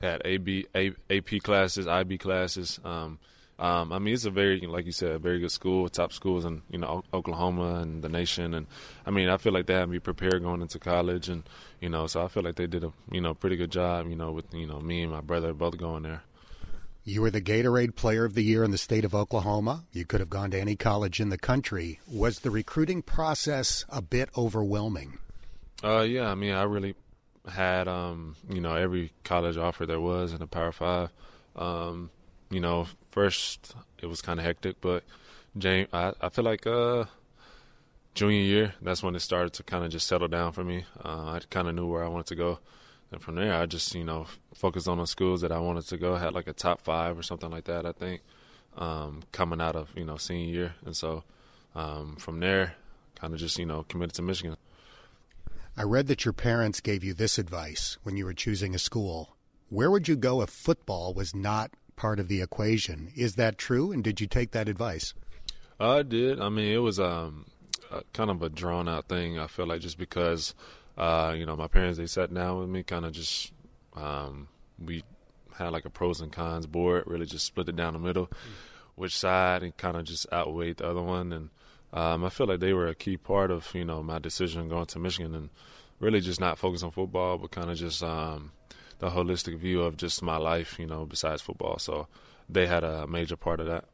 had 0.00 0.22
AB, 0.24 0.66
A, 0.76 0.92
AP 1.10 1.42
classes, 1.42 1.88
IB 1.88 2.18
classes. 2.18 2.78
Um, 2.84 3.18
um, 3.58 3.92
I 3.92 3.98
mean, 3.98 4.14
it's 4.14 4.24
a 4.24 4.30
very, 4.30 4.60
like 4.60 4.86
you 4.86 4.92
said, 4.92 5.10
a 5.10 5.18
very 5.18 5.38
good 5.38 5.52
school, 5.52 5.88
top 5.88 6.12
schools 6.12 6.44
in 6.44 6.62
you 6.70 6.78
know 6.78 7.02
Oklahoma 7.12 7.80
and 7.80 8.02
the 8.02 8.08
nation, 8.08 8.54
and 8.54 8.66
I 9.06 9.10
mean, 9.10 9.28
I 9.28 9.36
feel 9.36 9.52
like 9.52 9.66
they 9.66 9.74
had 9.74 9.88
me 9.88 9.98
prepared 9.98 10.42
going 10.42 10.62
into 10.62 10.78
college, 10.78 11.28
and 11.28 11.42
you 11.80 11.88
know, 11.88 12.06
so 12.06 12.24
I 12.24 12.28
feel 12.28 12.42
like 12.42 12.56
they 12.56 12.66
did 12.66 12.84
a 12.84 12.92
you 13.10 13.20
know 13.20 13.34
pretty 13.34 13.56
good 13.56 13.70
job, 13.70 14.08
you 14.08 14.16
know, 14.16 14.32
with 14.32 14.52
you 14.54 14.66
know 14.66 14.80
me 14.80 15.02
and 15.02 15.12
my 15.12 15.20
brother 15.20 15.52
both 15.52 15.76
going 15.78 16.04
there. 16.04 16.22
You 17.04 17.20
were 17.20 17.30
the 17.30 17.40
Gatorade 17.40 17.96
Player 17.96 18.24
of 18.24 18.34
the 18.34 18.44
Year 18.44 18.62
in 18.62 18.70
the 18.70 18.78
state 18.78 19.04
of 19.04 19.12
Oklahoma. 19.14 19.84
You 19.92 20.04
could 20.04 20.20
have 20.20 20.30
gone 20.30 20.52
to 20.52 20.60
any 20.60 20.76
college 20.76 21.18
in 21.18 21.30
the 21.30 21.38
country. 21.38 21.98
Was 22.08 22.40
the 22.40 22.50
recruiting 22.50 23.02
process 23.02 23.84
a 23.88 24.00
bit 24.00 24.28
overwhelming? 24.36 25.18
Uh, 25.82 26.02
yeah, 26.02 26.30
I 26.30 26.36
mean, 26.36 26.54
I 26.54 26.62
really 26.62 26.94
had 27.50 27.88
um, 27.88 28.36
you 28.48 28.60
know 28.60 28.76
every 28.76 29.10
college 29.24 29.56
offer 29.56 29.84
there 29.84 30.00
was 30.00 30.32
in 30.32 30.38
the 30.38 30.46
Power 30.46 30.70
Five. 30.70 31.10
Um, 31.56 32.10
you 32.50 32.60
know, 32.60 32.86
first 33.10 33.74
it 34.00 34.06
was 34.06 34.22
kind 34.22 34.38
of 34.38 34.46
hectic, 34.46 34.80
but 34.80 35.02
James, 35.58 35.88
I, 35.92 36.12
I 36.20 36.28
feel 36.28 36.44
like 36.44 36.66
uh, 36.68 37.06
junior 38.14 38.40
year 38.40 38.74
that's 38.80 39.02
when 39.02 39.16
it 39.16 39.20
started 39.20 39.52
to 39.54 39.64
kind 39.64 39.84
of 39.84 39.90
just 39.90 40.06
settle 40.06 40.28
down 40.28 40.52
for 40.52 40.62
me. 40.62 40.84
Uh, 41.04 41.32
I 41.32 41.40
kind 41.50 41.68
of 41.68 41.74
knew 41.74 41.86
where 41.86 42.04
I 42.04 42.08
wanted 42.08 42.26
to 42.26 42.36
go, 42.36 42.58
and 43.12 43.20
from 43.22 43.36
there 43.36 43.54
I 43.54 43.66
just 43.66 43.94
you 43.94 44.04
know 44.04 44.26
focused 44.54 44.88
on 44.88 44.98
the 44.98 45.06
schools 45.06 45.42
that 45.42 45.52
I 45.52 45.58
wanted 45.58 45.86
to 45.88 45.96
go. 45.96 46.16
had 46.16 46.34
like 46.34 46.48
a 46.48 46.52
top 46.52 46.80
five 46.80 47.18
or 47.18 47.22
something 47.22 47.50
like 47.50 47.64
that, 47.64 47.86
I 47.86 47.92
think, 47.92 48.22
um, 48.76 49.22
coming 49.32 49.60
out 49.60 49.76
of 49.76 49.90
you 49.94 50.04
know 50.04 50.16
senior 50.16 50.52
year, 50.52 50.74
and 50.84 50.96
so 50.96 51.24
um, 51.74 52.16
from 52.16 52.40
there, 52.40 52.74
kind 53.14 53.32
of 53.32 53.40
just 53.40 53.58
you 53.58 53.66
know 53.66 53.84
committed 53.84 54.14
to 54.14 54.22
Michigan. 54.22 54.56
I 55.76 55.84
read 55.84 56.06
that 56.08 56.24
your 56.24 56.34
parents 56.34 56.80
gave 56.80 57.02
you 57.02 57.14
this 57.14 57.38
advice 57.38 57.96
when 58.02 58.16
you 58.16 58.26
were 58.26 58.34
choosing 58.34 58.74
a 58.74 58.78
school. 58.78 59.36
Where 59.70 59.90
would 59.90 60.06
you 60.06 60.16
go 60.16 60.42
if 60.42 60.50
football 60.50 61.14
was 61.14 61.34
not 61.34 61.70
part 61.96 62.20
of 62.20 62.28
the 62.28 62.42
equation? 62.42 63.10
Is 63.16 63.36
that 63.36 63.56
true? 63.56 63.90
And 63.90 64.04
did 64.04 64.20
you 64.20 64.26
take 64.26 64.50
that 64.50 64.68
advice? 64.68 65.14
I 65.80 66.02
did. 66.02 66.40
I 66.40 66.50
mean, 66.50 66.74
it 66.74 66.78
was 66.78 67.00
um, 67.00 67.46
kind 68.12 68.30
of 68.30 68.42
a 68.42 68.50
drawn 68.50 68.86
out 68.86 69.08
thing. 69.08 69.38
I 69.38 69.46
feel 69.46 69.66
like 69.66 69.80
just 69.80 69.96
because, 69.96 70.54
uh, 70.96 71.34
you 71.36 71.46
know, 71.46 71.56
my 71.56 71.68
parents 71.68 71.98
they 71.98 72.06
sat 72.06 72.32
down 72.32 72.58
with 72.58 72.68
me, 72.68 72.82
kind 72.82 73.04
of 73.04 73.12
just 73.12 73.52
um, 73.94 74.48
we 74.78 75.02
had 75.56 75.70
like 75.70 75.84
a 75.84 75.90
pros 75.90 76.20
and 76.20 76.32
cons 76.32 76.66
board, 76.66 77.04
really 77.06 77.26
just 77.26 77.46
split 77.46 77.68
it 77.68 77.76
down 77.76 77.94
the 77.94 77.98
middle, 77.98 78.30
which 78.94 79.16
side 79.16 79.62
and 79.62 79.76
kind 79.76 79.96
of 79.96 80.04
just 80.04 80.26
outweighed 80.32 80.78
the 80.78 80.88
other 80.88 81.02
one, 81.02 81.32
and 81.32 81.50
um, 81.92 82.24
I 82.24 82.30
feel 82.30 82.46
like 82.46 82.60
they 82.60 82.72
were 82.72 82.86
a 82.86 82.94
key 82.94 83.16
part 83.16 83.50
of 83.50 83.68
you 83.74 83.84
know 83.84 84.02
my 84.02 84.18
decision 84.18 84.68
going 84.68 84.86
to 84.86 84.98
Michigan 84.98 85.34
and 85.34 85.50
really 86.00 86.20
just 86.20 86.40
not 86.40 86.58
focus 86.58 86.82
on 86.82 86.90
football, 86.90 87.38
but 87.38 87.50
kind 87.50 87.70
of 87.70 87.76
just 87.76 88.02
um, 88.02 88.52
the 88.98 89.10
holistic 89.10 89.58
view 89.58 89.82
of 89.82 89.96
just 89.96 90.22
my 90.22 90.36
life, 90.36 90.78
you 90.78 90.86
know, 90.86 91.06
besides 91.06 91.40
football. 91.40 91.78
So 91.78 92.08
they 92.48 92.66
had 92.66 92.84
a 92.84 93.06
major 93.06 93.36
part 93.36 93.60
of 93.60 93.66
that. 93.66 93.84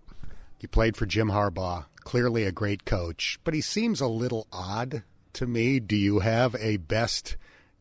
You 0.60 0.68
played 0.68 0.96
for 0.96 1.06
Jim 1.06 1.30
Harbaugh, 1.30 1.84
clearly 2.00 2.44
a 2.44 2.50
great 2.50 2.84
coach, 2.84 3.38
but 3.44 3.54
he 3.54 3.60
seems 3.60 4.00
a 4.00 4.08
little 4.08 4.48
odd 4.52 5.04
to 5.34 5.46
me. 5.46 5.80
Do 5.80 5.96
you 5.96 6.20
have 6.20 6.54
a 6.56 6.76
best 6.76 7.36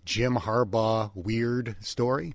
Jim 0.05 0.35
Harbaugh 0.35 1.11
weird 1.15 1.75
story? 1.79 2.33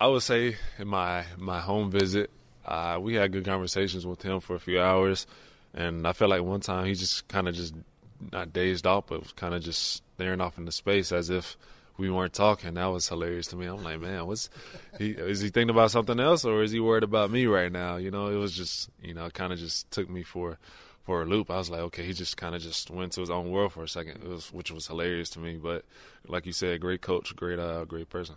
I 0.00 0.06
would 0.06 0.22
say 0.22 0.56
in 0.78 0.88
my 0.88 1.24
my 1.36 1.60
home 1.60 1.90
visit, 1.90 2.30
uh, 2.64 2.98
we 3.00 3.14
had 3.14 3.32
good 3.32 3.44
conversations 3.44 4.06
with 4.06 4.22
him 4.22 4.40
for 4.40 4.54
a 4.54 4.60
few 4.60 4.80
hours. 4.80 5.26
And 5.74 6.06
I 6.06 6.12
felt 6.12 6.30
like 6.30 6.42
one 6.42 6.60
time 6.60 6.86
he 6.86 6.94
just 6.94 7.28
kind 7.28 7.48
of 7.48 7.54
just 7.54 7.74
not 8.32 8.52
dazed 8.52 8.86
off, 8.86 9.06
but 9.06 9.36
kind 9.36 9.54
of 9.54 9.62
just 9.62 10.02
staring 10.14 10.40
off 10.40 10.58
into 10.58 10.72
space 10.72 11.12
as 11.12 11.30
if 11.30 11.56
we 11.96 12.10
weren't 12.10 12.32
talking. 12.32 12.74
That 12.74 12.86
was 12.86 13.08
hilarious 13.08 13.48
to 13.48 13.56
me. 13.56 13.66
I'm 13.66 13.82
like, 13.82 14.00
man, 14.00 14.26
what's 14.26 14.50
he? 14.98 15.10
Is 15.10 15.40
he 15.40 15.50
thinking 15.50 15.70
about 15.70 15.90
something 15.90 16.18
else, 16.18 16.44
or 16.44 16.62
is 16.62 16.72
he 16.72 16.80
worried 16.80 17.04
about 17.04 17.30
me 17.30 17.46
right 17.46 17.70
now? 17.70 17.96
You 17.96 18.10
know, 18.10 18.28
it 18.28 18.36
was 18.36 18.52
just, 18.52 18.90
you 19.02 19.14
know, 19.14 19.28
kind 19.30 19.52
of 19.52 19.58
just 19.58 19.90
took 19.90 20.08
me 20.08 20.22
for 20.22 20.58
for 21.10 21.22
a 21.22 21.26
loop. 21.26 21.50
I 21.50 21.56
was 21.56 21.68
like, 21.68 21.80
okay, 21.80 22.04
he 22.04 22.12
just 22.12 22.36
kind 22.36 22.54
of 22.54 22.62
just 22.62 22.88
went 22.88 23.10
to 23.14 23.20
his 23.20 23.30
own 23.30 23.50
world 23.50 23.72
for 23.72 23.82
a 23.82 23.88
second, 23.88 24.22
was, 24.22 24.52
which 24.52 24.70
was 24.70 24.86
hilarious 24.86 25.28
to 25.30 25.40
me. 25.40 25.56
But 25.56 25.84
like 26.28 26.46
you 26.46 26.52
said, 26.52 26.80
great 26.80 27.00
coach, 27.00 27.34
great, 27.34 27.58
uh, 27.58 27.84
great 27.84 28.08
person. 28.08 28.36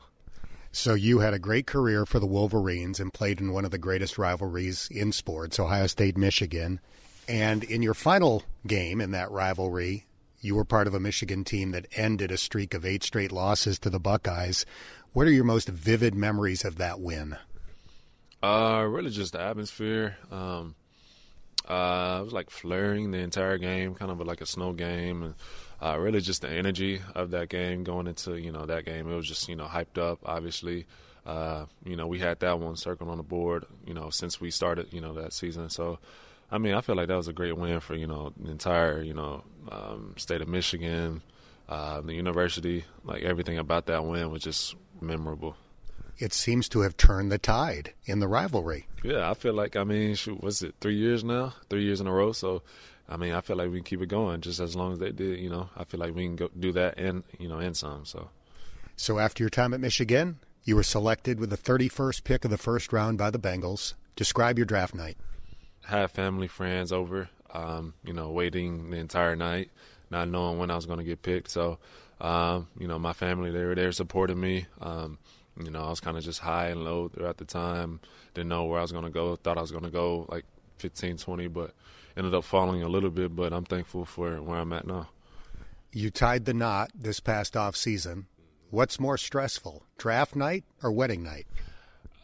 So 0.72 0.96
you 0.96 1.20
had 1.20 1.36
a 1.36 1.40
great 1.40 1.68
career 1.68 2.04
for 2.04 2.20
the 2.20 2.26
Wolverines 2.26 3.00
and 3.00 3.14
played 3.14 3.40
in 3.40 3.54
one 3.54 3.64
of 3.64 3.70
the 3.70 3.78
greatest 3.78 4.18
rivalries 4.18 4.88
in 4.90 5.12
sports, 5.12 5.60
Ohio 5.60 5.86
State, 5.86 6.18
Michigan. 6.18 6.80
And 7.28 7.64
in 7.64 7.84
your 7.84 7.94
final 7.94 8.42
game 8.66 9.00
in 9.00 9.12
that 9.12 9.30
rivalry, 9.30 10.08
you 10.42 10.56
were 10.56 10.66
part 10.66 10.88
of 10.88 10.96
a 10.96 11.00
Michigan 11.00 11.44
team 11.44 11.74
that 11.74 11.86
ended 11.96 12.32
a 12.32 12.38
streak 12.38 12.74
of 12.74 12.88
eight 12.88 13.04
straight 13.04 13.32
losses 13.32 13.78
to 13.80 13.92
the 13.92 14.00
Buckeyes. 14.00 14.66
What 15.12 15.28
are 15.28 15.32
your 15.32 15.44
most 15.44 15.70
vivid 15.70 16.16
memories 16.16 16.66
of 16.66 16.78
that 16.78 17.00
win? 17.00 17.38
Uh, 18.42 18.84
really 18.90 19.12
just 19.12 19.34
the 19.34 19.42
atmosphere. 19.42 20.18
Um, 20.32 20.74
uh, 21.68 22.20
it 22.22 22.24
was 22.26 22.34
like 22.34 22.50
flaring 22.50 23.12
the 23.12 23.20
entire 23.20 23.58
game, 23.58 23.96
kind 23.96 24.12
of 24.12 24.20
like 24.20 24.42
a 24.42 24.46
snow 24.46 24.74
game, 24.74 25.24
and 25.24 25.36
uh, 25.82 25.98
really 25.98 26.22
just 26.22 26.42
the 26.42 26.50
energy 26.50 27.02
of 27.16 27.32
that 27.32 27.50
game 27.50 27.84
going 27.84 28.08
into 28.08 28.40
you 28.40 28.52
know 28.52 28.66
that 28.66 28.86
game. 28.86 29.10
It 29.10 29.16
was 29.16 29.28
just 29.28 29.48
you 29.48 29.56
know 29.56 29.66
hyped 29.66 29.98
up. 29.98 30.20
Obviously, 30.26 30.86
uh, 31.26 31.66
you 31.86 31.96
know 31.96 32.08
we 32.08 32.20
had 32.20 32.40
that 32.42 32.60
one 32.60 32.76
circled 32.76 33.10
on 33.10 33.18
the 33.18 33.24
board, 33.24 33.66
you 33.86 33.94
know 33.94 34.10
since 34.10 34.42
we 34.42 34.52
started 34.52 34.92
you 34.92 35.02
know 35.02 35.14
that 35.14 35.34
season. 35.34 35.70
So 35.70 36.00
I 36.52 36.58
mean, 36.58 36.76
I 36.76 36.82
feel 36.82 36.96
like 36.96 37.08
that 37.08 37.16
was 37.16 37.28
a 37.28 37.34
great 37.34 37.58
win 37.58 37.80
for 37.80 37.96
you 37.96 38.08
know 38.08 38.34
the 38.40 38.52
entire 38.52 39.02
you 39.02 39.14
know 39.14 39.44
um, 39.72 40.14
state 40.18 40.42
of 40.42 40.48
Michigan, 40.48 41.22
uh, 41.70 42.02
the 42.02 42.14
university. 42.14 42.86
Like 43.04 43.24
everything 43.24 43.58
about 43.58 43.88
that 43.88 44.06
win 44.06 44.30
was 44.32 44.44
just 44.44 44.76
memorable. 45.02 45.56
It 46.18 46.34
seems 46.34 46.70
to 46.70 46.82
have 46.82 46.98
turned 46.98 47.32
the 47.32 47.38
tide 47.38 47.94
in 48.06 48.20
the 48.20 48.28
rivalry. 48.28 48.88
Yeah, 49.04 49.30
I 49.30 49.34
feel 49.34 49.54
like 49.54 49.76
I 49.76 49.84
mean, 49.84 50.16
shoot, 50.16 50.42
was 50.42 50.62
it 50.62 50.76
three 50.80 50.96
years 50.96 51.24
now? 51.24 51.54
Three 51.70 51.84
years 51.84 52.00
in 52.00 52.08
a 52.08 52.14
row. 52.14 52.32
So, 52.32 52.62
I 53.10 53.18
mean, 53.18 53.34
I 53.34 53.42
feel 53.42 53.58
like 53.58 53.70
we 53.70 53.78
can 53.78 53.84
keep 53.84 54.02
it 54.02 54.08
going 54.08 54.42
just 54.42 54.60
as 54.60 54.76
long 54.76 54.94
as 54.94 55.00
they 55.00 55.12
did. 55.12 55.40
You 55.40 55.50
know, 55.50 55.70
I 55.76 55.84
feel 55.84 56.00
like 56.00 56.16
we 56.16 56.24
can 56.24 56.36
go 56.36 56.50
do 56.58 56.72
that 56.74 56.98
and 56.98 57.24
you 57.40 57.48
know 57.48 57.58
and 57.58 57.76
some. 57.76 58.06
So, 58.06 58.30
so 58.96 59.20
after 59.20 59.44
your 59.44 59.50
time 59.50 59.74
at 59.74 59.80
Michigan, 59.80 60.40
you 60.64 60.76
were 60.76 60.84
selected 60.84 61.40
with 61.40 61.50
the 61.50 61.58
31st 61.58 62.24
pick 62.24 62.46
of 62.46 62.52
the 62.52 62.58
first 62.58 62.94
round 62.94 63.18
by 63.18 63.30
the 63.30 63.40
Bengals. 63.40 63.94
Describe 64.16 64.58
your 64.58 64.66
draft 64.66 64.94
night 64.94 65.18
had 65.84 66.12
family, 66.12 66.48
friends 66.48 66.92
over, 66.92 67.30
um, 67.52 67.94
you 68.04 68.14
know, 68.14 68.32
waiting 68.32 68.90
the 68.90 68.98
entire 68.98 69.36
night, 69.36 69.70
not 70.10 70.30
knowing 70.30 70.58
when 70.58 70.72
I 70.72 70.76
was 70.76 70.86
going 70.86 71.00
to 71.00 71.06
get 71.06 71.22
picked. 71.22 71.52
So, 71.52 71.78
um, 72.22 72.68
you 72.80 72.88
know, 72.88 72.98
my 73.00 73.14
family, 73.14 73.52
they 73.52 73.66
were 73.66 73.76
there 73.76 73.92
supporting 73.92 74.40
me. 74.40 74.66
Um, 74.82 75.18
you 75.62 75.70
know, 75.70 75.84
I 75.84 75.90
was 75.90 76.00
kind 76.00 76.18
of 76.18 76.24
just 76.24 76.40
high 76.40 76.68
and 76.68 76.84
low 76.84 77.10
throughout 77.10 77.38
the 77.38 77.46
time. 77.46 78.00
Didn't 78.34 78.50
know 78.50 78.66
where 78.66 78.80
I 78.80 78.82
was 78.82 78.92
going 78.92 79.04
to 79.04 79.10
go. 79.10 79.36
Thought 79.36 79.58
I 79.58 79.62
was 79.62 79.72
going 79.72 79.84
to 79.84 79.92
go 79.92 80.26
like 80.30 80.46
15, 80.78 81.18
20, 81.18 81.48
but 81.48 81.74
ended 82.18 82.34
up 82.34 82.44
falling 82.44 82.84
a 82.84 82.90
little 82.90 83.12
bit. 83.12 83.36
But 83.36 83.54
I'm 83.54 83.66
thankful 83.66 84.06
for 84.06 84.42
where 84.42 84.60
I'm 84.60 84.74
at 84.74 84.88
now. 84.88 85.10
You 85.92 86.10
tied 86.10 86.46
the 86.46 86.54
knot 86.54 86.92
this 86.96 87.20
past 87.20 87.56
off 87.56 87.76
season. 87.76 88.28
What's 88.72 89.00
more 89.00 89.18
stressful, 89.18 89.84
draft 90.00 90.36
night 90.36 90.64
or 90.82 90.92
wedding 90.92 91.22
night? 91.22 91.46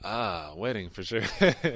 Ah, 0.04 0.54
wedding 0.56 0.90
for 0.90 1.04
sure. 1.04 1.22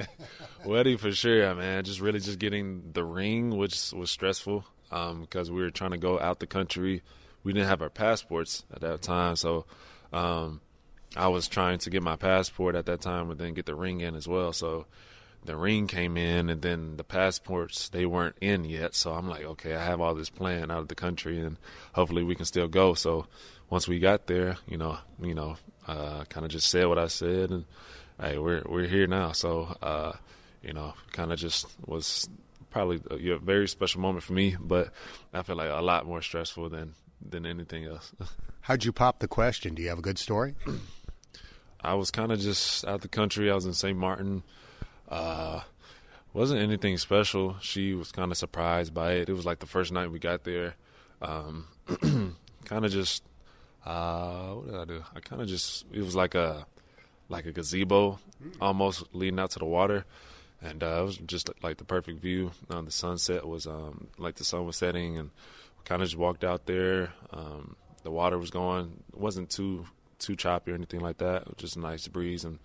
wedding 0.66 0.98
for 0.98 1.12
sure, 1.12 1.54
man. 1.54 1.84
Just 1.84 2.00
really 2.00 2.20
just 2.20 2.40
getting 2.40 2.92
the 2.94 3.04
ring, 3.04 3.56
which 3.58 3.92
was 3.92 4.10
stressful 4.10 4.66
um, 4.92 5.22
because 5.22 5.52
we 5.52 5.62
were 5.62 5.70
trying 5.70 5.92
to 5.92 5.98
go 5.98 6.20
out 6.20 6.40
the 6.40 6.48
country. 6.48 7.04
We 7.44 7.54
didn't 7.54 7.68
have 7.68 7.82
our 7.82 7.90
passports 7.90 8.64
at 8.74 8.82
that 8.82 9.02
time, 9.02 9.36
so 9.36 9.66
um, 10.14 10.62
I 11.16 11.28
was 11.28 11.48
trying 11.48 11.80
to 11.80 11.90
get 11.90 12.04
my 12.04 12.16
passport 12.16 12.76
at 12.76 12.86
that 12.88 13.02
time, 13.02 13.30
and 13.30 13.40
then 13.40 13.54
get 13.54 13.66
the 13.66 13.76
ring 13.76 14.02
in 14.02 14.16
as 14.16 14.28
well. 14.28 14.54
So 14.54 14.86
the 15.46 15.56
ring 15.56 15.88
came 15.88 16.18
in, 16.18 16.50
and 16.50 16.62
then 16.62 16.98
the 16.98 17.04
passports 17.04 17.90
they 17.90 18.06
weren't 18.06 18.38
in 18.42 18.66
yet. 18.66 18.96
So 18.96 19.14
I'm 19.14 19.28
like, 19.28 19.44
okay, 19.44 19.76
I 19.76 19.84
have 19.84 20.02
all 20.02 20.16
this 20.16 20.30
plan 20.30 20.72
out 20.72 20.80
of 20.80 20.88
the 20.88 20.96
country, 20.96 21.40
and 21.40 21.58
hopefully 21.94 22.24
we 22.24 22.36
can 22.36 22.46
still 22.46 22.68
go. 22.68 22.94
So 22.94 23.28
once 23.70 23.88
we 23.88 24.00
got 24.00 24.28
there, 24.28 24.58
you 24.68 24.78
know, 24.78 24.98
you 25.22 25.34
know, 25.34 25.58
uh, 25.88 26.24
kind 26.26 26.46
of 26.46 26.52
just 26.52 26.70
said 26.70 26.88
what 26.88 26.98
I 26.98 27.08
said 27.08 27.50
and 27.52 27.66
hey, 28.20 28.38
we're 28.38 28.64
we're 28.66 28.88
here 28.88 29.08
now. 29.08 29.32
So, 29.32 29.76
uh, 29.82 30.14
you 30.62 30.74
know, 30.74 30.94
kind 31.12 31.32
of 31.32 31.40
just 31.40 31.68
was 31.86 32.30
probably 32.70 33.02
a, 33.10 33.38
very 33.38 33.68
special 33.68 34.02
moment 34.02 34.24
for 34.24 34.34
me, 34.34 34.56
but 34.60 34.92
I 35.34 35.44
feel 35.44 35.56
like 35.56 35.70
a 35.70 35.82
lot 35.82 36.06
more 36.06 36.22
stressful 36.22 36.70
than 36.70 36.96
than 37.22 37.46
anything 37.46 37.86
else. 37.86 38.14
How'd 38.62 38.86
you 38.86 38.92
pop 38.94 39.20
the 39.20 39.28
question? 39.28 39.76
Do 39.76 39.82
you 39.82 39.90
have 39.90 40.00
a 40.00 40.04
good 40.04 40.18
story? 40.18 40.56
I 41.84 41.96
was 41.96 42.12
kind 42.12 42.32
of 42.32 42.40
just 42.40 42.86
out 42.86 43.02
the 43.02 43.08
country. 43.08 43.52
I 43.52 43.56
was 43.56 43.66
in 43.66 43.74
St. 43.74 43.98
Martin. 43.98 44.44
Uh, 45.10 45.62
wasn't 46.34 46.62
anything 46.62 46.98
special. 46.98 47.58
She 47.60 47.94
was 47.94 48.12
kind 48.12 48.32
of 48.32 48.38
surprised 48.38 48.94
by 48.94 49.14
it. 49.14 49.30
It 49.30 49.34
was 49.34 49.46
like 49.46 49.60
the 49.60 49.66
first 49.66 49.92
night 49.92 50.12
we 50.12 50.20
got 50.20 50.44
there. 50.44 50.76
Um, 51.22 51.68
kind 52.66 52.86
of 52.86 52.92
just, 52.92 53.24
uh, 53.86 54.54
what 54.54 54.66
did 54.66 54.76
I 54.76 54.86
do? 54.86 55.04
I 55.16 55.20
kind 55.20 55.42
of 55.42 55.48
just, 55.48 55.86
it 55.92 56.02
was 56.02 56.16
like 56.16 56.36
a, 56.36 56.66
like 57.30 57.46
a 57.46 57.52
gazebo 57.52 58.20
almost 58.62 59.04
leading 59.14 59.40
out 59.40 59.52
to 59.52 59.60
the 59.60 59.66
water. 59.66 60.06
And 60.62 60.82
uh, 60.82 61.02
it 61.02 61.06
was 61.06 61.18
just 61.18 61.50
like 61.62 61.78
the 61.78 61.84
perfect 61.84 62.22
view. 62.22 62.52
Uh, 62.70 62.82
the 62.82 62.92
sunset 62.92 63.46
was 63.46 63.68
um, 63.68 64.08
like 64.18 64.36
the 64.36 64.46
sun 64.46 64.66
was 64.66 64.78
setting, 64.78 65.18
and 65.18 65.30
kind 65.84 66.02
of 66.02 66.08
just 66.08 66.18
walked 66.18 66.46
out 66.46 66.66
there. 66.66 67.12
Um, 67.32 67.76
the 68.04 68.12
water 68.12 68.38
was 68.38 68.50
going, 68.50 69.04
it 69.12 69.20
wasn't 69.20 69.50
too 69.50 69.86
too 70.26 70.36
choppy 70.36 70.72
or 70.72 70.76
anything 70.76 71.00
like 71.00 71.18
that. 71.18 71.58
Just 71.58 71.76
a 71.76 71.80
nice 71.80 72.08
breeze, 72.08 72.44
and 72.44 72.60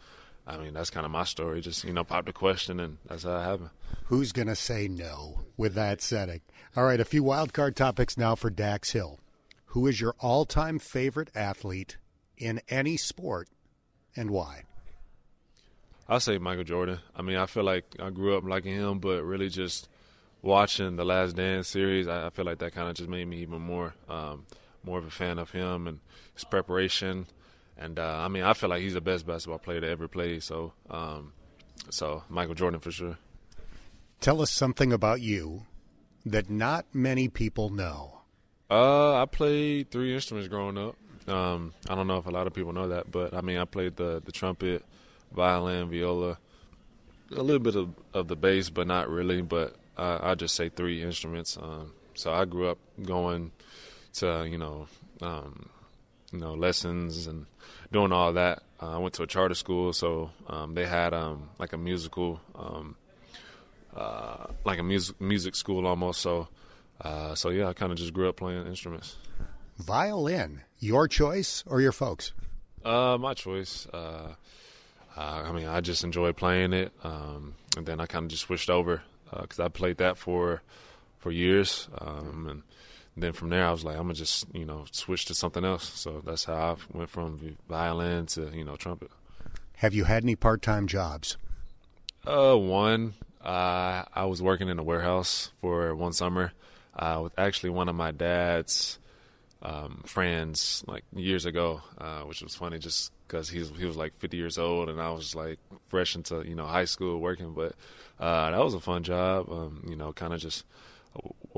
I 0.47 0.57
mean 0.57 0.75
that's 0.75 0.91
kind 0.91 1.05
of 1.07 1.13
my 1.13 1.25
story. 1.25 1.61
Just 1.61 1.85
you 1.85 1.93
know, 1.93 2.05
popped 2.05 2.29
a 2.29 2.33
question, 2.33 2.81
and 2.81 2.99
that's 3.07 3.25
how 3.25 3.37
it 3.37 3.45
happened. 3.45 3.71
Who's 4.05 4.33
going 4.33 4.49
to 4.49 4.57
say 4.57 4.89
no 4.89 5.41
with 5.57 5.75
that 5.75 6.01
setting? 6.01 6.41
All 6.77 6.85
right, 6.85 7.01
a 7.01 7.05
few 7.05 7.23
wild 7.23 7.53
card 7.53 7.77
topics 7.77 8.17
now 8.17 8.35
for 8.35 8.51
Dax 8.51 8.93
Hill. 8.93 9.21
Who 9.73 9.87
is 9.87 10.01
your 10.01 10.15
all-time 10.21 10.79
favorite 10.79 11.31
athlete 11.35 11.99
in 12.39 12.61
any 12.69 12.97
sport, 12.97 13.49
and 14.17 14.31
why? 14.31 14.63
I'll 16.09 16.21
say 16.21 16.39
Michael 16.39 16.65
Jordan. 16.65 17.01
I 17.15 17.21
mean, 17.21 17.37
I 17.37 17.45
feel 17.45 17.65
like 17.65 17.85
I 18.01 18.09
grew 18.09 18.37
up 18.37 18.45
liking 18.45 18.75
him, 18.75 18.99
but 18.99 19.23
really 19.25 19.51
just 19.51 19.89
watching 20.41 20.97
the 20.97 21.05
Last 21.05 21.37
Dance 21.37 21.69
series, 21.69 22.09
I, 22.09 22.31
feel 22.31 22.47
like 22.47 22.59
that 22.59 22.73
kind 22.73 22.89
of 22.89 22.95
just 22.95 23.11
made 23.11 23.27
me 23.27 23.39
even 23.39 23.61
more 23.61 23.95
um, 24.09 24.47
more 24.85 24.99
of 24.99 25.07
a 25.07 25.11
fan 25.11 25.39
of 25.39 25.51
him 25.51 25.87
and 25.87 26.01
his 26.35 26.45
preparation. 26.45 27.27
And 27.79 27.99
uh, 27.99 28.19
I 28.19 28.29
mean, 28.29 28.43
I 28.43 28.55
feel 28.55 28.71
like 28.71 28.83
he's 28.83 28.95
the 28.95 29.01
best 29.01 29.27
basketball 29.27 29.59
player 29.59 29.81
to 29.81 29.89
ever 29.89 30.09
play. 30.09 30.41
So, 30.41 30.73
um, 30.91 31.33
so 31.91 32.25
Michael 32.29 32.55
Jordan 32.55 32.81
for 32.81 32.91
sure. 32.91 33.19
Tell 34.21 34.43
us 34.43 34.51
something 34.51 34.93
about 34.93 35.21
you 35.21 35.67
that 36.27 36.51
not 36.51 36.87
many 36.93 37.29
people 37.29 37.71
know. 37.71 38.21
Uh, 38.71 39.23
I 39.23 39.27
played 39.27 39.91
three 39.91 40.15
instruments 40.15 40.49
growing 40.49 40.77
up. 40.77 40.97
Um, 41.29 41.73
I 41.89 41.95
don't 41.95 42.07
know 42.07 42.19
if 42.19 42.27
a 42.27 42.31
lot 42.31 42.47
of 42.47 42.53
people 42.53 42.73
know 42.73 42.89
that, 42.89 43.11
but 43.11 43.33
I 43.33 43.41
mean, 43.43 43.59
I 43.59 43.65
played 43.65 43.97
the 43.97 44.21
the 44.25 44.33
trumpet, 44.33 44.85
violin, 45.33 45.89
viola, 45.91 46.39
a 47.31 47.43
little 47.43 47.61
bit 47.61 47.77
of, 47.77 47.91
of 48.15 48.29
the 48.29 48.37
bass, 48.37 48.71
but 48.71 48.87
not 48.87 49.09
really. 49.09 49.43
But 49.43 49.77
I, 49.97 50.31
I 50.31 50.35
just 50.35 50.55
say 50.55 50.69
three 50.69 51.03
instruments. 51.03 51.57
Um, 51.57 51.93
so 52.15 52.33
I 52.33 52.45
grew 52.45 52.69
up 52.69 52.79
going 53.03 53.53
to 54.15 54.47
you 54.51 54.59
know 54.59 54.87
um, 55.23 55.69
you 56.33 56.39
know 56.39 56.55
lessons 56.55 57.27
and 57.27 57.47
doing 57.93 58.13
all 58.13 58.33
that. 58.35 58.63
Uh, 58.81 58.95
I 58.95 58.99
went 58.99 59.15
to 59.15 59.23
a 59.23 59.27
charter 59.27 59.55
school, 59.55 59.93
so 59.93 60.31
um, 60.47 60.75
they 60.75 60.87
had 60.87 61.13
um, 61.15 61.51
like 61.59 61.73
a 61.73 61.79
musical, 61.79 62.41
um, 62.55 62.97
uh, 63.97 64.47
like 64.65 64.79
a 64.79 64.83
music 64.83 65.21
music 65.21 65.55
school 65.55 65.87
almost. 65.87 66.21
So 66.21 66.49
uh, 67.01 67.35
so 67.35 67.51
yeah, 67.51 67.69
I 67.69 67.73
kind 67.73 67.93
of 67.93 67.99
just 67.99 68.13
grew 68.13 68.29
up 68.29 68.37
playing 68.37 68.67
instruments. 68.67 69.17
Violin, 69.79 70.63
your 70.81 71.07
choice 71.07 71.63
or 71.67 71.81
your 71.81 71.93
folks? 71.93 72.33
Uh, 72.85 73.17
my 73.19 73.35
choice. 73.35 73.87
Uh, 73.93 74.35
uh, 75.17 75.43
I 75.47 75.53
mean, 75.53 75.67
I 75.67 75.81
just 75.81 76.05
enjoy 76.05 76.33
playing 76.33 76.73
it, 76.73 76.93
um, 77.03 77.55
and 77.77 77.87
then 77.87 78.01
I 78.01 78.07
kind 78.07 78.25
of 78.25 78.31
just 78.31 78.45
switched 78.45 78.71
over 78.71 79.03
because 79.33 79.61
I 79.61 79.69
played 79.69 79.99
that 79.99 80.17
for 80.17 80.63
for 81.19 81.33
years, 81.33 81.89
um, 81.99 82.47
and 82.49 82.63
then 83.23 83.33
from 83.33 83.49
there 83.51 83.67
I 83.67 83.71
was 83.71 83.85
like, 83.85 83.97
I'm 83.97 84.03
gonna 84.03 84.15
just 84.15 84.47
you 84.53 84.65
know 84.65 84.85
switch 84.91 85.27
to 85.27 85.35
something 85.35 85.65
else. 85.65 85.85
So 85.85 86.23
that's 86.25 86.45
how 86.45 86.55
I 86.55 86.97
went 86.97 87.11
from 87.11 87.57
violin 87.69 88.27
to 88.27 88.51
you 88.55 88.65
know 88.65 88.77
trumpet. 88.77 89.11
Have 89.77 89.95
you 89.95 90.05
had 90.05 90.25
any 90.25 90.37
part 90.37 90.63
time 90.63 90.87
jobs? 90.87 91.37
Uh, 92.27 92.57
one. 92.57 93.15
Uh, 93.41 94.05
I 94.13 94.25
was 94.25 94.43
working 94.43 94.69
in 94.69 94.79
a 94.79 94.83
warehouse 94.83 95.53
for 95.61 95.95
one 95.95 96.13
summer 96.13 96.53
uh, 96.99 97.21
with 97.23 97.33
actually 97.39 97.71
one 97.71 97.89
of 97.89 97.95
my 97.95 98.11
dad's 98.11 98.99
um, 99.63 100.03
friends 100.05 100.85
like 100.87 101.05
years 101.15 101.47
ago, 101.47 101.81
uh, 101.99 102.23
which 102.23 102.43
was 102.43 102.55
funny 102.55 102.79
just 102.79 103.13
because 103.27 103.49
he 103.49 103.61
was, 103.61 103.71
he 103.79 103.85
was 103.85 103.97
like 103.97 104.15
50 104.19 104.37
years 104.37 104.59
old 104.59 104.89
and 104.89 105.01
I 105.01 105.11
was 105.11 105.35
like 105.35 105.59
fresh 105.89 106.15
into 106.17 106.47
you 106.47 106.55
know 106.55 106.67
high 106.67 106.85
school 106.85 107.21
working. 107.21 107.53
But 107.55 107.75
uh, 108.19 108.51
that 108.51 108.63
was 108.63 108.75
a 108.75 108.81
fun 108.81 109.05
job. 109.05 109.51
Um, 109.51 109.85
you 109.89 109.97
know, 109.97 110.13
kind 110.13 110.35
of 110.35 110.41
just 110.41 110.65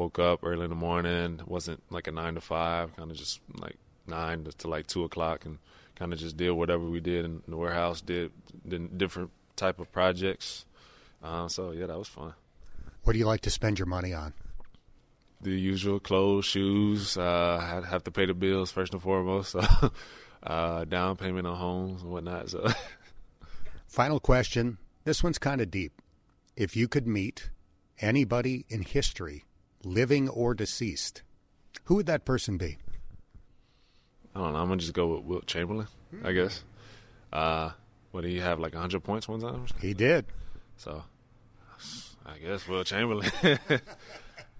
woke 0.01 0.19
up 0.19 0.41
early 0.43 0.65
in 0.65 0.71
the 0.71 0.77
morning. 0.77 1.41
Wasn't 1.47 1.83
like 1.91 2.07
a 2.07 2.13
nine 2.13 2.35
to 2.35 2.41
five. 2.41 2.97
Kind 2.97 3.11
of 3.11 3.17
just 3.17 3.41
like 3.55 3.77
nine 4.07 4.45
to, 4.45 4.53
to 4.53 4.69
like 4.69 4.87
two 4.87 5.05
o'clock 5.05 5.45
and 5.45 5.59
kind 5.95 6.13
of 6.13 6.19
just 6.19 6.37
did 6.37 6.51
whatever 6.53 6.85
we 6.85 7.01
did 7.01 7.27
in 7.27 7.43
the 7.47 7.57
warehouse. 7.57 8.01
Did, 8.01 8.33
did 8.67 8.97
different 8.97 9.31
type 9.57 9.79
of 9.79 9.93
projects. 9.93 10.65
Uh, 11.23 11.49
so 11.49 11.73
yeah, 11.73 11.87
that 11.87 11.99
was 11.99 12.09
fun. 12.09 12.33
What 13.05 13.13
do 13.13 13.19
you 13.19 13.27
like 13.27 13.43
to 13.43 13.51
spend 13.51 13.79
your 13.79 13.87
money 13.87 14.15
on? 14.15 14.33
The 15.43 15.53
usual 15.53 16.01
clothes, 16.01 16.47
shoes. 16.47 17.17
Uh, 17.17 17.59
I 17.61 17.87
have 17.89 18.05
to 18.05 18.11
pay 18.11 18.27
the 18.27 18.35
bills 18.35 18.71
first 18.73 18.93
and 18.93 19.03
foremost. 19.03 19.55
So 19.71 19.93
uh, 20.43 20.87
down 20.87 21.17
payment 21.17 21.47
on 21.47 21.55
homes 21.55 22.01
and 22.01 22.11
whatnot. 22.11 22.49
So, 22.49 22.67
final 23.87 24.21
question. 24.21 24.79
This 25.05 25.23
one's 25.23 25.39
kind 25.39 25.61
of 25.61 25.71
deep. 25.71 26.01
If 26.57 26.77
you 26.77 26.89
could 26.89 27.07
meet 27.07 27.51
anybody 28.01 28.65
in 28.71 28.81
history, 28.81 29.45
living 29.85 30.29
or 30.29 30.55
deceased, 30.55 31.23
who 31.85 31.97
would 31.97 32.07
that 32.07 32.25
person 32.25 32.57
be? 32.57 32.79
I 34.35 34.41
don't 34.41 34.53
know. 34.53 34.59
I'm 34.59 34.69
gonna 34.69 34.81
just 34.81 34.95
go 34.95 35.15
with 35.15 35.25
Wilt 35.25 35.47
Chamberlain. 35.47 35.89
I 36.25 36.33
guess. 36.33 36.63
Uh, 37.33 37.71
what 38.11 38.23
did 38.23 38.31
he 38.31 38.39
have 38.39 38.59
like 38.59 38.75
100 38.75 39.03
points 39.03 39.29
one 39.29 39.41
time? 39.41 39.67
He 39.81 39.95
did. 39.95 40.27
So, 40.77 41.03
I 42.27 42.39
guess 42.39 42.67
Wilt 42.67 42.87
Chamberlain. 42.87 43.31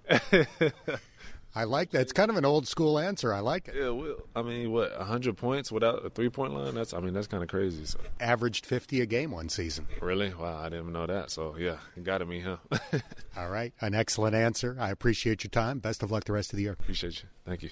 I 1.53 1.65
like 1.65 1.91
that. 1.91 2.01
It's 2.01 2.13
kind 2.13 2.29
of 2.29 2.37
an 2.37 2.45
old 2.45 2.67
school 2.67 2.97
answer. 2.97 3.33
I 3.33 3.41
like 3.41 3.67
it. 3.67 3.75
Yeah, 3.77 3.89
well, 3.89 4.15
I 4.35 4.41
mean, 4.41 4.71
what, 4.71 4.97
100 4.97 5.35
points 5.35 5.71
without 5.71 6.05
a 6.05 6.09
three 6.09 6.29
point 6.29 6.53
line? 6.53 6.73
That's, 6.73 6.93
I 6.93 6.99
mean, 7.01 7.13
that's 7.13 7.27
kind 7.27 7.43
of 7.43 7.49
crazy. 7.49 7.85
So. 7.85 7.99
Averaged 8.19 8.65
50 8.65 9.01
a 9.01 9.05
game 9.05 9.31
one 9.31 9.49
season. 9.49 9.85
Really? 9.99 10.33
Wow, 10.33 10.59
I 10.59 10.65
didn't 10.65 10.81
even 10.81 10.93
know 10.93 11.07
that. 11.07 11.29
So, 11.29 11.55
yeah, 11.57 11.77
it 11.97 12.03
got 12.03 12.19
to 12.19 12.25
me, 12.25 12.39
huh? 12.39 12.57
All 13.37 13.49
right. 13.49 13.73
An 13.81 13.93
excellent 13.93 14.35
answer. 14.35 14.77
I 14.79 14.91
appreciate 14.91 15.43
your 15.43 15.49
time. 15.49 15.79
Best 15.79 16.03
of 16.03 16.11
luck 16.11 16.23
the 16.23 16.33
rest 16.33 16.53
of 16.53 16.57
the 16.57 16.63
year. 16.63 16.73
Appreciate 16.73 17.21
you. 17.21 17.29
Thank 17.45 17.63
you. 17.63 17.69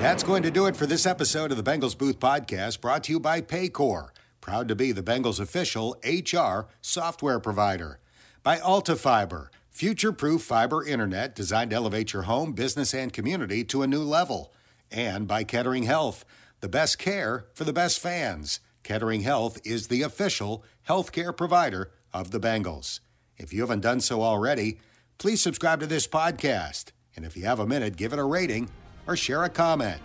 That's 0.00 0.22
going 0.22 0.42
to 0.42 0.50
do 0.50 0.66
it 0.66 0.76
for 0.76 0.86
this 0.86 1.06
episode 1.06 1.52
of 1.52 1.62
the 1.62 1.68
Bengals 1.68 1.96
Booth 1.96 2.18
Podcast, 2.18 2.80
brought 2.80 3.04
to 3.04 3.12
you 3.12 3.20
by 3.20 3.40
Paycor, 3.40 4.10
proud 4.40 4.68
to 4.68 4.74
be 4.74 4.92
the 4.92 5.02
Bengals 5.02 5.40
official 5.40 5.96
HR 6.04 6.68
software 6.80 7.38
provider. 7.38 7.98
By 8.42 8.58
Altafiber 8.58 9.48
Future 9.78 10.10
proof 10.10 10.42
fiber 10.42 10.84
internet 10.84 11.36
designed 11.36 11.70
to 11.70 11.76
elevate 11.76 12.12
your 12.12 12.22
home, 12.22 12.52
business, 12.52 12.92
and 12.92 13.12
community 13.12 13.62
to 13.62 13.82
a 13.82 13.86
new 13.86 14.02
level. 14.02 14.52
And 14.90 15.28
by 15.28 15.44
Kettering 15.44 15.84
Health, 15.84 16.24
the 16.58 16.68
best 16.68 16.98
care 16.98 17.46
for 17.54 17.62
the 17.62 17.72
best 17.72 18.00
fans. 18.00 18.58
Kettering 18.82 19.20
Health 19.20 19.60
is 19.64 19.86
the 19.86 20.02
official 20.02 20.64
healthcare 20.88 21.36
provider 21.36 21.92
of 22.12 22.32
the 22.32 22.40
Bengals. 22.40 22.98
If 23.36 23.52
you 23.52 23.60
haven't 23.60 23.82
done 23.82 24.00
so 24.00 24.20
already, 24.20 24.80
please 25.16 25.40
subscribe 25.40 25.78
to 25.78 25.86
this 25.86 26.08
podcast. 26.08 26.86
And 27.14 27.24
if 27.24 27.36
you 27.36 27.44
have 27.44 27.60
a 27.60 27.66
minute, 27.66 27.94
give 27.94 28.12
it 28.12 28.18
a 28.18 28.24
rating 28.24 28.68
or 29.06 29.14
share 29.14 29.44
a 29.44 29.48
comment. 29.48 30.00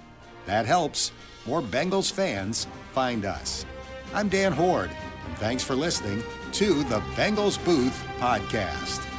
That 0.46 0.68
helps 0.68 1.12
more 1.48 1.64
Bengals 1.64 2.12
fans 2.12 2.68
find 2.92 3.26
us. 3.26 3.66
I'm 4.14 4.30
Dan 4.30 4.52
Hoard, 4.52 4.92
and 5.26 5.38
thanks 5.40 5.64
for 5.64 5.74
listening 5.74 6.22
to 6.52 6.84
the 6.84 7.00
Bengals 7.16 7.58
Booth 7.66 8.06
Podcast. 8.20 9.10